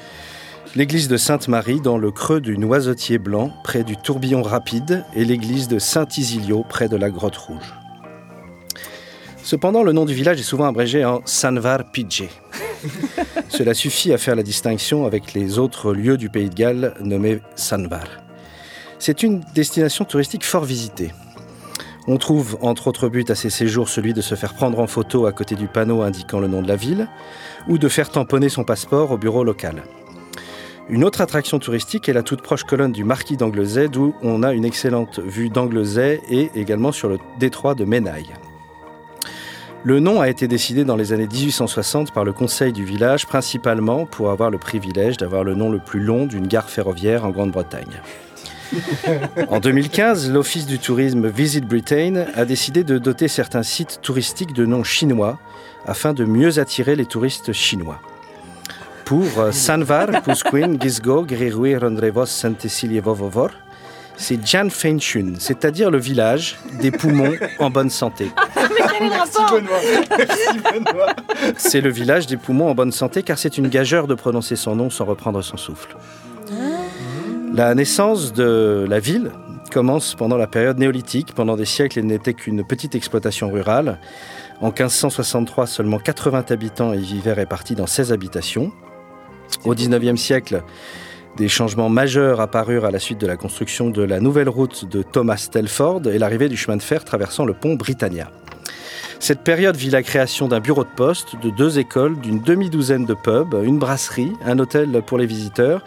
l'église 0.75 1.07
de 1.07 1.17
Sainte-Marie 1.17 1.81
dans 1.81 1.97
le 1.97 2.11
creux 2.11 2.41
du 2.41 2.57
noisetier 2.57 3.17
blanc, 3.17 3.51
près 3.63 3.83
du 3.83 3.97
tourbillon 3.97 4.43
rapide, 4.43 5.03
et 5.15 5.25
l'église 5.25 5.67
de 5.67 5.79
Saint-Isilio, 5.79 6.63
près 6.67 6.87
de 6.87 6.95
la 6.95 7.09
grotte 7.09 7.37
rouge. 7.37 7.73
Cependant, 9.43 9.81
le 9.83 9.93
nom 9.93 10.05
du 10.05 10.13
village 10.13 10.39
est 10.39 10.43
souvent 10.43 10.67
abrégé 10.67 11.03
en 11.03 11.21
Sanvar 11.25 11.91
Pidje. 11.91 12.29
Cela 13.49 13.73
suffit 13.73 14.13
à 14.13 14.19
faire 14.19 14.35
la 14.35 14.43
distinction 14.43 15.05
avec 15.07 15.33
les 15.33 15.57
autres 15.57 15.93
lieux 15.93 16.17
du 16.17 16.29
pays 16.29 16.49
de 16.49 16.55
Galles 16.55 16.93
nommés 17.01 17.41
Sanvar. 17.55 18.05
C'est 18.99 19.23
une 19.23 19.41
destination 19.55 20.05
touristique 20.05 20.45
fort 20.45 20.65
visitée. 20.65 21.11
On 22.11 22.17
trouve 22.17 22.57
entre 22.61 22.87
autres 22.87 23.07
buts 23.07 23.25
à 23.29 23.35
ces 23.35 23.51
séjours 23.51 23.87
celui 23.87 24.15
de 24.15 24.21
se 24.21 24.33
faire 24.33 24.55
prendre 24.55 24.79
en 24.79 24.87
photo 24.87 25.27
à 25.27 25.31
côté 25.31 25.53
du 25.53 25.67
panneau 25.67 26.01
indiquant 26.01 26.39
le 26.39 26.47
nom 26.47 26.63
de 26.63 26.67
la 26.67 26.75
ville 26.75 27.07
ou 27.67 27.77
de 27.77 27.87
faire 27.87 28.09
tamponner 28.09 28.49
son 28.49 28.63
passeport 28.63 29.11
au 29.11 29.17
bureau 29.19 29.43
local. 29.43 29.83
Une 30.89 31.03
autre 31.03 31.21
attraction 31.21 31.59
touristique 31.59 32.09
est 32.09 32.13
la 32.13 32.23
toute 32.23 32.41
proche 32.41 32.63
colonne 32.63 32.93
du 32.93 33.03
Marquis 33.03 33.37
d'Anglesey 33.37 33.89
d'où 33.89 34.15
on 34.23 34.41
a 34.41 34.53
une 34.53 34.65
excellente 34.65 35.19
vue 35.19 35.49
d'Anglesey 35.49 36.19
et 36.31 36.49
également 36.55 36.91
sur 36.91 37.09
le 37.09 37.19
détroit 37.37 37.75
de 37.75 37.85
Menaille. 37.85 38.33
Le 39.83 39.99
nom 39.99 40.19
a 40.19 40.29
été 40.29 40.47
décidé 40.47 40.85
dans 40.85 40.95
les 40.95 41.13
années 41.13 41.27
1860 41.31 42.11
par 42.11 42.25
le 42.25 42.33
conseil 42.33 42.73
du 42.73 42.85
village, 42.85 43.27
principalement 43.27 44.07
pour 44.07 44.31
avoir 44.31 44.49
le 44.49 44.57
privilège 44.57 45.17
d'avoir 45.17 45.43
le 45.43 45.53
nom 45.53 45.69
le 45.69 45.77
plus 45.77 45.99
long 45.99 46.25
d'une 46.25 46.47
gare 46.47 46.71
ferroviaire 46.71 47.23
en 47.23 47.29
Grande-Bretagne. 47.29 48.01
En 49.49 49.59
2015, 49.59 50.31
l'Office 50.31 50.65
du 50.65 50.79
tourisme 50.79 51.27
Visit 51.27 51.65
Britain 51.65 52.25
a 52.35 52.45
décidé 52.45 52.83
de 52.83 52.97
doter 52.97 53.27
certains 53.27 53.63
sites 53.63 53.99
touristiques 54.01 54.53
de 54.53 54.65
noms 54.65 54.83
chinois 54.83 55.39
afin 55.85 56.13
de 56.13 56.25
mieux 56.25 56.59
attirer 56.59 56.95
les 56.95 57.05
touristes 57.05 57.53
chinois. 57.53 57.99
Pour 59.05 59.39
euh, 59.39 59.51
Sanvar, 59.51 60.07
Pusquin, 60.23 60.77
Gisgo, 60.79 61.23
Grirui, 61.23 61.75
Rondrevos, 61.75 62.27
Santesilie, 62.27 62.99
Vovovor, 62.99 63.49
c'est 64.17 64.45
Jan 64.45 64.69
Feinchun, 64.69 65.35
c'est-à-dire 65.39 65.89
le 65.89 65.97
village 65.97 66.59
des 66.81 66.91
poumons 66.91 67.33
en 67.59 67.69
bonne 67.69 67.89
santé. 67.89 68.29
C'est 71.57 71.81
le 71.81 71.89
village 71.89 72.27
des 72.27 72.35
poumons 72.37 72.69
en 72.69 72.75
bonne 72.75 72.91
santé 72.91 73.23
car 73.23 73.39
c'est 73.39 73.57
une 73.57 73.69
gageure 73.69 74.07
de 74.07 74.15
prononcer 74.15 74.57
son 74.57 74.75
nom 74.75 74.89
sans 74.89 75.05
reprendre 75.05 75.41
son 75.41 75.57
souffle. 75.57 75.95
La 77.59 77.75
naissance 77.75 78.31
de 78.31 78.85
la 78.87 79.01
ville 79.01 79.31
commence 79.69 80.15
pendant 80.15 80.37
la 80.37 80.47
période 80.47 80.79
néolithique. 80.79 81.33
Pendant 81.35 81.57
des 81.57 81.65
siècles, 81.65 81.99
elle 81.99 82.05
n'était 82.05 82.33
qu'une 82.33 82.63
petite 82.63 82.95
exploitation 82.95 83.51
rurale. 83.51 83.99
En 84.61 84.67
1563, 84.67 85.67
seulement 85.67 85.99
80 85.99 86.45
habitants 86.51 86.93
y 86.93 87.01
vivaient 87.01 87.33
répartis 87.33 87.75
dans 87.75 87.85
16 87.85 88.13
habitations. 88.13 88.71
Au 89.65 89.75
19e 89.75 90.15
siècle, 90.15 90.63
des 91.35 91.49
changements 91.49 91.89
majeurs 91.89 92.39
apparurent 92.39 92.85
à 92.85 92.91
la 92.91 92.99
suite 92.99 93.19
de 93.19 93.27
la 93.27 93.35
construction 93.35 93.89
de 93.89 94.03
la 94.03 94.21
nouvelle 94.21 94.47
route 94.47 94.89
de 94.89 95.03
Thomas 95.03 95.49
Telford 95.51 96.07
et 96.07 96.17
l'arrivée 96.17 96.47
du 96.47 96.55
chemin 96.55 96.77
de 96.77 96.81
fer 96.81 97.03
traversant 97.03 97.43
le 97.43 97.53
pont 97.53 97.75
Britannia. 97.75 98.31
Cette 99.19 99.43
période 99.43 99.75
vit 99.75 99.89
la 99.89 100.01
création 100.01 100.47
d'un 100.47 100.61
bureau 100.61 100.85
de 100.85 100.95
poste, 100.95 101.35
de 101.43 101.49
deux 101.49 101.77
écoles, 101.77 102.21
d'une 102.21 102.39
demi-douzaine 102.39 103.03
de 103.03 103.15
pubs, 103.15 103.53
une 103.65 103.79
brasserie, 103.79 104.31
un 104.45 104.59
hôtel 104.59 105.01
pour 105.05 105.17
les 105.17 105.25
visiteurs 105.25 105.83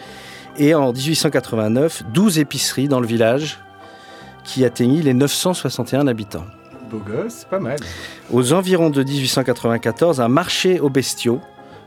et 0.59 0.75
en 0.75 0.93
1889, 0.93 2.05
12 2.13 2.39
épiceries 2.39 2.89
dans 2.89 3.01
le 3.01 3.07
village 3.07 3.61
qui 4.45 4.65
atteignit 4.65 5.03
les 5.03 5.15
961 5.15 6.07
habitants. 6.07 6.45
Beau 6.91 6.99
gosse, 6.99 7.47
pas 7.49 7.61
mal. 7.61 7.79
Aux 8.31 8.53
environs 8.53 8.91
de 8.91 9.03
1894, 9.03 10.21
un 10.21 10.29
marché 10.29 10.81
aux 10.81 10.91
bestiaux 10.91 11.41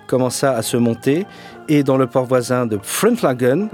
commença 0.08 0.52
à 0.52 0.62
se 0.62 0.78
monter 0.78 1.26
et 1.68 1.84
dans 1.84 1.98
le 1.98 2.08
port 2.08 2.26
voisin 2.26 2.66
de 2.66 2.80
Frontlagen, 2.82 3.70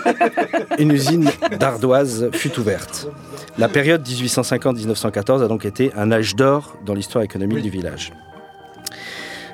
une 0.78 0.92
usine 0.92 1.30
d'ardoise 1.58 2.30
fut 2.32 2.58
ouverte. 2.58 3.08
La 3.58 3.68
période 3.68 4.06
1850-1914 4.06 5.44
a 5.44 5.48
donc 5.48 5.64
été 5.64 5.92
un 5.96 6.10
âge 6.10 6.34
d'or 6.34 6.76
dans 6.84 6.94
l'histoire 6.94 7.22
économique 7.22 7.62
du 7.62 7.70
village. 7.70 8.12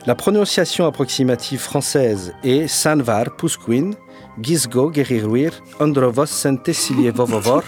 La 0.06 0.14
prononciation 0.14 0.86
approximative 0.86 1.60
française 1.60 2.32
est 2.42 2.66
Sanvar 2.66 3.36
Pusquin, 3.36 3.90
Gisgo 4.40 4.92
Gerirwir, 4.92 5.52
Androvos 5.80 6.46
Vovovor, 7.14 7.62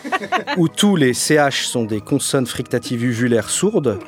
où 0.56 0.68
tous 0.68 0.96
les 0.96 1.12
CH 1.12 1.66
sont 1.66 1.84
des 1.84 2.00
consonnes 2.00 2.46
frictatives 2.46 3.04
uvulaires 3.04 3.50
sourdes 3.50 3.98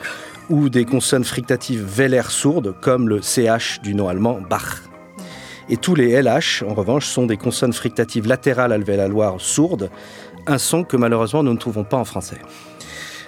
ou 0.49 0.69
des 0.69 0.85
consonnes 0.85 1.25
frictatives 1.25 1.85
vélaires 1.85 2.31
sourdes, 2.31 2.75
comme 2.81 3.09
le 3.09 3.21
CH 3.21 3.81
du 3.83 3.95
nom 3.95 4.09
allemand 4.09 4.41
Bach. 4.49 4.83
Et 5.69 5.77
tous 5.77 5.95
les 5.95 6.21
LH, 6.23 6.65
en 6.69 6.75
revanche, 6.75 7.07
sont 7.07 7.27
des 7.27 7.37
consonnes 7.37 7.73
frictatives 7.73 8.27
latérales 8.27 8.73
alvéolaires 8.73 9.35
sourdes, 9.39 9.91
un 10.47 10.59
son 10.59 10.85
que 10.85 10.97
malheureusement 10.97 11.43
nous 11.43 11.53
ne 11.53 11.59
trouvons 11.59 11.85
pas 11.85 11.97
en 11.97 12.05
français. 12.05 12.39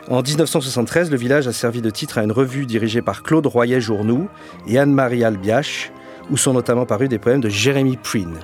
En 0.09 0.22
1973, 0.22 1.11
le 1.11 1.16
village 1.16 1.48
a 1.48 1.53
servi 1.53 1.83
de 1.83 1.90
titre 1.90 2.18
à 2.18 2.22
une 2.22 2.33
revue 2.33 2.64
dirigée 2.64 3.03
par 3.03 3.22
Claude 3.22 3.46
Royer-Journoux 3.46 4.29
et 4.66 4.79
Anne-Marie 4.79 5.24
Albiach, 5.24 5.92
où 6.31 6.37
sont 6.37 6.55
notamment 6.55 6.87
parus 6.87 7.09
des 7.09 7.18
poèmes 7.18 7.40
de 7.40 7.48
Jérémy 7.48 7.96
Prine. 7.96 8.38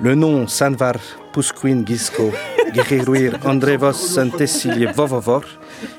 Le 0.00 0.14
nom 0.14 0.46
Sanvar 0.46 0.94
Pusquin 1.32 1.84
Gisco 1.86 2.30
Gerirwir 2.74 3.38
Andrevos 3.44 3.92
Santesilie 3.94 4.86
Vovovor 4.86 5.42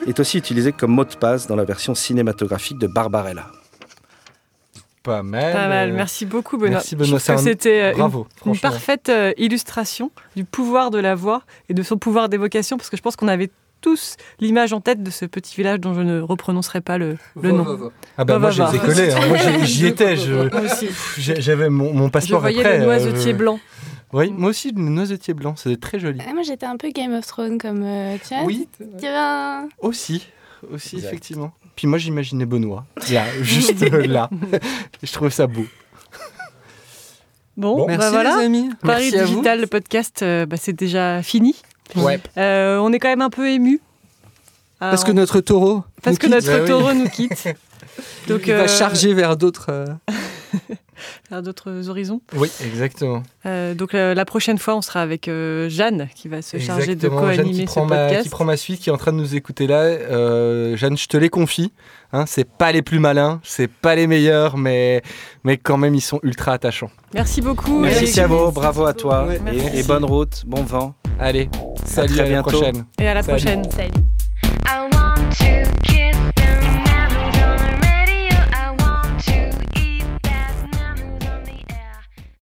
est 0.06 0.20
aussi 0.20 0.38
utilisé 0.38 0.72
comme 0.72 0.92
mot 0.92 1.06
de 1.06 1.16
passe 1.16 1.48
dans 1.48 1.56
la 1.56 1.66
version 1.66 1.96
cinématographique 1.96 2.78
de 2.78 2.88
Barbarella. 2.88 3.48
Pas 5.04 5.24
mal. 5.24 5.54
Pas 5.54 5.68
mal, 5.70 5.94
merci 5.94 6.26
beaucoup 6.26 6.58
Benoît. 6.58 6.76
Merci, 6.78 6.96
Benoît, 6.96 7.18
Je 7.20 7.26
trouve 7.26 7.26
c'est 7.26 7.34
que 7.36 7.40
un- 7.40 7.44
C'était 7.44 7.82
euh, 7.82 7.94
Bravo, 7.98 8.28
une, 8.46 8.54
une 8.54 8.60
parfaite 8.60 9.10
euh, 9.10 9.32
illustration 9.38 10.12
du 10.36 10.44
pouvoir 10.44 10.92
de 10.92 11.00
la 11.00 11.16
voix 11.16 11.44
et 11.70 11.74
de 11.74 11.82
son 11.82 11.98
pouvoir 11.98 12.28
d'évocation, 12.30 12.78
parce 12.78 12.90
que 12.90 12.98
je 12.98 13.02
pense 13.02 13.16
qu'on 13.16 13.30
avait 13.30 13.50
tous 13.88 14.18
l'image 14.42 14.74
en 14.74 14.82
tête 14.82 15.02
de 15.02 15.10
ce 15.12 15.24
petit 15.26 15.56
village 15.56 15.80
dont 15.80 15.94
je 15.94 16.02
ne 16.02 16.20
reprononcerai 16.20 16.82
pas 16.82 16.98
le, 16.98 17.18
le 17.42 17.52
nom. 17.52 17.64
Va, 17.64 17.72
va, 17.72 17.76
va. 17.86 17.90
Ah 18.18 18.26
bah 18.26 18.40
moi 18.40 18.50
hein. 18.50 18.72
j'ai- 19.62 19.66
j'y 19.66 19.86
étais, 19.92 20.18
je- 20.18 20.50
j'avais 21.40 21.70
mon, 21.70 21.94
mon 21.94 22.08
Je 22.08 22.12
passeport 22.12 22.42
voyais 22.42 22.60
après. 22.60 22.78
le 22.80 22.84
euh, 22.84 22.86
noisetier 22.88 23.32
je- 23.32 23.38
blanc. 23.38 23.60
Oui, 24.12 24.32
moi 24.36 24.50
aussi 24.50 24.72
le 24.74 24.82
noisetier 24.82 25.34
blanc, 25.34 25.56
c'est 25.56 25.80
très 25.80 26.00
joli. 26.00 26.20
Ah, 26.28 26.34
moi, 26.34 26.42
j'étais 26.44 26.66
un 26.66 26.76
peu 26.78 26.90
Game 26.90 27.14
of 27.14 27.26
Thrones 27.26 27.58
comme. 27.58 27.84
euh, 27.84 28.18
tu 28.28 28.34
vois, 28.36 28.44
Oui. 28.46 28.68
un- 29.06 29.68
Aussi, 29.80 30.28
aussi 30.74 30.96
Exact. 30.98 31.08
effectivement. 31.10 31.52
Puis 31.76 31.88
moi 31.88 31.98
j'imaginais 31.98 32.46
Benoît, 32.46 32.86
là, 33.12 33.24
juste 33.42 33.84
euh, 33.84 34.06
là. 34.08 34.30
Je 35.04 35.12
trouvais 35.14 35.30
ça 35.30 35.48
beau. 35.48 35.66
Bon, 37.56 37.76
Bon. 37.78 37.86
bah 37.88 37.96
Merci 37.98 38.10
voilà. 38.12 38.38
les 38.38 38.46
amis. 38.46 38.70
Paris 38.82 39.10
Merci. 39.14 39.32
Digital, 39.32 39.62
le 39.62 39.68
podcast, 39.68 40.22
euh, 40.22 40.46
bah, 40.46 40.58
c'est 40.58 40.74
déjà 40.74 41.24
fini. 41.24 41.56
Ouais. 41.96 42.20
Euh, 42.38 42.78
on 42.78 42.92
est 42.94 43.00
quand 43.00 43.08
même 43.10 43.22
un 43.22 43.30
peu 43.30 43.50
ému. 43.50 43.80
Parce 44.80 45.04
que 45.04 45.12
on- 45.12 45.16
notre 45.16 45.40
taureau. 45.42 45.84
parce 46.04 46.16
nous 46.16 46.20
que 46.20 46.28
quitte. 46.28 46.36
notre 46.36 46.48
Bah 46.48 46.60
oui. 46.62 46.68
taureau 46.70 46.94
nous 46.94 47.10
quitte. 47.10 47.48
Donc, 48.28 48.42
il 48.46 48.54
va 48.54 48.60
euh, 48.64 48.68
charger 48.68 49.14
vers 49.14 49.36
d'autres. 49.38 49.86
vers 51.30 51.42
d'autres 51.42 51.90
horizons. 51.90 52.22
Oui, 52.36 52.50
exactement. 52.66 53.24
Euh, 53.46 53.74
donc 53.74 53.94
euh, 53.94 54.14
la 54.14 54.26
prochaine 54.26 54.58
fois, 54.58 54.76
on 54.76 54.82
sera 54.82 55.02
avec 55.02 55.28
euh, 55.28 55.70
Jeanne 55.70 56.08
qui 56.16 56.28
va 56.28 56.42
se 56.42 56.58
charger 56.58 56.96
de 56.96 57.06
Exactement. 57.08 57.22
Co-animer 57.22 57.68
ce 57.68 57.80
ma, 57.80 57.86
podcast. 57.88 58.24
qui 58.24 58.30
prend 58.30 58.46
ma 58.46 58.58
suite, 58.58 58.80
qui 58.82 58.90
est 58.90 58.94
en 58.94 58.98
train 58.98 59.12
de 59.14 59.18
nous 59.18 59.36
écouter 59.36 59.68
là. 59.68 59.82
Euh, 59.82 60.76
Jeanne, 60.78 60.98
je 60.98 61.08
te 61.08 61.18
les 61.18 61.30
confie. 61.30 61.72
Hein, 62.14 62.24
c'est 62.26 62.48
pas 62.50 62.72
les 62.72 62.82
plus 62.82 63.00
malins, 63.00 63.42
c'est 63.44 63.68
pas 63.70 63.94
les 63.96 64.08
meilleurs, 64.08 64.56
mais, 64.58 65.02
mais 65.44 65.58
quand 65.58 65.76
même, 65.78 65.94
ils 65.94 66.00
sont 66.02 66.22
ultra 66.24 66.54
attachants. 66.54 66.90
Merci 67.14 67.42
beaucoup. 67.42 67.80
Merci. 67.80 68.14
Thiago, 68.14 68.52
bravo 68.52 68.86
à 68.86 68.94
toi. 68.94 69.26
Ouais, 69.28 69.40
et, 69.74 69.84
bonne 69.84 70.06
route, 70.06 70.44
bon 70.46 70.64
vent. 70.64 70.96
Allez, 71.20 71.50
salut, 71.84 72.14
très 72.14 72.22
à 72.22 72.24
la 72.24 72.30
bientôt. 72.30 72.50
prochaine. 72.52 72.86
Et 73.00 73.08
à 73.08 73.14
la 73.14 73.24
Salut. 73.24 73.44
prochaine. 73.44 73.64
Salut. 73.72 73.92
I 74.66 74.88
want 74.94 75.32
to 75.40 75.77